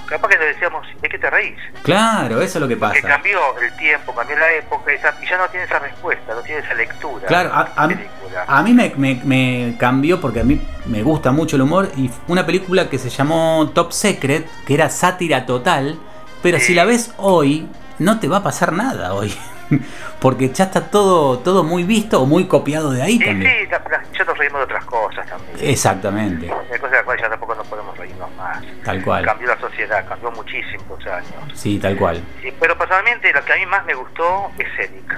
capaz 0.08 0.30
que 0.30 0.38
le 0.38 0.46
decíamos, 0.48 0.88
¿de 1.02 1.10
qué 1.10 1.18
te 1.20 1.30
reís? 1.30 1.58
claro, 1.84 2.42
eso 2.42 2.58
es 2.58 2.62
lo 2.62 2.68
que 2.68 2.76
Que 2.76 2.80
pasa. 2.80 3.02
cambió 3.08 3.40
el 3.62 3.76
tiempo, 3.78 4.16
cambió 4.16 4.38
la 4.38 4.52
época, 4.54 4.92
esa- 4.94 5.14
y 5.22 5.28
ya 5.28 5.38
no 5.38 5.48
tiene 5.50 5.66
esa 5.66 5.80
respuesta, 5.80 6.34
no 6.34 6.42
tiene 6.42 6.62
esa 6.62 6.74
lectura. 6.74 7.28
Claro, 7.28 7.52
a, 7.54 7.62
a- 7.76 7.88
película. 7.88 8.46
a 8.48 8.64
mí 8.64 8.74
me, 8.74 8.94
me- 8.96 9.22
me 9.24 9.76
cambió 9.78 10.20
porque 10.22 10.40
a 10.40 10.44
mí 10.44 10.62
me 10.86 11.04
gusta 11.04 11.32
mucho 11.32 11.56
el 11.58 11.64
humor 11.64 11.90
y 11.98 12.10
una 12.28 12.46
película 12.46 12.90
que 12.90 12.98
se 12.98 13.10
llamó 13.10 13.70
Top 13.74 13.92
Secret, 13.92 14.48
que 14.66 14.74
era 14.74 14.90
sátira 14.90 15.46
total, 15.46 16.00
pero 16.42 16.60
si 16.60 16.74
la 16.74 16.86
ves 16.86 17.14
hoy, 17.18 17.68
no 18.00 18.20
te 18.20 18.28
va 18.28 18.38
a 18.38 18.44
pasar 18.44 18.72
nada 18.74 19.14
hoy. 19.14 19.36
Porque 20.20 20.50
ya 20.50 20.66
está 20.66 20.90
todo, 20.90 21.40
todo 21.40 21.64
muy 21.64 21.84
visto 21.84 22.22
o 22.22 22.26
muy 22.26 22.46
copiado 22.48 22.92
de 22.92 23.02
ahí 23.04 23.20
también. 23.20 23.52
sí, 23.64 23.70
ya 24.18 24.26
nos 24.26 24.38
reímos 24.38 24.60
de 24.60 24.64
otras 24.66 24.86
cosas 24.86 25.28
también. 25.28 25.58
Exactamente, 25.62 26.46
Hay 26.52 26.80
cosas 26.80 26.92
de 26.92 26.98
las 26.98 27.04
cuales 27.04 27.22
ya 27.24 27.30
tampoco 27.30 27.56
no 27.56 27.64
podemos 27.64 27.98
reírnos 27.98 28.30
más. 28.36 28.62
tal 28.84 29.04
cual. 29.04 29.26
Cambió 29.26 29.48
la 29.48 29.60
sociedad, 29.60 30.06
cambió 30.08 30.32
muchísimos 30.32 31.06
años. 31.08 31.34
Sí, 31.54 31.80
tal 31.80 31.96
cual. 31.98 32.22
Sí, 32.42 32.52
pero 32.60 32.78
personalmente 32.78 33.32
lo 33.34 33.44
que 33.46 33.54
a 33.54 33.56
mí 33.58 33.66
más 33.66 33.86
me 33.86 33.94
gustó 33.94 34.52
es 34.58 34.68
Cédic. 34.76 35.18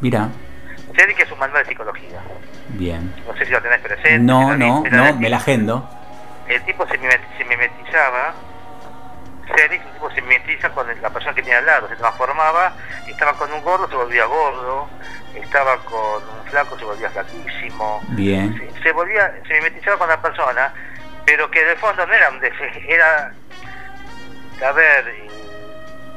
Mira, 0.00 0.28
Cédic 0.94 1.20
es 1.20 1.32
un 1.32 1.38
manual 1.38 1.62
de 1.64 1.68
psicología. 1.70 2.20
bien. 2.70 3.12
No 3.26 3.36
sé 3.36 3.46
si 3.46 3.52
lo 3.52 3.60
tenés 3.62 3.80
presente. 3.80 4.18
No, 4.18 4.56
no, 4.56 4.84
no, 4.90 5.14
me 5.16 5.28
la 5.30 5.36
agendo. 5.38 5.88
el 6.48 6.62
tipo 6.64 6.86
se, 6.86 6.98
mimet- 7.00 7.20
se 9.54 9.64
el 9.64 9.70
tipo 9.70 10.10
se 10.10 10.20
mimetiza 10.22 10.70
con 10.70 10.86
la 11.00 11.10
persona 11.10 11.34
que 11.34 11.42
tenía 11.42 11.58
al 11.58 11.66
lado, 11.66 11.88
se 11.88 11.96
transformaba, 11.96 12.72
estaba 13.06 13.32
con 13.34 13.52
un 13.52 13.62
gordo, 13.62 13.88
se 13.88 13.94
volvía 13.94 14.24
gordo, 14.26 14.88
estaba 15.34 15.76
con 15.84 16.22
un 16.22 16.44
flaco, 16.50 16.78
se 16.78 16.84
volvía 16.84 17.10
flaquísimo, 17.10 18.00
Bien. 18.08 18.70
se 18.82 18.92
volvía, 18.92 19.32
se 19.46 19.54
mimetizaba 19.54 19.98
con 19.98 20.08
la 20.08 20.20
persona, 20.20 20.72
pero 21.24 21.50
que 21.50 21.64
de 21.64 21.76
fondo 21.76 22.06
no 22.06 22.12
era 22.14 22.28
un 22.30 22.40
era, 22.88 23.32
a 24.66 24.72
ver, 24.72 25.08
eh, 25.08 25.28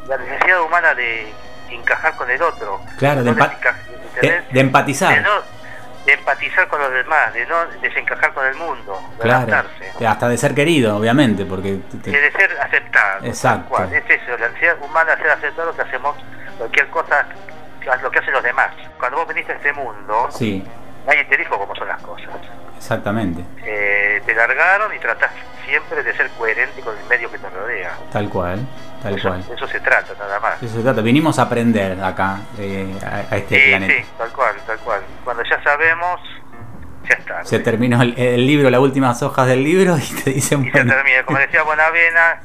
la 0.08 0.18
necesidad 0.18 0.62
humana 0.62 0.94
de 0.96 1.32
encajar 1.70 2.16
con 2.16 2.30
el 2.32 2.42
otro. 2.42 2.82
Claro, 2.98 3.24
de, 3.24 3.32
empa- 3.32 3.56
de- 4.22 4.60
empatizar. 4.60 5.14
De, 5.16 5.22
no- 5.22 5.59
de 6.06 6.14
empatizar 6.14 6.68
con 6.68 6.80
los 6.82 6.92
demás, 6.92 7.34
de 7.34 7.46
no 7.46 7.66
desencajar 7.82 8.34
con 8.34 8.46
el 8.46 8.56
mundo, 8.56 9.00
de 9.18 9.24
Claro. 9.24 9.52
adaptarse. 9.52 10.06
Hasta 10.08 10.28
de 10.30 10.38
ser 10.38 10.56
querido, 10.56 10.96
obviamente, 10.98 11.46
porque... 11.46 11.80
te- 12.04 12.12
De 12.12 12.32
ser 12.32 12.58
aceptado. 12.62 13.26
Exacto. 13.26 13.70
cual. 13.70 13.94
Es 13.94 14.04
eso, 14.10 14.38
la 14.38 14.48
necesidad 14.48 14.78
humana 14.82 15.16
de 15.16 15.22
ser 15.22 15.32
aceptado 15.32 15.76
que 15.76 15.82
hacemos 15.82 16.16
cualquier 16.58 16.88
cosa, 16.88 17.26
lo 18.02 18.12
que 18.12 18.20
hacen 18.20 18.34
los 18.34 18.44
demás. 18.44 18.70
Cuando 18.98 19.18
vos 19.18 19.28
viniste 19.28 19.52
a 19.52 19.56
este 19.56 19.74
mundo, 19.74 20.30
Sí, 20.32 20.64
nadie 21.06 21.26
te 21.26 21.38
dijo 21.38 21.58
cómo 21.58 21.76
son 21.76 21.88
las 21.88 22.02
cosas. 22.02 22.30
exactamente. 22.78 23.44
Eh, 23.64 24.22
te 24.26 24.34
largaron 24.34 24.94
y 24.96 25.00
tratás 25.00 25.32
siempre 25.66 26.02
de 26.02 26.14
ser 26.16 26.30
coherente 26.32 26.82
con 26.82 26.98
el 26.98 27.06
medio 27.06 27.30
que 27.30 27.38
te 27.38 27.50
rodea. 27.50 27.92
Tal 28.12 28.30
cual, 28.30 28.60
tal 29.02 29.16
eso, 29.16 29.28
cual. 29.30 29.44
eso 29.56 29.68
se 29.68 29.80
trata, 29.80 30.14
nada 30.20 30.40
más. 30.40 30.62
Eso 30.64 30.76
se 30.78 30.84
trata. 30.84 31.02
Vinimos 31.02 31.40
a 31.40 31.44
aprender 31.44 32.02
acá, 32.04 32.40
eh, 32.58 32.94
a, 33.04 33.34
a 33.34 33.38
este 33.38 33.60
sí, 33.62 33.70
planeta. 33.70 33.94
sí, 33.94 34.06
tal 34.18 34.30
cual, 34.32 34.56
tal 34.68 34.80
cual. 34.80 35.02
Cuando 35.24 35.44
ya 35.44 35.64
sabemos, 35.64 36.20
ya 37.08 37.16
está. 37.16 37.44
Se 37.46 37.60
terminó 37.60 38.02
el, 38.02 38.18
el 38.18 38.46
libro, 38.46 38.70
las 38.70 38.80
últimas 38.82 39.22
hojas 39.24 39.48
del 39.48 39.64
libro 39.64 39.98
y 39.98 40.22
te 40.24 40.32
dicen, 40.32 40.62
Y 40.62 40.66
se 40.66 40.72
bueno, 40.72 40.94
termina. 40.94 41.24
Como 41.24 41.40
decía 41.40 41.64
Bonavena, 41.64 42.42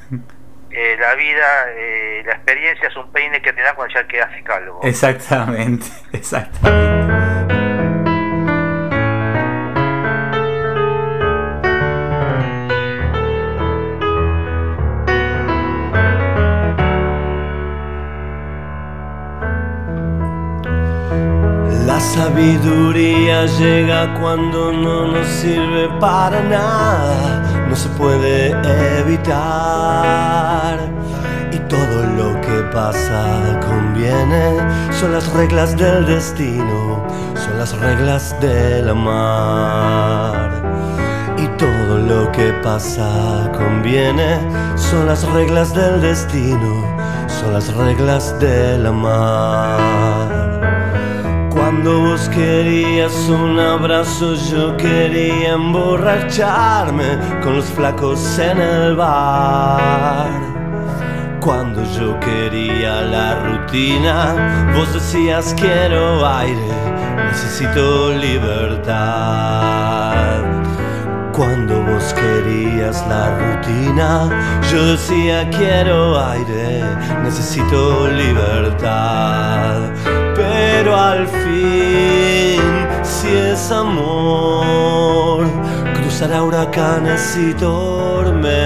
eh, 0.70 0.96
la 0.98 1.14
vida, 1.14 1.46
eh, 1.76 2.22
la 2.26 2.32
experiencia 2.34 2.88
es 2.88 2.96
un 2.96 3.10
peine 3.12 3.40
que 3.42 3.52
te 3.52 3.60
dan 3.62 3.74
cuando 3.76 3.94
ya 3.94 4.06
quedas 4.06 4.30
calvo. 4.44 4.80
exactamente, 4.82 5.86
exactamente. 6.12 7.43
Sabiduría 22.04 23.46
llega 23.46 24.14
cuando 24.20 24.70
no 24.72 25.08
nos 25.08 25.26
sirve 25.26 25.88
para 25.98 26.42
nada, 26.42 27.42
no 27.68 27.74
se 27.74 27.88
puede 27.90 28.50
evitar. 29.00 30.78
Y 31.50 31.58
todo 31.60 32.04
lo 32.18 32.40
que 32.40 32.62
pasa 32.72 33.58
conviene, 33.66 34.58
son 34.92 35.12
las 35.12 35.32
reglas 35.32 35.76
del 35.76 36.06
destino, 36.06 37.04
son 37.34 37.58
las 37.58 37.76
reglas 37.78 38.36
del 38.40 38.88
amar. 38.88 40.50
Y 41.38 41.46
todo 41.56 41.98
lo 41.98 42.30
que 42.32 42.52
pasa 42.62 43.50
conviene, 43.56 44.38
son 44.76 45.06
las 45.06 45.24
reglas 45.32 45.74
del 45.74 46.00
destino, 46.00 46.84
son 47.26 47.54
las 47.54 47.74
reglas 47.74 48.38
del 48.38 48.86
amar. 48.86 50.33
Cuando 51.84 52.12
vos 52.12 52.30
querías 52.30 53.12
un 53.28 53.60
abrazo, 53.60 54.34
yo 54.36 54.74
quería 54.78 55.52
emborracharme 55.52 57.04
con 57.42 57.56
los 57.56 57.66
flacos 57.66 58.38
en 58.38 58.58
el 58.58 58.96
bar. 58.96 60.30
Cuando 61.40 61.84
yo 61.92 62.18
quería 62.20 63.02
la 63.02 63.38
rutina, 63.40 64.72
vos 64.74 64.94
decías 64.94 65.54
quiero 65.60 66.26
aire, 66.26 66.72
necesito 67.26 68.12
libertad. 68.12 68.94
Cuando 71.34 71.82
vos 71.82 72.14
querías 72.14 73.06
la 73.10 73.36
rutina, 73.36 74.30
yo 74.72 74.92
decía 74.92 75.50
quiero 75.50 76.18
aire, 76.18 76.82
necesito 77.22 78.08
libertad. 78.08 79.90
Al 81.14 81.28
fin, 81.28 82.60
si 83.04 83.28
es 83.28 83.70
amor, 83.70 85.46
cruzará 85.94 86.42
huracanes 86.42 87.36
y 87.36 87.54
tormentas. 87.54 88.64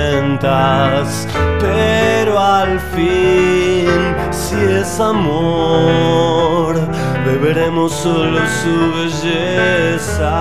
Pero 1.60 2.38
al 2.38 2.80
fin, 2.94 3.90
si 4.30 4.56
es 4.56 4.98
amor, 4.98 6.80
beberemos 7.26 7.92
solo 7.92 8.40
su 8.62 8.92
belleza. 8.96 10.38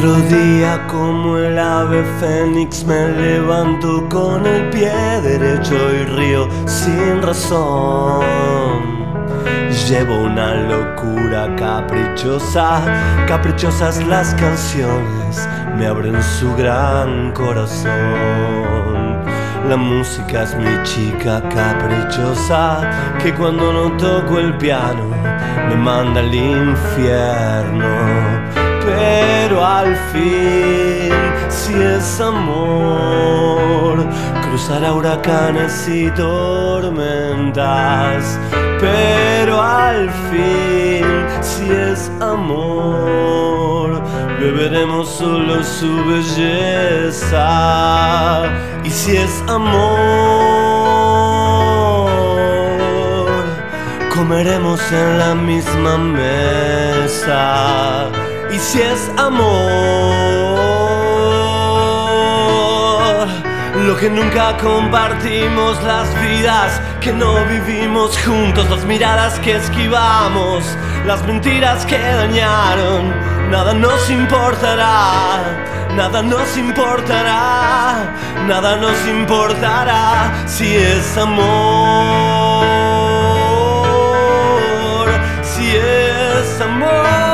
Otro 0.00 0.16
día 0.34 0.86
como 0.86 1.36
el 1.36 1.58
ave 1.58 2.02
fénix 2.18 2.84
me 2.84 3.08
levanto 3.08 4.08
con 4.08 4.46
el 4.46 4.70
pie 4.70 4.90
derecho 5.22 5.74
y 5.74 6.04
río 6.04 6.48
sin 6.64 7.20
razón. 7.20 8.24
Llevo 9.86 10.22
una 10.22 10.54
locura 10.54 11.54
caprichosa, 11.54 12.80
caprichosas 13.28 14.02
las 14.06 14.34
canciones, 14.36 15.46
me 15.76 15.86
abren 15.86 16.22
su 16.22 16.50
gran 16.56 17.32
corazón. 17.32 17.90
La 19.68 19.76
música 19.76 20.44
es 20.44 20.56
mi 20.56 20.82
chica 20.82 21.42
caprichosa, 21.50 23.18
que 23.22 23.34
cuando 23.34 23.70
no 23.70 23.94
toco 23.98 24.38
el 24.38 24.56
piano 24.56 25.04
me 25.68 25.76
manda 25.76 26.20
al 26.20 26.34
infierno. 26.34 27.90
Pero 28.84 29.64
al 29.64 29.96
fin, 30.12 31.12
si 31.48 31.74
es 31.74 32.20
amor, 32.20 34.06
cruzará 34.42 34.92
huracanes 34.92 35.88
y 35.88 36.10
tormentas. 36.10 37.58
Pero 38.80 39.60
al 39.60 40.10
fin, 40.30 41.04
si 41.40 41.70
es 41.70 42.10
amor, 42.20 44.02
beberemos 44.40 45.08
solo 45.08 45.62
su 45.62 46.04
belleza. 46.06 47.46
Y 48.84 48.90
si 48.90 49.16
es 49.16 49.42
amor, 49.46 49.70
comeremos 54.14 54.80
en 54.92 55.18
la 55.18 55.34
misma 55.34 55.98
mesa. 55.98 56.90
Si 58.60 58.80
es 58.80 59.10
amor, 59.16 59.48
lo 63.86 63.96
que 63.96 64.10
nunca 64.10 64.56
compartimos, 64.58 65.82
las 65.82 66.08
vidas 66.20 66.80
que 67.00 67.10
no 67.10 67.42
vivimos 67.46 68.16
juntos, 68.22 68.68
las 68.68 68.84
miradas 68.84 69.38
que 69.40 69.56
esquivamos, 69.56 70.76
las 71.06 71.26
mentiras 71.26 71.86
que 71.86 71.98
dañaron, 71.98 73.14
nada 73.50 73.72
nos 73.72 74.10
importará, 74.10 75.40
nada 75.96 76.22
nos 76.22 76.56
importará, 76.58 78.14
nada 78.46 78.76
nos 78.76 79.06
importará 79.08 80.32
si 80.46 80.76
es 80.76 81.16
amor, 81.16 81.40
si 85.42 85.76
es 85.76 86.60
amor. 86.60 87.29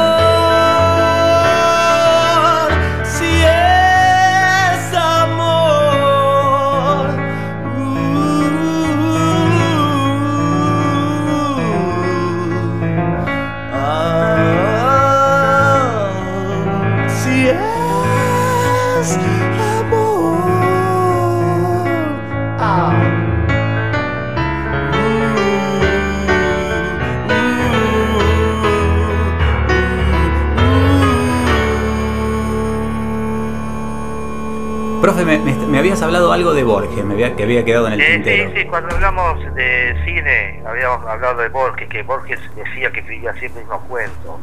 Profe, 35.07 35.25
me, 35.25 35.39
me- 35.39 35.55
me 35.55 35.67
me 35.67 35.79
habías 35.79 36.03
hablado 36.03 36.33
algo 36.33 36.53
de 36.53 36.65
Borges, 36.65 37.05
me 37.05 37.15
había, 37.15 37.37
que 37.37 37.45
había 37.45 37.65
quedado 37.65 37.87
en 37.87 37.93
el 37.93 38.01
Eh, 38.01 38.07
tintero. 38.15 38.51
sí, 38.51 38.57
sí, 38.57 38.65
cuando 38.67 38.93
hablamos 38.97 39.55
de 39.55 39.95
cine, 40.05 40.61
habíamos 40.67 41.07
hablado 41.07 41.41
de 41.43 41.49
Borges, 41.49 41.89
que 41.89 42.03
Borges 42.03 42.41
decía 42.57 42.91
que 42.91 42.99
escribía 42.99 43.33
siempre 43.35 43.63
el 43.63 43.69
mismo 43.69 43.81
cuento. 43.87 44.41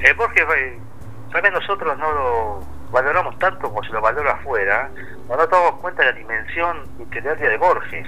Eh, 0.00 0.12
Borges, 0.12 0.44
eh, 0.54 0.78
tal 1.32 1.40
vez 1.40 1.50
nosotros 1.50 1.96
no 1.96 2.12
lo 2.12 2.64
valoramos 2.92 3.38
tanto 3.38 3.70
como 3.70 3.82
se 3.84 3.90
lo 3.94 4.02
valora 4.02 4.32
afuera, 4.32 4.90
no 5.30 5.48
tomamos 5.48 5.80
cuenta 5.80 6.02
de 6.04 6.12
la 6.12 6.18
dimensión 6.18 6.82
literaria 6.98 7.48
de 7.48 7.56
Borges. 7.56 8.06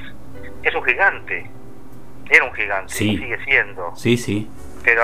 Es 0.63 0.75
un 0.75 0.85
gigante, 0.85 1.51
era 2.29 2.45
un 2.45 2.53
gigante, 2.53 2.93
Sí. 2.93 3.13
y 3.15 3.17
sigue 3.19 3.43
siendo, 3.47 3.97
Sí, 3.97 4.19
sí. 4.19 4.51
pero 4.85 5.01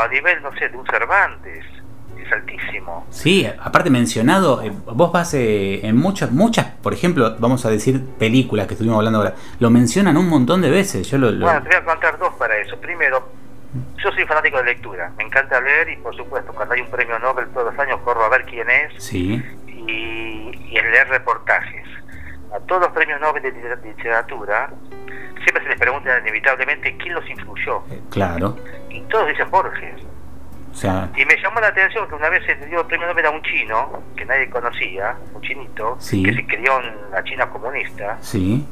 a 0.00 0.08
nivel, 0.08 0.40
no 0.42 0.50
sé, 0.54 0.70
de 0.70 0.76
un 0.78 0.86
Cervantes, 0.86 1.66
es 1.66 1.73
altísimo. 2.34 3.06
Sí, 3.10 3.46
aparte 3.60 3.90
mencionado, 3.90 4.62
eh, 4.62 4.70
vos 4.92 5.10
vas 5.12 5.34
eh, 5.34 5.86
en 5.86 5.96
muchas, 5.96 6.30
muchas, 6.30 6.66
por 6.82 6.92
ejemplo, 6.92 7.36
vamos 7.38 7.64
a 7.66 7.70
decir 7.70 8.04
películas 8.18 8.66
que 8.66 8.74
estuvimos 8.74 8.98
hablando 8.98 9.18
ahora, 9.18 9.34
lo 9.58 9.70
mencionan 9.70 10.16
un 10.16 10.28
montón 10.28 10.60
de 10.62 10.70
veces. 10.70 11.08
Yo 11.10 11.18
lo, 11.18 11.30
lo- 11.30 11.46
Bueno, 11.46 11.62
te 11.62 11.68
voy 11.68 11.76
a 11.78 11.84
contar 11.84 12.18
dos 12.18 12.34
para 12.34 12.56
eso. 12.58 12.76
Primero, 12.78 13.28
yo 14.02 14.12
soy 14.12 14.24
fanático 14.24 14.58
de 14.58 14.64
lectura, 14.64 15.10
me 15.16 15.24
encanta 15.24 15.60
leer 15.60 15.88
y 15.90 15.96
por 15.96 16.14
supuesto 16.14 16.52
cuando 16.52 16.74
hay 16.74 16.80
un 16.82 16.88
premio 16.90 17.18
Nobel 17.18 17.48
todos 17.48 17.72
los 17.72 17.78
años 17.80 17.98
corro 18.04 18.24
a 18.24 18.28
ver 18.28 18.44
quién 18.44 18.68
es 18.70 19.02
Sí, 19.02 19.42
y, 19.66 19.72
y 20.70 20.74
leer 20.74 21.08
reportajes. 21.08 21.84
A 22.54 22.60
todos 22.66 22.82
los 22.82 22.92
premios 22.92 23.20
Nobel 23.20 23.42
de 23.42 23.50
liter- 23.52 23.80
literatura 23.84 24.70
siempre 25.42 25.62
se 25.64 25.68
les 25.70 25.78
pregunta 25.80 26.18
inevitablemente 26.20 26.96
quién 26.98 27.14
los 27.14 27.28
influyó 27.28 27.82
claro. 28.10 28.56
y 28.90 29.00
todos 29.02 29.26
dicen 29.28 29.50
Borges. 29.50 30.00
O 30.74 30.76
sea, 30.76 31.08
Y 31.16 31.24
me 31.24 31.36
llamó 31.40 31.60
la 31.60 31.68
atención 31.68 32.06
que 32.08 32.14
una 32.16 32.28
vez 32.28 32.44
se 32.44 32.56
le 32.56 32.66
dio 32.66 32.80
el 32.80 32.86
premio 32.88 33.06
Nobel 33.06 33.26
a 33.26 33.30
un 33.30 33.42
chino 33.42 34.02
que 34.16 34.24
nadie 34.24 34.50
conocía, 34.50 35.16
un 35.32 35.40
chinito, 35.40 35.96
Sí. 36.00 36.22
que 36.24 36.34
se 36.34 36.44
crió 36.46 36.80
en 36.82 37.10
la 37.12 37.22
China 37.24 37.48
comunista. 37.48 38.18
sí. 38.20 38.66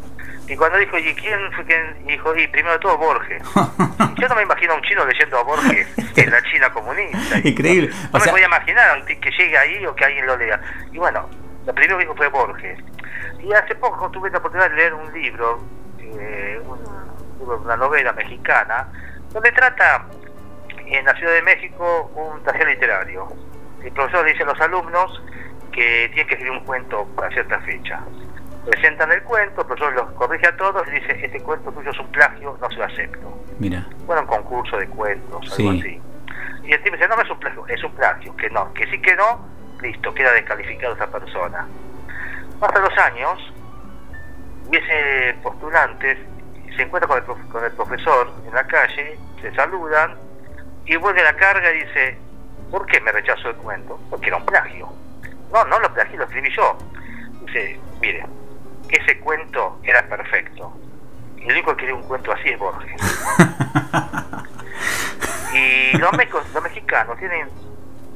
Y 0.48 0.56
cuando 0.56 0.76
dijo, 0.76 0.98
¿y 0.98 1.14
quién 1.14 1.38
fue 1.52 1.64
quien? 1.64 2.04
Dijo, 2.04 2.34
y 2.36 2.46
primero 2.48 2.72
de 2.72 2.80
todo 2.80 2.98
Borges. 2.98 3.40
Yo 4.20 4.28
no 4.28 4.34
me 4.34 4.42
imagino 4.42 4.72
a 4.72 4.76
un 4.76 4.82
chino 4.82 5.06
leyendo 5.06 5.38
a 5.38 5.42
Borges 5.44 5.86
en 6.18 6.30
la 6.30 6.42
China 6.42 6.70
comunista. 6.72 7.38
Increíble. 7.44 7.90
No 8.12 8.18
me 8.18 8.20
sea, 8.20 8.32
podía 8.32 8.46
imaginar 8.46 8.98
a 8.98 9.04
ti- 9.04 9.16
que 9.16 9.30
llegue 9.30 9.56
ahí 9.56 9.86
o 9.86 9.94
que 9.94 10.04
alguien 10.04 10.26
lo 10.26 10.36
lea. 10.36 10.60
Y 10.90 10.98
bueno, 10.98 11.28
lo 11.64 11.72
primero 11.72 11.96
que 11.96 12.04
dijo 12.04 12.16
fue 12.16 12.26
Borges. 12.28 12.78
Y 13.40 13.52
hace 13.52 13.76
poco 13.76 14.10
tuve 14.10 14.30
la 14.30 14.38
oportunidad 14.38 14.68
de 14.70 14.76
leer 14.76 14.94
un 14.94 15.12
libro, 15.12 15.60
eh, 16.00 16.60
un- 16.66 17.50
una 17.64 17.76
novela 17.76 18.12
mexicana, 18.12 18.88
donde 19.32 19.52
trata 19.52 20.06
en 20.96 21.04
la 21.04 21.14
Ciudad 21.14 21.32
de 21.32 21.42
México 21.42 22.10
un 22.14 22.42
taller 22.42 22.68
literario. 22.68 23.28
El 23.82 23.92
profesor 23.92 24.24
dice 24.26 24.42
a 24.42 24.46
los 24.46 24.60
alumnos 24.60 25.22
que 25.72 26.08
tienen 26.12 26.26
que 26.26 26.34
escribir 26.34 26.50
un 26.52 26.64
cuento 26.64 27.06
para 27.16 27.30
cierta 27.30 27.58
fecha. 27.60 28.00
Presentan 28.66 29.10
el 29.10 29.22
cuento, 29.22 29.62
el 29.62 29.66
profesor 29.66 29.92
los 29.94 30.12
corrige 30.12 30.46
a 30.46 30.56
todos 30.56 30.86
y 30.88 30.92
dice, 30.92 31.18
este 31.24 31.40
cuento 31.40 31.72
tuyo 31.72 31.90
es 31.90 31.98
un 31.98 32.06
plagio, 32.12 32.56
no 32.60 32.70
se 32.70 32.76
lo 32.76 32.84
acepto. 32.84 33.44
mira, 33.58 33.86
Bueno, 34.06 34.22
un 34.22 34.28
concurso 34.28 34.76
de 34.76 34.86
cuentos, 34.88 35.50
Sí. 35.54 35.66
algo 35.66 35.80
así. 35.80 36.00
Y 36.64 36.72
el 36.72 36.82
tipo 36.82 36.94
dice, 36.96 37.08
no, 37.08 37.16
no 37.16 37.22
es 37.22 37.30
un 37.30 37.38
plagio, 37.40 37.66
es 37.68 37.82
un 37.84 37.92
plagio, 37.94 38.36
que 38.36 38.50
no, 38.50 38.72
que 38.74 38.86
sí 38.86 39.00
que 39.00 39.16
no, 39.16 39.48
listo, 39.80 40.14
queda 40.14 40.32
descalificado 40.32 40.94
esa 40.94 41.08
persona. 41.10 41.66
Pasan 42.60 42.82
los 42.82 42.96
años, 42.98 43.52
y 44.70 44.76
ese 44.76 45.34
postulante 45.42 46.24
se 46.76 46.82
encuentra 46.82 47.08
con 47.08 47.18
el, 47.18 47.48
con 47.48 47.64
el 47.64 47.72
profesor 47.72 48.32
en 48.46 48.54
la 48.54 48.64
calle, 48.66 49.18
se 49.40 49.52
saludan, 49.56 50.16
y 50.86 50.96
vuelve 50.96 51.20
a 51.20 51.24
la 51.24 51.36
carga 51.36 51.70
y 51.72 51.84
dice, 51.84 52.18
¿por 52.70 52.86
qué 52.86 53.00
me 53.00 53.12
rechazó 53.12 53.50
el 53.50 53.56
cuento? 53.56 53.98
Porque 54.10 54.28
era 54.28 54.36
un 54.36 54.46
plagio. 54.46 54.88
No, 55.52 55.64
no 55.66 55.78
lo 55.80 55.92
plagié, 55.94 56.16
lo 56.16 56.24
escribí 56.24 56.50
yo. 56.54 56.76
Dice, 57.46 57.78
mire, 58.00 58.24
ese 58.88 59.18
cuento 59.20 59.78
era 59.84 60.02
perfecto. 60.08 60.72
Y 61.36 61.44
el 61.44 61.52
único 61.52 61.72
que 61.76 61.80
quería 61.82 61.94
un 61.94 62.02
cuento 62.02 62.32
así 62.32 62.48
es 62.50 62.58
Borges. 62.58 63.00
y 65.54 65.96
los, 65.98 66.12
mexicos- 66.12 66.46
los 66.54 66.62
mexicanos 66.62 67.18
tienen 67.18 67.48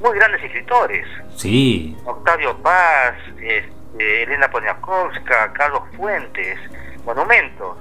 muy 0.01 0.15
grandes 0.19 0.43
escritores. 0.43 1.07
sí, 1.37 1.97
Octavio 2.05 2.57
Paz, 2.63 3.15
este, 3.41 4.23
Elena 4.23 4.49
Poniatowska, 4.51 5.53
Carlos 5.53 5.83
Fuentes, 5.97 6.59
monumentos. 7.05 7.77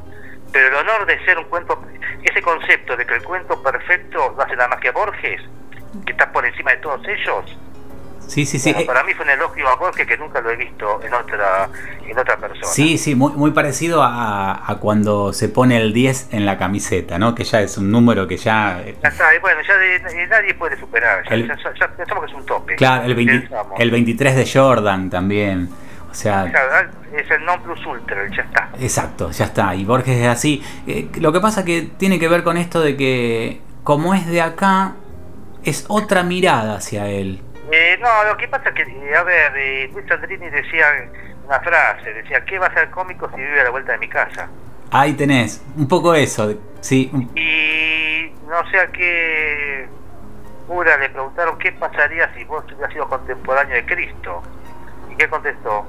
Pero 0.52 0.68
el 0.68 0.76
honor 0.76 1.06
de 1.06 1.24
ser 1.26 1.38
un 1.38 1.46
cuento, 1.46 1.82
ese 2.24 2.42
concepto 2.42 2.96
de 2.98 3.06
que 3.06 3.16
el 3.16 3.24
cuento 3.24 3.62
perfecto 3.62 4.34
lo 4.36 4.42
hace 4.44 4.56
nada 4.56 4.70
más 4.70 4.80
que 4.80 4.92
Borges, 4.92 5.42
que 6.06 6.12
está 6.12 6.32
por 6.32 6.46
encima 6.46 6.72
de 6.72 6.78
todos 6.78 7.02
ellos, 7.08 7.58
sí, 8.28 8.46
sí, 8.46 8.58
sí. 8.60 8.72
bueno, 8.74 8.82
eh, 8.84 8.86
para 8.88 9.04
mí 9.04 9.14
fue 9.14 9.24
un 9.26 9.32
elogio 9.32 9.68
a 9.70 9.76
Borges 9.76 10.06
que 10.08 10.18
nunca 10.18 10.42
lo 10.42 10.50
he 10.50 10.56
visto 10.56 11.00
en 11.04 11.14
otra, 11.14 11.70
en 12.08 12.18
otra 12.18 12.38
persona. 12.38 12.66
Sí, 12.66 12.98
sí, 12.98 13.16
muy, 13.16 13.32
muy 13.34 13.52
parecido 13.52 14.02
a, 14.04 14.70
a 14.70 14.76
cuando 14.80 15.32
se 15.32 15.48
pone 15.50 15.78
el 15.78 15.94
10 15.94 16.34
en 16.34 16.46
la 16.46 16.58
camiseta, 16.58 17.18
¿no? 17.20 17.36
Que 17.36 17.44
ya 17.44 17.62
es 17.62 17.78
un 17.78 17.92
número 17.92 18.28
que 18.28 18.38
ya... 18.38 18.84
Ya 19.04 19.10
está, 19.10 19.26
bueno, 19.42 19.62
ya 19.68 19.78
de- 19.78 20.00
de- 20.00 20.28
nadie 20.28 20.54
puede 20.56 20.76
superar, 20.78 21.24
ya, 21.30 21.36
El- 21.36 21.48
ya- 21.48 21.74
ya 21.80 21.88
pensamos 21.96 22.26
que 22.26 22.32
es 22.32 22.38
un 22.38 22.46
tope. 22.46 22.76
Claro, 22.76 23.06
el, 23.06 23.16
20 23.16 23.40
Pensamos. 23.42 23.80
el 23.80 23.92
23 23.92 24.36
de 24.36 24.50
Jordan 24.60 25.10
también. 25.10 25.70
Sea, 26.16 26.46
es 27.14 27.30
el 27.30 27.44
non 27.46 27.62
plus 27.62 27.86
ultra, 27.86 28.28
ya 28.36 28.44
está. 28.44 28.70
exacto, 28.80 29.32
ya 29.32 29.46
está. 29.46 29.76
Y 29.76 29.84
Borges 29.84 30.18
es 30.18 30.28
así. 30.28 30.64
Eh, 30.88 31.10
lo 31.20 31.34
que 31.34 31.42
pasa 31.42 31.66
que 31.66 31.90
tiene 31.98 32.20
que 32.20 32.28
ver 32.30 32.44
con 32.44 32.58
esto 32.58 32.82
de 32.82 32.96
que 32.96 33.62
como 33.86 34.16
es 34.16 34.26
de 34.26 34.42
acá, 34.42 34.96
es 35.64 35.86
otra 35.88 36.24
mirada 36.24 36.78
hacia 36.78 37.08
él. 37.08 37.40
Eh, 37.72 37.98
no, 38.02 38.24
lo 38.26 38.36
que 38.36 38.48
pasa 38.48 38.70
es 38.70 38.76
que, 38.76 38.82
eh, 38.82 39.16
a 39.16 39.24
ver, 39.24 39.54
eh, 39.56 39.90
Luis 39.94 40.06
Sandrini 40.08 40.50
decía 40.50 40.88
una 41.46 41.60
frase, 41.60 42.14
decía, 42.14 42.44
¿qué 42.46 42.58
va 42.58 42.66
a 42.66 42.74
ser 42.74 42.90
cómico 42.90 43.30
si 43.30 43.38
vive 43.38 43.62
a 43.62 43.66
la 43.66 43.70
vuelta 43.70 43.92
de 43.92 44.00
mi 44.00 44.10
casa? 44.10 44.50
Ahí 44.92 45.14
tenés, 45.14 45.64
un 45.78 45.88
poco 45.88 46.16
eso, 46.16 46.56
sí, 46.82 47.12
Y 47.36 48.32
no 48.48 48.70
sé 48.72 48.80
a 48.80 48.88
qué 48.88 49.88
cura 50.68 50.98
le 50.98 51.10
preguntaron 51.10 51.58
qué 51.60 51.72
pasaría 51.74 52.34
si 52.34 52.44
vos 52.44 52.64
hubieras 52.66 52.92
sido 52.92 53.08
contemporáneo 53.08 53.76
de 53.76 53.86
Cristo. 53.86 54.42
¿Y 55.12 55.16
qué 55.16 55.28
contestó? 55.28 55.86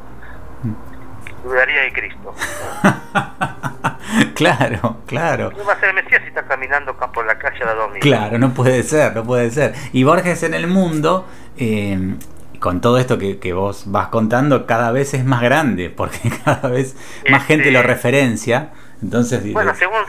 Dudaría 1.44 1.82
de 1.82 1.92
Cristo. 1.92 2.34
claro, 4.34 4.96
claro. 5.06 5.50
¿Qué 5.50 5.62
va 5.62 5.72
a 5.74 5.80
ser 5.80 5.90
el 5.90 5.94
Mesías 5.96 6.22
si 6.22 6.28
está 6.28 6.42
caminando 6.46 6.96
ca- 6.96 7.12
por 7.12 7.26
la 7.26 7.38
calle 7.38 7.64
la 7.64 7.74
domingo? 7.74 8.00
Claro, 8.00 8.38
no 8.38 8.50
puede 8.54 8.82
ser, 8.82 9.14
no 9.14 9.24
puede 9.24 9.50
ser. 9.50 9.74
Y 9.92 10.04
Borges 10.04 10.42
en 10.42 10.54
el 10.54 10.66
mundo, 10.66 11.26
eh, 11.56 12.16
con 12.60 12.80
todo 12.80 12.98
esto 12.98 13.18
que, 13.18 13.38
que 13.38 13.52
vos 13.52 13.84
vas 13.90 14.08
contando, 14.08 14.66
cada 14.66 14.90
vez 14.92 15.14
es 15.14 15.24
más 15.24 15.42
grande, 15.42 15.90
porque 15.90 16.18
cada 16.44 16.68
vez 16.68 16.94
más 17.30 17.42
Este- 17.42 17.54
gente 17.54 17.70
lo 17.70 17.82
referencia. 17.82 18.70
Entonces, 19.02 19.52
Bueno, 19.52 19.72
dices, 19.72 19.88
según 19.88 20.02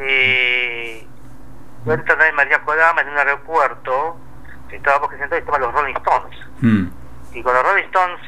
eh, 0.00 1.06
también 1.84 2.34
María 2.36 2.62
Kodama 2.62 3.00
en 3.02 3.08
un 3.08 3.18
aeropuerto, 3.18 4.16
estaba 4.70 4.98
Borges 4.98 5.18
sentado 5.20 5.36
y 5.38 5.40
estaban 5.40 5.60
los 5.60 5.72
Rolling 5.72 5.94
Stones. 5.94 6.38
mm, 6.60 6.86
Y 7.34 7.42
cuando 7.42 7.62
los 7.62 7.70
Rolling 7.72 7.84
Stones 7.84 8.20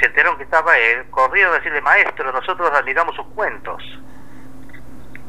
se 0.00 0.06
enteraron 0.06 0.36
que 0.36 0.44
estaba 0.44 0.76
él, 0.76 1.04
corrieron 1.10 1.52
a 1.52 1.56
decirle, 1.56 1.80
maestro, 1.80 2.32
nosotros 2.32 2.70
admiramos 2.72 3.14
sus 3.14 3.26
cuentos. 3.28 3.82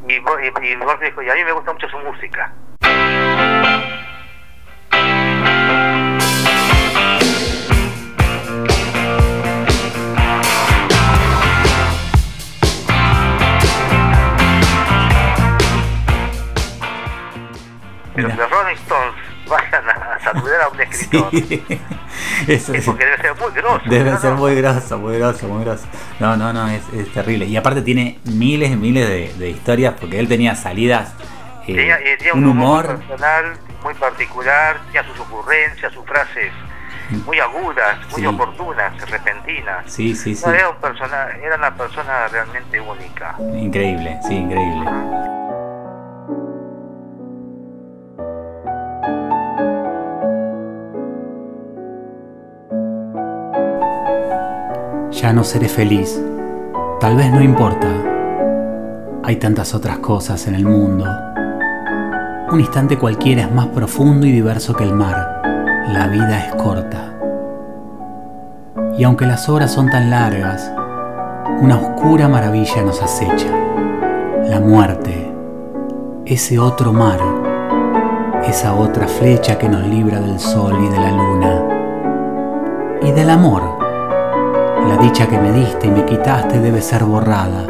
Y, 0.08 0.14
y, 0.14 0.68
y 0.68 0.76
Borges 0.76 1.10
dijo, 1.10 1.22
y 1.22 1.30
a 1.30 1.36
mí 1.36 1.44
me 1.44 1.52
gusta 1.52 1.74
mucho 1.74 1.88
su 1.90 1.98
música. 2.00 2.54
Pero 18.16 18.30
los 18.30 18.50
Rolling 18.50 18.76
Stones 18.76 19.16
vayan 19.48 19.90
a 19.90 20.20
saludar 20.20 20.62
a 20.62 20.68
un 20.70 20.82
escritor. 20.82 21.30
eso 21.34 22.05
Es 22.48 22.70
es- 22.70 22.86
porque 22.86 23.06
debe 23.06 23.18
ser 23.18 23.36
muy 23.36 23.52
grosso. 23.54 23.90
Debe 23.90 24.12
¿no? 24.12 24.20
ser 24.20 24.34
muy 24.34 24.56
grosso, 24.56 24.98
muy 24.98 25.18
grosso, 25.18 25.48
muy 25.48 25.64
grosso. 25.64 25.86
No, 26.20 26.36
no, 26.38 26.54
no, 26.54 26.68
es, 26.68 26.82
es 26.94 27.12
terrible. 27.14 27.46
Y 27.46 27.58
aparte 27.58 27.82
tiene 27.82 28.20
miles 28.26 28.72
y 28.72 28.76
miles 28.76 29.08
de, 29.08 29.34
de 29.38 29.50
historias, 29.50 29.96
porque 30.00 30.20
él 30.20 30.28
tenía 30.28 30.56
salidas, 30.56 31.14
eh, 31.68 31.76
Tenía, 31.76 31.98
eh, 32.00 32.16
tenía 32.18 32.34
un 32.34 32.46
humor. 32.46 32.86
personal, 33.00 33.54
muy 33.84 33.94
particular, 33.96 34.78
tenía 34.88 35.04
sus 35.04 35.20
ocurrencias, 35.20 35.92
sus 35.94 36.06
frases 36.06 36.52
muy 37.28 37.40
agudas, 37.40 37.98
muy 38.12 38.22
Sí. 38.22 38.26
oportunas, 38.28 38.94
repentinas. 39.12 39.92
Sí, 39.92 40.16
sí, 40.16 40.34
sí. 40.36 40.44
No, 40.46 40.52
era, 40.54 40.70
un 40.70 40.78
persona, 40.78 41.28
era 41.44 41.56
una 41.56 41.76
persona 41.76 42.28
realmente 42.30 42.80
única. 42.82 43.36
Increíble, 43.40 44.18
sí, 44.28 44.36
increíble. 44.36 44.90
Ya 55.22 55.32
no 55.32 55.46
seré 55.46 55.70
feliz. 55.70 56.22
Tal 57.00 57.16
vez 57.16 57.32
no 57.32 57.42
importa. 57.42 57.88
Hay 59.24 59.38
tantas 59.38 59.74
otras 59.74 60.00
cosas 60.00 60.46
en 60.48 60.56
el 60.56 60.66
mundo. 60.66 61.06
Un 62.52 62.60
instante 62.60 63.00
cualquiera 63.00 63.44
es 63.44 63.52
más 63.52 63.68
profundo 63.68 64.28
y 64.28 64.34
diverso 64.34 64.74
que 64.76 64.84
el 64.84 64.94
mar. 64.94 65.42
La 65.88 66.08
vida 66.08 66.46
es 66.46 66.56
corta. 66.56 67.14
Y 68.98 69.06
aunque 69.06 69.26
las 69.26 69.48
horas 69.48 69.72
son 69.72 69.90
tan 69.90 70.10
largas, 70.10 70.70
una 71.62 71.78
oscura 71.78 72.28
maravilla 72.28 72.84
nos 72.84 73.02
acecha. 73.02 73.48
La 74.50 74.60
muerte, 74.60 75.34
ese 76.26 76.60
otro 76.60 76.92
mar, 76.92 77.20
esa 78.44 78.76
otra 78.76 79.08
flecha 79.08 79.58
que 79.58 79.70
nos 79.70 79.88
libra 79.88 80.20
del 80.20 80.42
sol 80.42 80.76
y 80.84 80.90
de 80.90 81.00
la 81.00 81.12
luna. 81.12 81.64
Y 83.02 83.12
del 83.12 83.30
amor, 83.30 83.75
la 84.88 84.98
dicha 84.98 85.28
que 85.28 85.40
me 85.40 85.52
diste 85.52 85.88
y 85.88 85.92
me 85.92 86.06
quitaste 86.06 86.60
debe 86.60 86.82
ser 86.82 87.04
borrada. 87.04 87.66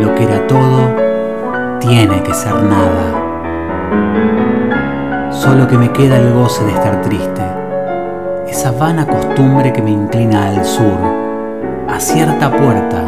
Lo 0.00 0.14
que 0.14 0.24
era 0.24 0.46
todo 0.46 0.94
tiene 1.80 2.22
que 2.22 2.34
ser 2.34 2.54
nada. 2.54 3.24
Solo 5.30 5.66
que 5.68 5.76
me 5.76 5.90
queda 5.92 6.16
el 6.18 6.32
goce 6.32 6.64
de 6.64 6.72
estar 6.72 7.02
triste, 7.02 7.42
esa 8.48 8.72
vana 8.72 9.06
costumbre 9.06 9.72
que 9.72 9.82
me 9.82 9.90
inclina 9.90 10.48
al 10.48 10.64
sur, 10.64 10.98
a 11.88 12.00
cierta 12.00 12.50
puerta, 12.50 13.04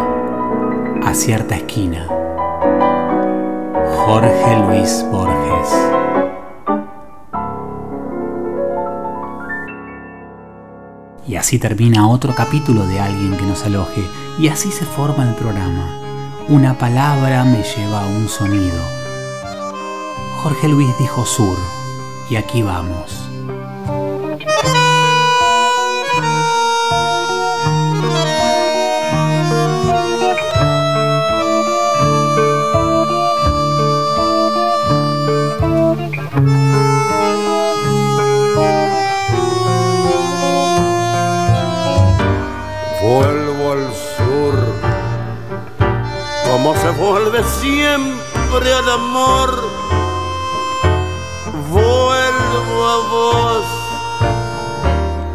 a 1.05 1.15
cierta 1.15 1.57
esquina. 1.57 2.07
Jorge 4.05 4.57
Luis 4.69 5.05
Borges. 5.11 5.36
Así 11.47 11.61
termina 11.61 12.09
otro 12.09 12.35
capítulo 12.35 12.85
de 12.89 12.99
Alguien 12.99 13.37
que 13.37 13.47
nos 13.47 13.63
aloje, 13.63 14.03
y 14.37 14.49
así 14.49 14.73
se 14.73 14.85
forma 14.85 15.23
el 15.29 15.37
programa. 15.37 15.87
Una 16.49 16.77
palabra 16.77 17.45
me 17.45 17.63
lleva 17.63 18.03
a 18.03 18.07
un 18.09 18.29
sonido. 18.29 18.83
Jorge 20.43 20.67
Luis 20.67 20.89
dijo 20.99 21.25
sur, 21.25 21.57
y 22.29 22.35
aquí 22.35 22.63
vamos. 22.63 23.26
Vuelve 47.07 47.43
siempre 47.61 48.75
al 48.75 48.91
amor. 48.91 49.51
Vuelvo 51.71 52.77
a 52.95 52.97
vos, 53.15 53.65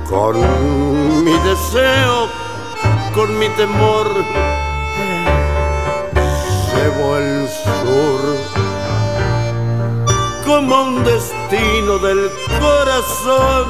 con 0.10 1.24
mi 1.24 1.38
deseo, 1.50 2.28
con 3.16 3.40
mi 3.40 3.48
temor. 3.50 4.08
Llevo 6.74 7.18
el 7.18 7.48
sur, 7.80 8.22
como 10.46 10.82
un 10.84 11.04
destino 11.06 11.98
del 12.00 12.32
corazón. 12.60 13.66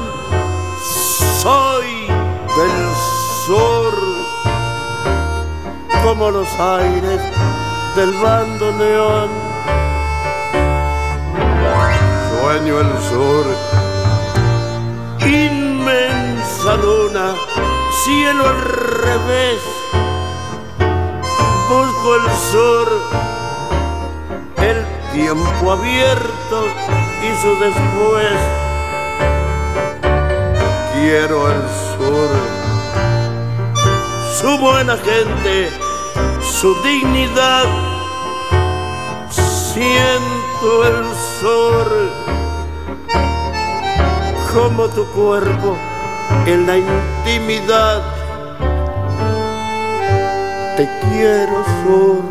Soy 1.40 2.06
del 2.56 2.78
sur 3.46 4.12
como 6.04 6.30
los 6.30 6.48
aires 6.58 7.41
del 7.96 8.12
bando 8.14 8.72
neón. 8.72 9.28
Sueño 12.40 12.80
el 12.80 12.92
sur, 13.08 13.46
inmensa 15.20 16.76
luna, 16.76 17.34
cielo 18.04 18.48
al 18.48 18.60
revés. 19.04 19.60
Busco 21.68 22.16
el 22.16 22.30
sur, 22.50 22.88
el 24.56 24.86
tiempo 25.12 25.72
abierto 25.72 26.66
y 27.22 27.42
su 27.42 27.50
después. 27.58 28.38
Quiero 30.94 31.50
el 31.50 31.62
sur 31.98 32.62
su 34.42 34.58
buena 34.58 34.96
gente, 34.96 35.70
su 36.62 36.76
dignidad. 36.84 37.64
Siento 39.28 40.84
el 40.86 41.04
sol 41.40 42.12
como 44.54 44.86
tu 44.86 45.04
cuerpo 45.06 45.76
en 46.46 46.64
la 46.68 46.76
intimidad. 46.76 48.00
Te 50.76 50.88
quiero 51.00 51.64
sur, 51.82 52.22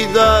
intimidad. 0.00 0.39